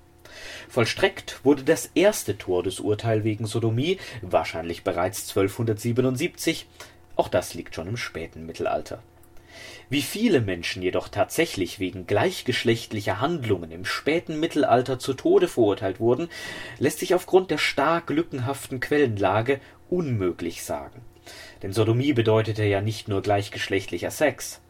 Vollstreckt 0.68 1.44
wurde 1.44 1.64
das 1.64 1.90
erste 1.94 2.38
Todesurteil 2.38 3.24
wegen 3.24 3.46
Sodomie 3.46 3.98
wahrscheinlich 4.22 4.84
bereits 4.84 5.28
1277, 5.28 6.66
auch 7.16 7.28
das 7.28 7.54
liegt 7.54 7.74
schon 7.74 7.88
im 7.88 7.96
späten 7.96 8.46
Mittelalter. 8.46 9.02
Wie 9.90 10.00
viele 10.00 10.40
Menschen 10.40 10.82
jedoch 10.82 11.08
tatsächlich 11.08 11.78
wegen 11.78 12.06
gleichgeschlechtlicher 12.06 13.20
Handlungen 13.20 13.70
im 13.70 13.84
späten 13.84 14.40
Mittelalter 14.40 14.98
zu 14.98 15.12
Tode 15.12 15.48
verurteilt 15.48 16.00
wurden, 16.00 16.30
lässt 16.78 17.00
sich 17.00 17.14
aufgrund 17.14 17.50
der 17.50 17.58
stark 17.58 18.08
lückenhaften 18.08 18.80
Quellenlage 18.80 19.60
unmöglich 19.90 20.62
sagen 20.62 21.02
denn 21.62 21.72
Sodomie 21.72 22.12
bedeutete 22.12 22.64
ja 22.64 22.80
nicht 22.80 23.08
nur 23.08 23.22
gleichgeschlechtlicher 23.22 24.10
Sex. 24.10 24.60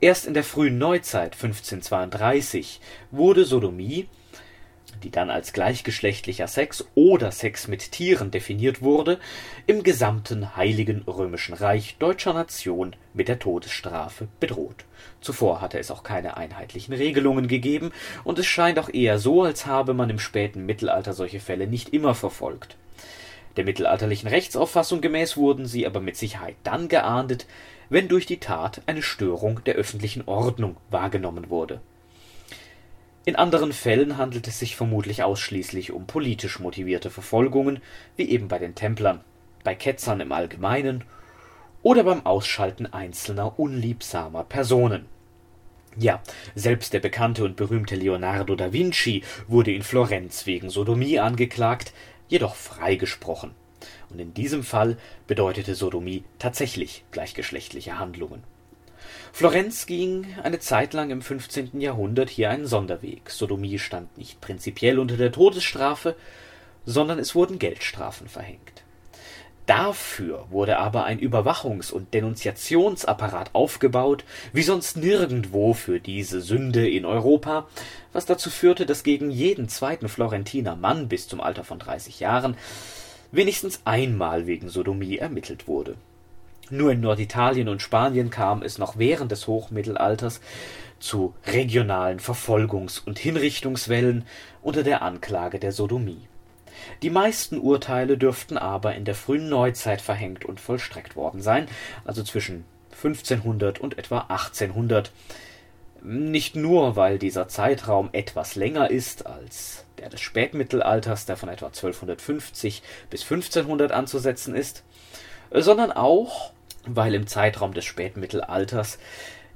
Erst 0.00 0.26
in 0.26 0.34
der 0.34 0.44
frühen 0.44 0.78
Neuzeit 0.78 1.34
1532 1.34 2.80
wurde 3.10 3.44
Sodomie, 3.44 4.08
die 5.02 5.10
dann 5.10 5.30
als 5.30 5.52
gleichgeschlechtlicher 5.52 6.48
Sex 6.48 6.84
oder 6.94 7.30
Sex 7.30 7.68
mit 7.68 7.92
Tieren 7.92 8.30
definiert 8.30 8.82
wurde, 8.82 9.18
im 9.66 9.82
gesamten 9.82 10.56
Heiligen 10.56 11.02
Römischen 11.02 11.54
Reich 11.54 11.96
deutscher 11.98 12.32
Nation 12.32 12.94
mit 13.14 13.28
der 13.28 13.38
Todesstrafe 13.38 14.28
bedroht. 14.40 14.84
Zuvor 15.20 15.60
hatte 15.60 15.78
es 15.78 15.90
auch 15.90 16.02
keine 16.02 16.36
einheitlichen 16.36 16.94
Regelungen 16.94 17.48
gegeben, 17.48 17.92
und 18.24 18.38
es 18.38 18.46
scheint 18.46 18.78
auch 18.78 18.92
eher 18.92 19.18
so, 19.18 19.42
als 19.42 19.66
habe 19.66 19.94
man 19.94 20.10
im 20.10 20.18
späten 20.18 20.66
Mittelalter 20.66 21.12
solche 21.12 21.40
Fälle 21.40 21.66
nicht 21.66 21.90
immer 21.90 22.14
verfolgt. 22.14 22.76
Der 23.56 23.64
mittelalterlichen 23.64 24.28
Rechtsauffassung 24.28 25.00
gemäß 25.00 25.36
wurden 25.36 25.66
sie 25.66 25.86
aber 25.86 26.00
mit 26.00 26.16
Sicherheit 26.16 26.56
dann 26.62 26.88
geahndet, 26.88 27.46
wenn 27.88 28.08
durch 28.08 28.26
die 28.26 28.40
Tat 28.40 28.82
eine 28.86 29.02
Störung 29.02 29.62
der 29.64 29.74
öffentlichen 29.74 30.24
Ordnung 30.26 30.76
wahrgenommen 30.90 31.48
wurde. 31.48 31.80
In 33.24 33.34
anderen 33.34 33.72
Fällen 33.72 34.18
handelt 34.18 34.46
es 34.46 34.60
sich 34.60 34.76
vermutlich 34.76 35.22
ausschließlich 35.22 35.90
um 35.90 36.06
politisch 36.06 36.60
motivierte 36.60 37.10
Verfolgungen, 37.10 37.80
wie 38.16 38.28
eben 38.28 38.46
bei 38.48 38.58
den 38.58 38.74
Templern, 38.74 39.20
bei 39.64 39.74
Ketzern 39.74 40.20
im 40.20 40.30
Allgemeinen 40.30 41.02
oder 41.82 42.04
beim 42.04 42.24
Ausschalten 42.24 42.86
einzelner 42.86 43.58
unliebsamer 43.58 44.44
Personen. 44.44 45.06
Ja, 45.98 46.22
selbst 46.54 46.92
der 46.92 47.00
bekannte 47.00 47.42
und 47.44 47.56
berühmte 47.56 47.96
Leonardo 47.96 48.54
da 48.54 48.72
Vinci 48.72 49.24
wurde 49.48 49.72
in 49.72 49.82
Florenz 49.82 50.46
wegen 50.46 50.68
Sodomie 50.68 51.18
angeklagt, 51.18 51.94
jedoch 52.28 52.54
freigesprochen, 52.54 53.52
und 54.10 54.18
in 54.18 54.34
diesem 54.34 54.62
Fall 54.62 54.96
bedeutete 55.26 55.74
Sodomie 55.74 56.24
tatsächlich 56.38 57.04
gleichgeschlechtliche 57.10 57.98
Handlungen. 57.98 58.42
Florenz 59.32 59.86
ging 59.86 60.26
eine 60.42 60.58
Zeit 60.58 60.94
lang 60.94 61.10
im 61.10 61.22
15. 61.22 61.80
Jahrhundert 61.80 62.30
hier 62.30 62.50
einen 62.50 62.66
Sonderweg. 62.66 63.30
Sodomie 63.30 63.78
stand 63.78 64.16
nicht 64.16 64.40
prinzipiell 64.40 64.98
unter 64.98 65.16
der 65.16 65.30
Todesstrafe, 65.30 66.16
sondern 66.86 67.18
es 67.18 67.34
wurden 67.34 67.58
Geldstrafen 67.58 68.28
verhängt. 68.28 68.85
Dafür 69.66 70.46
wurde 70.50 70.78
aber 70.78 71.04
ein 71.04 71.18
Überwachungs- 71.18 71.92
und 71.92 72.14
Denunziationsapparat 72.14 73.50
aufgebaut, 73.52 74.24
wie 74.52 74.62
sonst 74.62 74.96
nirgendwo 74.96 75.74
für 75.74 75.98
diese 75.98 76.40
Sünde 76.40 76.88
in 76.88 77.04
Europa, 77.04 77.66
was 78.12 78.26
dazu 78.26 78.48
führte, 78.48 78.86
dass 78.86 79.02
gegen 79.02 79.28
jeden 79.28 79.68
zweiten 79.68 80.08
Florentiner 80.08 80.76
Mann 80.76 81.08
bis 81.08 81.26
zum 81.26 81.40
Alter 81.40 81.64
von 81.64 81.80
30 81.80 82.20
Jahren 82.20 82.56
wenigstens 83.32 83.80
einmal 83.84 84.46
wegen 84.46 84.68
Sodomie 84.68 85.18
ermittelt 85.18 85.66
wurde. 85.66 85.96
Nur 86.70 86.92
in 86.92 87.00
Norditalien 87.00 87.68
und 87.68 87.82
Spanien 87.82 88.30
kam 88.30 88.62
es 88.62 88.78
noch 88.78 88.98
während 88.98 89.32
des 89.32 89.48
Hochmittelalters 89.48 90.40
zu 91.00 91.34
regionalen 91.44 92.20
Verfolgungs- 92.20 93.04
und 93.04 93.18
Hinrichtungswellen 93.18 94.24
unter 94.62 94.84
der 94.84 95.02
Anklage 95.02 95.58
der 95.58 95.72
Sodomie 95.72 96.28
die 97.02 97.10
meisten 97.10 97.58
Urteile 97.58 98.18
dürften 98.18 98.58
aber 98.58 98.94
in 98.94 99.04
der 99.04 99.14
frühen 99.14 99.48
Neuzeit 99.48 100.00
verhängt 100.00 100.44
und 100.44 100.60
vollstreckt 100.60 101.16
worden 101.16 101.42
sein, 101.42 101.68
also 102.04 102.22
zwischen 102.22 102.64
1500 102.92 103.78
und 103.78 103.98
etwa 103.98 104.20
1800, 104.28 105.10
Nicht 106.02 106.54
nur, 106.54 106.94
weil 106.94 107.18
dieser 107.18 107.48
Zeitraum 107.48 108.10
etwas 108.12 108.54
länger 108.54 108.90
ist 108.90 109.26
als 109.26 109.84
der 109.98 110.08
des 110.08 110.20
Spätmittelalters, 110.20 111.26
der 111.26 111.36
von 111.36 111.48
etwa 111.48 111.66
1250 111.66 112.82
bis 113.10 113.22
1500 113.22 113.92
anzusetzen 113.92 114.54
ist, 114.54 114.84
sondern 115.50 115.90
auch, 115.90 116.52
weil 116.86 117.14
im 117.14 117.26
Zeitraum 117.26 117.74
des 117.74 117.84
Spätmittelalters 117.86 118.98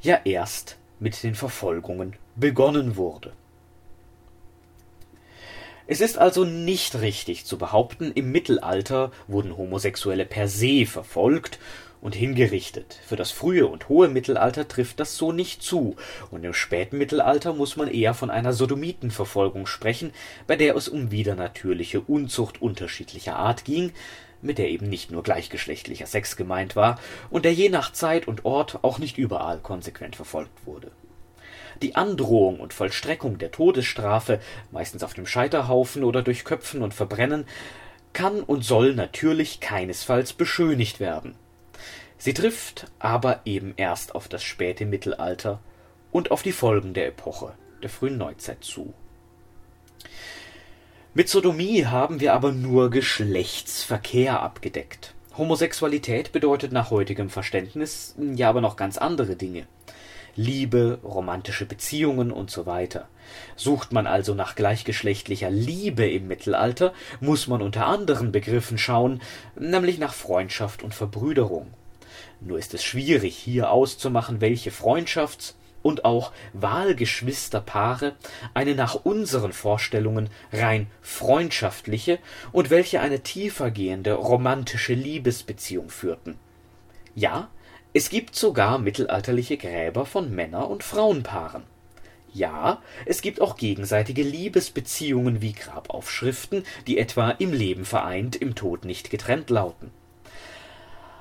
ja 0.01 0.19
erst 0.25 0.77
mit 0.99 1.23
den 1.23 1.35
Verfolgungen 1.35 2.17
begonnen 2.37 2.97
wurde. 2.97 3.33
Es 5.93 6.01
ist 6.01 6.19
also 6.19 6.45
nicht 6.45 7.01
richtig 7.01 7.47
zu 7.47 7.59
behaupten, 7.59 8.13
im 8.15 8.31
Mittelalter 8.31 9.11
wurden 9.27 9.57
Homosexuelle 9.57 10.25
per 10.25 10.47
se 10.47 10.87
verfolgt 10.87 11.59
und 12.01 12.15
hingerichtet. 12.15 13.01
Für 13.05 13.17
das 13.17 13.33
frühe 13.33 13.67
und 13.67 13.89
hohe 13.89 14.07
Mittelalter 14.07 14.69
trifft 14.69 15.01
das 15.01 15.17
so 15.17 15.33
nicht 15.33 15.65
zu, 15.65 15.97
und 16.31 16.45
im 16.45 16.55
späten 16.55 16.97
Mittelalter 16.97 17.55
muss 17.55 17.75
man 17.75 17.89
eher 17.89 18.15
von 18.15 18.31
einer 18.31 18.53
Sodomitenverfolgung 18.53 19.67
sprechen, 19.67 20.13
bei 20.47 20.55
der 20.55 20.77
es 20.77 20.87
um 20.87 21.11
widernatürliche 21.11 22.01
Unzucht 22.01 22.63
unterschiedlicher 22.63 23.35
Art 23.35 23.65
ging, 23.65 23.91
mit 24.43 24.59
der 24.59 24.69
eben 24.69 24.89
nicht 24.89 25.11
nur 25.11 25.25
gleichgeschlechtlicher 25.25 26.07
Sex 26.07 26.37
gemeint 26.37 26.77
war 26.77 27.01
und 27.31 27.45
der 27.45 27.53
je 27.53 27.69
nach 27.69 27.93
Zeit 27.93 28.29
und 28.29 28.45
Ort 28.45 28.79
auch 28.83 29.01
nicht 29.01 29.19
überall 29.19 29.59
konsequent 29.59 30.15
verfolgt 30.15 30.67
wurde. 30.67 30.93
Die 31.83 31.97
Androhung 31.97 32.61
und 32.61 32.75
Vollstreckung 32.75 33.39
der 33.39 33.51
Todesstrafe, 33.51 34.41
meistens 34.71 35.03
auf 35.03 35.15
dem 35.15 35.27
Scheiterhaufen 35.27 36.05
oder 36.05 36.23
durch 36.23 36.45
Köpfen 36.45 36.83
und 36.83 36.95
Verbrennen, 36.95 37.47
kann 38.13 38.43
und 38.43 38.65
soll 38.65 38.95
natürlich 38.95 39.61
keinesfalls 39.61 40.33
beschönigt 40.33 41.01
werden. 41.01 41.35
Sie 42.19 42.35
trifft 42.35 42.87
aber 42.99 43.41
eben 43.47 43.73
erst 43.77 44.15
auf 44.15 44.29
das 44.29 44.43
späte 44.43 44.85
Mittelalter 44.85 45.61
und 46.13 46.31
auf 46.31 46.43
die 46.43 46.53
Folgen 46.53 46.93
der 46.93 47.07
Epoche 47.07 47.55
der 47.83 47.89
frühen 47.89 48.19
Neuzeit 48.19 48.63
zu. 48.63 48.93
Mit 51.15 51.29
Sodomie 51.29 51.87
haben 51.87 52.21
wir 52.21 52.35
aber 52.35 52.53
nur 52.53 52.91
Geschlechtsverkehr 52.91 54.41
abgedeckt. 54.41 55.15
Homosexualität 55.37 56.33
bedeutet 56.33 56.73
nach 56.73 56.91
heutigem 56.91 57.31
Verständnis 57.31 58.15
ja 58.19 58.49
aber 58.49 58.61
noch 58.61 58.77
ganz 58.77 58.99
andere 58.99 59.35
Dinge. 59.35 59.67
Liebe, 60.41 61.01
romantische 61.05 61.67
Beziehungen 61.67 62.33
weiter. 62.65 63.09
Sucht 63.57 63.93
man 63.93 64.07
also 64.07 64.33
nach 64.33 64.55
gleichgeschlechtlicher 64.55 65.51
Liebe 65.51 66.09
im 66.09 66.29
Mittelalter, 66.29 66.95
muss 67.21 67.47
man 67.47 67.61
unter 67.61 67.87
anderen 67.87 68.33
Begriffen 68.33 68.79
schauen, 68.79 69.21
nämlich 69.55 69.99
nach 69.99 70.15
Freundschaft 70.15 70.83
und 70.83 70.95
Verbrüderung. 70.95 71.67
Nur 72.41 72.59
ist 72.59 72.73
es 72.73 72.83
schwierig, 72.83 73.37
hier 73.37 73.71
auszumachen, 73.71 74.41
welche 74.41 74.71
Freundschafts- 74.71 75.57
und 75.83 76.07
auch 76.07 76.33
Wahlgeschwisterpaare 76.55 78.15
eine 78.55 78.75
nach 78.75 78.95
unseren 78.95 79.53
Vorstellungen 79.53 80.31
rein 80.55 80.87
freundschaftliche 81.03 82.19
und 82.51 82.71
welche 82.71 83.01
eine 83.01 83.21
tiefergehende 83.21 84.15
romantische 84.15 84.95
Liebesbeziehung 84.95 85.91
führten. 85.91 86.39
Ja, 87.15 87.51
es 87.93 88.09
gibt 88.09 88.37
sogar 88.37 88.79
mittelalterliche 88.79 89.57
Gräber 89.57 90.07
von 90.07 90.33
Männer- 90.33 90.71
und 90.71 90.85
Frauenpaaren. 90.85 91.65
Ja, 92.33 92.81
es 93.05 93.21
gibt 93.21 93.41
auch 93.41 93.57
gegenseitige 93.57 94.23
Liebesbeziehungen 94.23 95.43
wie 95.43 95.53
Grabaufschriften, 95.53 96.63
die 96.87 96.99
etwa 96.99 97.31
im 97.31 97.53
Leben 97.53 97.85
vereint, 97.85 98.37
im 98.37 98.55
Tod 98.55 98.85
nicht 98.85 99.11
getrennt 99.11 99.51
lauten. 99.51 99.91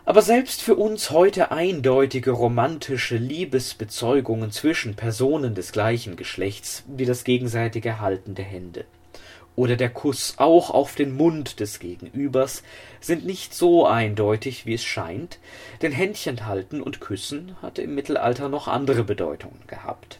Aber 0.06 0.22
selbst 0.22 0.62
für 0.62 0.76
uns 0.76 1.10
heute 1.10 1.52
eindeutige 1.52 2.32
romantische 2.32 3.18
Liebesbezeugungen 3.18 4.52
zwischen 4.52 4.96
Personen 4.96 5.56
des 5.56 5.72
gleichen 5.72 6.16
Geschlechts, 6.16 6.84
wie 6.88 7.06
das 7.06 7.24
gegenseitige 7.24 8.00
Halten 8.00 8.36
der 8.36 8.46
Hände 8.46 8.86
oder 9.56 9.76
der 9.76 9.90
Kuss 9.90 10.36
auch 10.38 10.70
auf 10.70 10.96
den 10.96 11.16
Mund 11.16 11.60
des 11.60 11.80
Gegenübers, 11.80 12.64
sind 13.02 13.26
nicht 13.26 13.54
so 13.54 13.86
eindeutig, 13.86 14.66
wie 14.66 14.76
es 14.76 14.84
scheint, 14.84 15.40
denn 15.82 15.92
Händchen 15.92 16.46
halten 16.46 16.82
und 16.82 17.02
küssen 17.02 17.56
hatte 17.62 17.82
im 17.82 17.96
Mittelalter 17.96 18.50
noch 18.50 18.68
andere 18.68 19.04
Bedeutungen 19.04 19.62
gehabt. 19.68 20.20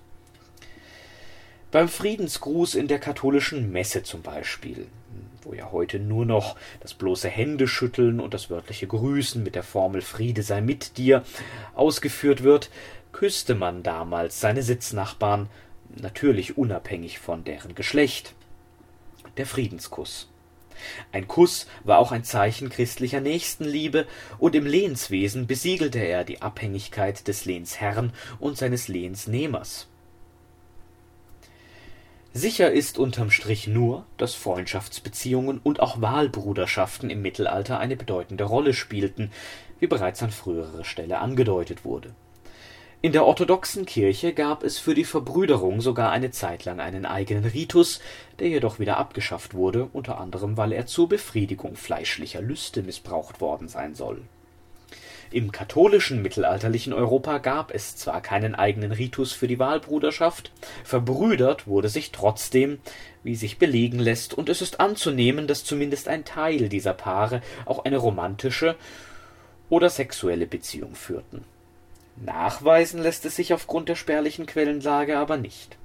Beim 1.72 1.88
Friedensgruß 1.88 2.76
in 2.76 2.88
der 2.88 3.00
katholischen 3.00 3.72
Messe 3.72 4.04
zum 4.04 4.22
Beispiel 4.22 4.88
wo 5.44 5.54
ja 5.54 5.72
heute 5.72 6.00
nur 6.00 6.26
noch 6.26 6.56
das 6.82 6.94
bloße 6.94 7.28
Händeschütteln 7.28 8.20
und 8.20 8.34
das 8.34 8.50
wörtliche 8.50 8.88
Grüßen 8.88 9.42
mit 9.42 9.56
der 9.56 9.64
Formel 9.64 10.02
Friede 10.02 10.44
sei 10.44 10.62
mit 10.62 10.98
dir 10.98 11.24
ausgeführt 11.74 12.44
wird, 12.44 12.70
küsste 13.12 13.56
man 13.56 13.84
damals 13.84 14.40
seine 14.40 14.64
Sitznachbarn, 14.64 15.50
natürlich 15.96 16.58
unabhängig 16.58 17.20
von 17.20 17.44
deren 17.44 17.74
Geschlecht. 17.76 18.36
Der 19.40 19.46
Friedenskuss. 19.46 20.28
Ein 21.14 21.30
Kuss 21.30 21.66
war 21.86 22.00
auch 22.00 22.12
ein 22.12 22.26
Zeichen 22.26 22.68
christlicher 22.68 23.22
Nächstenliebe, 23.22 24.06
und 24.38 24.54
im 24.54 24.66
Lehnswesen 24.66 25.48
besiegelte 25.48 26.00
er 26.00 26.26
die 26.26 26.42
Abhängigkeit 26.42 27.26
des 27.26 27.46
Lehnsherrn 27.46 28.12
und 28.42 28.58
seines 28.58 28.90
Lehnsnehmers. 28.90 29.88
Sicher 32.34 32.70
ist 32.70 33.00
unterm 33.00 33.32
Strich 33.32 33.66
nur, 33.66 34.06
dass 34.18 34.36
Freundschaftsbeziehungen 34.36 35.62
und 35.64 35.80
auch 35.80 36.02
Wahlbruderschaften 36.02 37.10
im 37.10 37.22
Mittelalter 37.22 37.80
eine 37.80 37.96
bedeutende 37.96 38.44
Rolle 38.44 38.74
spielten, 38.74 39.32
wie 39.80 39.88
bereits 39.88 40.22
an 40.22 40.32
früherer 40.32 40.84
Stelle 40.84 41.20
angedeutet 41.20 41.86
wurde. 41.86 42.14
In 43.02 43.14
der 43.14 43.26
orthodoxen 43.26 43.86
Kirche 43.86 44.34
gab 44.34 44.64
es 44.64 44.78
für 44.78 44.94
die 44.94 45.06
Verbrüderung 45.06 45.80
sogar 45.80 46.12
eine 46.12 46.32
Zeit 46.32 46.66
lang 46.66 46.80
einen 46.80 47.06
eigenen 47.06 47.46
Ritus, 47.46 48.02
der 48.40 48.50
jedoch 48.50 48.80
wieder 48.80 48.98
abgeschafft 48.98 49.54
wurde, 49.54 49.90
unter 49.94 50.20
anderem 50.20 50.58
weil 50.58 50.74
er 50.74 50.86
zur 50.86 51.08
Befriedigung 51.08 51.76
fleischlicher 51.76 52.42
Lüste 52.42 52.84
missbraucht 52.84 53.40
worden 53.40 53.70
sein 53.70 53.96
soll 53.96 54.22
im 55.32 55.52
katholischen 55.52 56.24
mittelalterlichen 56.24 56.92
Europa 56.92 57.38
gab 57.38 57.72
es 57.72 57.96
zwar 57.96 58.20
keinen 58.22 58.56
eigenen 58.56 58.92
Ritus 58.92 59.32
für 59.32 59.48
die 59.48 59.60
Wahlbruderschaft, 59.60 60.52
verbrüdert 60.84 61.68
wurde 61.68 61.90
sich 61.90 62.12
trotzdem, 62.12 62.80
wie 63.24 63.36
sich 63.36 63.60
belegen 63.60 64.00
lässt, 64.00 64.34
und 64.34 64.50
es 64.50 64.62
ist 64.62 64.80
anzunehmen, 64.80 65.46
dass 65.46 65.64
zumindest 65.64 66.08
ein 66.08 66.26
Teil 66.26 66.68
dieser 66.68 66.94
Paare 66.94 67.42
auch 67.66 67.86
eine 67.86 67.98
romantische 67.98 68.76
oder 69.70 69.90
sexuelle 69.92 70.48
Beziehung 70.48 70.96
führten. 70.96 71.44
Nachweisen 72.24 73.02
lässt 73.02 73.26
es 73.26 73.36
sich 73.36 73.54
aufgrund 73.54 73.90
der 73.90 73.96
spärlichen 73.96 74.46
Quellenlage 74.46 75.18
aber 75.18 75.38
nicht. 75.38 75.78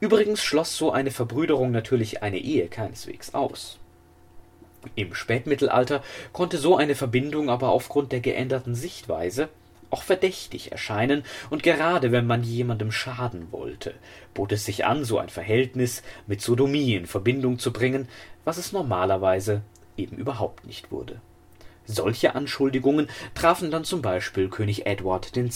Übrigens 0.00 0.42
schloss 0.42 0.76
so 0.76 0.92
eine 0.92 1.10
Verbrüderung 1.10 1.70
natürlich 1.70 2.22
eine 2.22 2.38
Ehe 2.38 2.68
keineswegs 2.68 3.34
aus 3.34 3.78
im 4.94 5.14
Spätmittelalter 5.14 6.02
konnte 6.32 6.58
so 6.58 6.76
eine 6.76 6.94
Verbindung 6.94 7.50
aber 7.50 7.70
aufgrund 7.70 8.12
der 8.12 8.20
geänderten 8.20 8.74
Sichtweise 8.74 9.48
auch 9.90 10.02
verdächtig 10.02 10.72
erscheinen, 10.72 11.22
und 11.48 11.62
gerade 11.62 12.10
wenn 12.10 12.26
man 12.26 12.42
jemandem 12.42 12.90
schaden 12.90 13.52
wollte, 13.52 13.94
bot 14.34 14.50
es 14.50 14.64
sich 14.64 14.84
an, 14.84 15.04
so 15.04 15.18
ein 15.18 15.28
Verhältnis 15.28 16.02
mit 16.26 16.40
Sodomie 16.40 16.96
in 16.96 17.06
Verbindung 17.06 17.60
zu 17.60 17.72
bringen, 17.72 18.08
was 18.44 18.58
es 18.58 18.72
normalerweise 18.72 19.62
eben 19.96 20.16
überhaupt 20.16 20.66
nicht 20.66 20.90
wurde. 20.90 21.20
Solche 21.86 22.34
Anschuldigungen 22.34 23.08
trafen 23.34 23.70
dann 23.70 23.84
zum 23.84 24.02
Beispiel 24.02 24.48
König 24.48 24.86
Edward 24.86 25.36
II. 25.36 25.52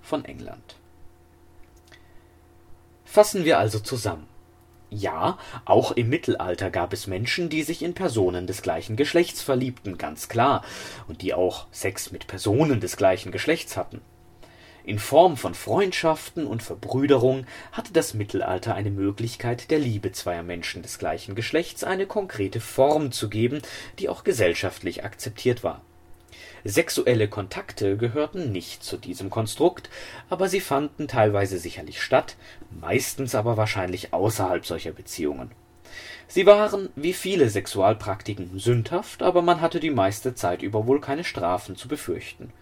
von 0.00 0.24
England. 0.24 0.76
Fassen 3.04 3.44
wir 3.44 3.58
also 3.58 3.78
zusammen. 3.78 4.26
Ja, 4.90 5.38
auch 5.66 5.92
im 5.92 6.08
Mittelalter 6.08 6.70
gab 6.70 6.94
es 6.94 7.06
Menschen, 7.06 7.50
die 7.50 7.62
sich 7.62 7.82
in 7.82 7.92
Personen 7.92 8.46
des 8.46 8.62
gleichen 8.62 8.96
Geschlechts 8.96 9.42
verliebten, 9.42 9.98
ganz 9.98 10.28
klar, 10.28 10.64
und 11.08 11.20
die 11.20 11.34
auch 11.34 11.66
Sex 11.70 12.10
mit 12.10 12.26
Personen 12.26 12.80
des 12.80 12.96
gleichen 12.96 13.30
Geschlechts 13.30 13.76
hatten. 13.76 14.00
In 14.88 14.98
Form 14.98 15.36
von 15.36 15.52
Freundschaften 15.52 16.46
und 16.46 16.62
Verbrüderung 16.62 17.44
hatte 17.72 17.92
das 17.92 18.14
Mittelalter 18.14 18.74
eine 18.74 18.90
Möglichkeit, 18.90 19.70
der 19.70 19.78
Liebe 19.78 20.12
zweier 20.12 20.42
Menschen 20.42 20.80
des 20.80 20.98
gleichen 20.98 21.34
Geschlechts 21.34 21.84
eine 21.84 22.06
konkrete 22.06 22.58
Form 22.58 23.12
zu 23.12 23.28
geben, 23.28 23.60
die 23.98 24.08
auch 24.08 24.24
gesellschaftlich 24.24 25.04
akzeptiert 25.04 25.62
war 25.62 25.82
Sexuelle 26.64 27.28
Kontakte 27.28 27.98
gehörten 27.98 28.50
nicht 28.50 28.82
zu 28.82 28.96
diesem 28.96 29.28
Konstrukt, 29.28 29.90
aber 30.30 30.48
sie 30.48 30.60
fanden 30.60 31.06
teilweise 31.06 31.58
sicherlich 31.58 32.00
statt, 32.00 32.36
meistens 32.70 33.34
aber 33.34 33.58
wahrscheinlich 33.58 34.14
außerhalb 34.14 34.64
solcher 34.64 34.92
Beziehungen. 34.92 35.50
Sie 36.28 36.46
waren, 36.46 36.88
wie 36.96 37.12
viele 37.12 37.50
Sexualpraktiken, 37.50 38.58
sündhaft, 38.58 39.22
aber 39.22 39.42
man 39.42 39.60
hatte 39.60 39.80
die 39.80 39.90
meiste 39.90 40.34
Zeit 40.34 40.62
über 40.62 40.86
wohl 40.86 41.02
keine 41.02 41.24
Strafen 41.24 41.76
zu 41.76 41.88
befürchten. 41.88 42.54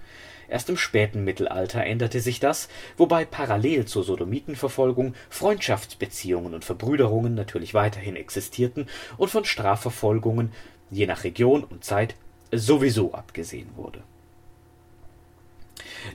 Erst 0.48 0.68
im 0.68 0.76
späten 0.76 1.24
Mittelalter 1.24 1.84
änderte 1.84 2.20
sich 2.20 2.40
das, 2.40 2.68
wobei 2.96 3.24
parallel 3.24 3.86
zur 3.86 4.04
Sodomitenverfolgung 4.04 5.14
Freundschaftsbeziehungen 5.28 6.54
und 6.54 6.64
Verbrüderungen 6.64 7.34
natürlich 7.34 7.74
weiterhin 7.74 8.16
existierten 8.16 8.86
und 9.16 9.30
von 9.30 9.44
Strafverfolgungen, 9.44 10.52
je 10.90 11.06
nach 11.06 11.24
Region 11.24 11.64
und 11.64 11.84
Zeit, 11.84 12.14
sowieso 12.52 13.12
abgesehen 13.12 13.70
wurde. 13.76 14.02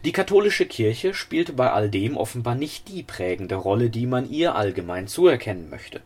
Die 0.05 0.11
katholische 0.13 0.65
Kirche 0.65 1.13
spielte 1.13 1.53
bei 1.53 1.71
all 1.71 1.89
dem 1.89 2.15
offenbar 2.15 2.55
nicht 2.55 2.87
die 2.87 3.03
prägende 3.03 3.55
Rolle, 3.55 3.89
die 3.89 4.05
man 4.05 4.29
ihr 4.29 4.55
allgemein 4.55 5.07
zuerkennen 5.07 5.69
möchte. 5.69 6.01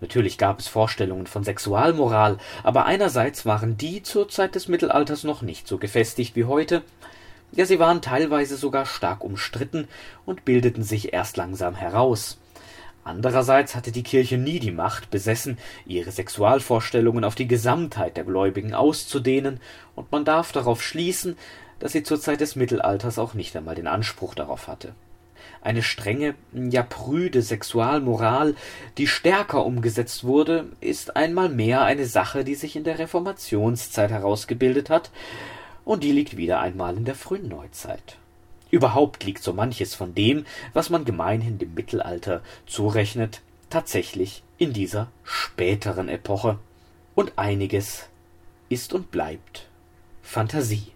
Natürlich 0.00 0.38
gab 0.38 0.60
es 0.60 0.68
Vorstellungen 0.68 1.26
von 1.26 1.42
Sexualmoral, 1.42 2.38
aber 2.62 2.84
einerseits 2.84 3.46
waren 3.46 3.76
die 3.76 4.02
zur 4.02 4.28
Zeit 4.28 4.54
des 4.54 4.68
Mittelalters 4.68 5.24
noch 5.24 5.42
nicht 5.42 5.66
so 5.66 5.78
gefestigt 5.78 6.36
wie 6.36 6.44
heute, 6.44 6.82
ja 7.52 7.66
sie 7.66 7.78
waren 7.78 8.02
teilweise 8.02 8.56
sogar 8.56 8.86
stark 8.86 9.24
umstritten 9.24 9.88
und 10.24 10.44
bildeten 10.44 10.82
sich 10.82 11.12
erst 11.12 11.36
langsam 11.36 11.74
heraus. 11.74 12.38
Andererseits 13.04 13.76
hatte 13.76 13.92
die 13.92 14.02
Kirche 14.02 14.36
nie 14.36 14.58
die 14.58 14.72
Macht 14.72 15.10
besessen, 15.10 15.58
ihre 15.86 16.10
Sexualvorstellungen 16.10 17.22
auf 17.22 17.36
die 17.36 17.46
Gesamtheit 17.46 18.16
der 18.16 18.24
Gläubigen 18.24 18.74
auszudehnen, 18.74 19.60
und 19.94 20.10
man 20.10 20.24
darf 20.24 20.50
darauf 20.50 20.82
schließen, 20.82 21.36
dass 21.78 21.92
sie 21.92 22.02
zur 22.02 22.20
Zeit 22.20 22.40
des 22.40 22.56
Mittelalters 22.56 23.20
auch 23.20 23.34
nicht 23.34 23.56
einmal 23.56 23.76
den 23.76 23.86
Anspruch 23.86 24.34
darauf 24.34 24.66
hatte. 24.66 24.92
Eine 25.62 25.82
strenge, 25.82 26.34
ja 26.52 26.82
prüde 26.82 27.42
Sexualmoral, 27.42 28.56
die 28.98 29.06
stärker 29.06 29.64
umgesetzt 29.64 30.24
wurde, 30.24 30.66
ist 30.80 31.16
einmal 31.16 31.48
mehr 31.48 31.82
eine 31.82 32.06
Sache, 32.06 32.44
die 32.44 32.56
sich 32.56 32.74
in 32.74 32.84
der 32.84 32.98
Reformationszeit 32.98 34.10
herausgebildet 34.10 34.90
hat, 34.90 35.10
und 35.86 36.02
die 36.02 36.12
liegt 36.12 36.36
wieder 36.36 36.60
einmal 36.60 36.96
in 36.96 37.06
der 37.06 37.14
frühen 37.14 37.48
Neuzeit. 37.48 38.18
Überhaupt 38.70 39.24
liegt 39.24 39.42
so 39.42 39.52
manches 39.54 39.94
von 39.94 40.14
dem, 40.14 40.44
was 40.74 40.90
man 40.90 41.06
gemeinhin 41.06 41.58
dem 41.58 41.72
Mittelalter 41.74 42.42
zurechnet, 42.66 43.40
tatsächlich 43.70 44.42
in 44.58 44.72
dieser 44.72 45.08
späteren 45.22 46.08
Epoche. 46.08 46.58
Und 47.14 47.38
einiges 47.38 48.08
ist 48.68 48.92
und 48.92 49.12
bleibt 49.12 49.68
Fantasie. 50.22 50.92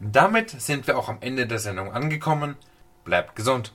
Damit 0.00 0.50
sind 0.50 0.86
wir 0.86 0.98
auch 0.98 1.10
am 1.10 1.18
Ende 1.20 1.46
der 1.46 1.58
Sendung 1.58 1.92
angekommen. 1.92 2.56
Bleibt 3.04 3.36
gesund. 3.36 3.74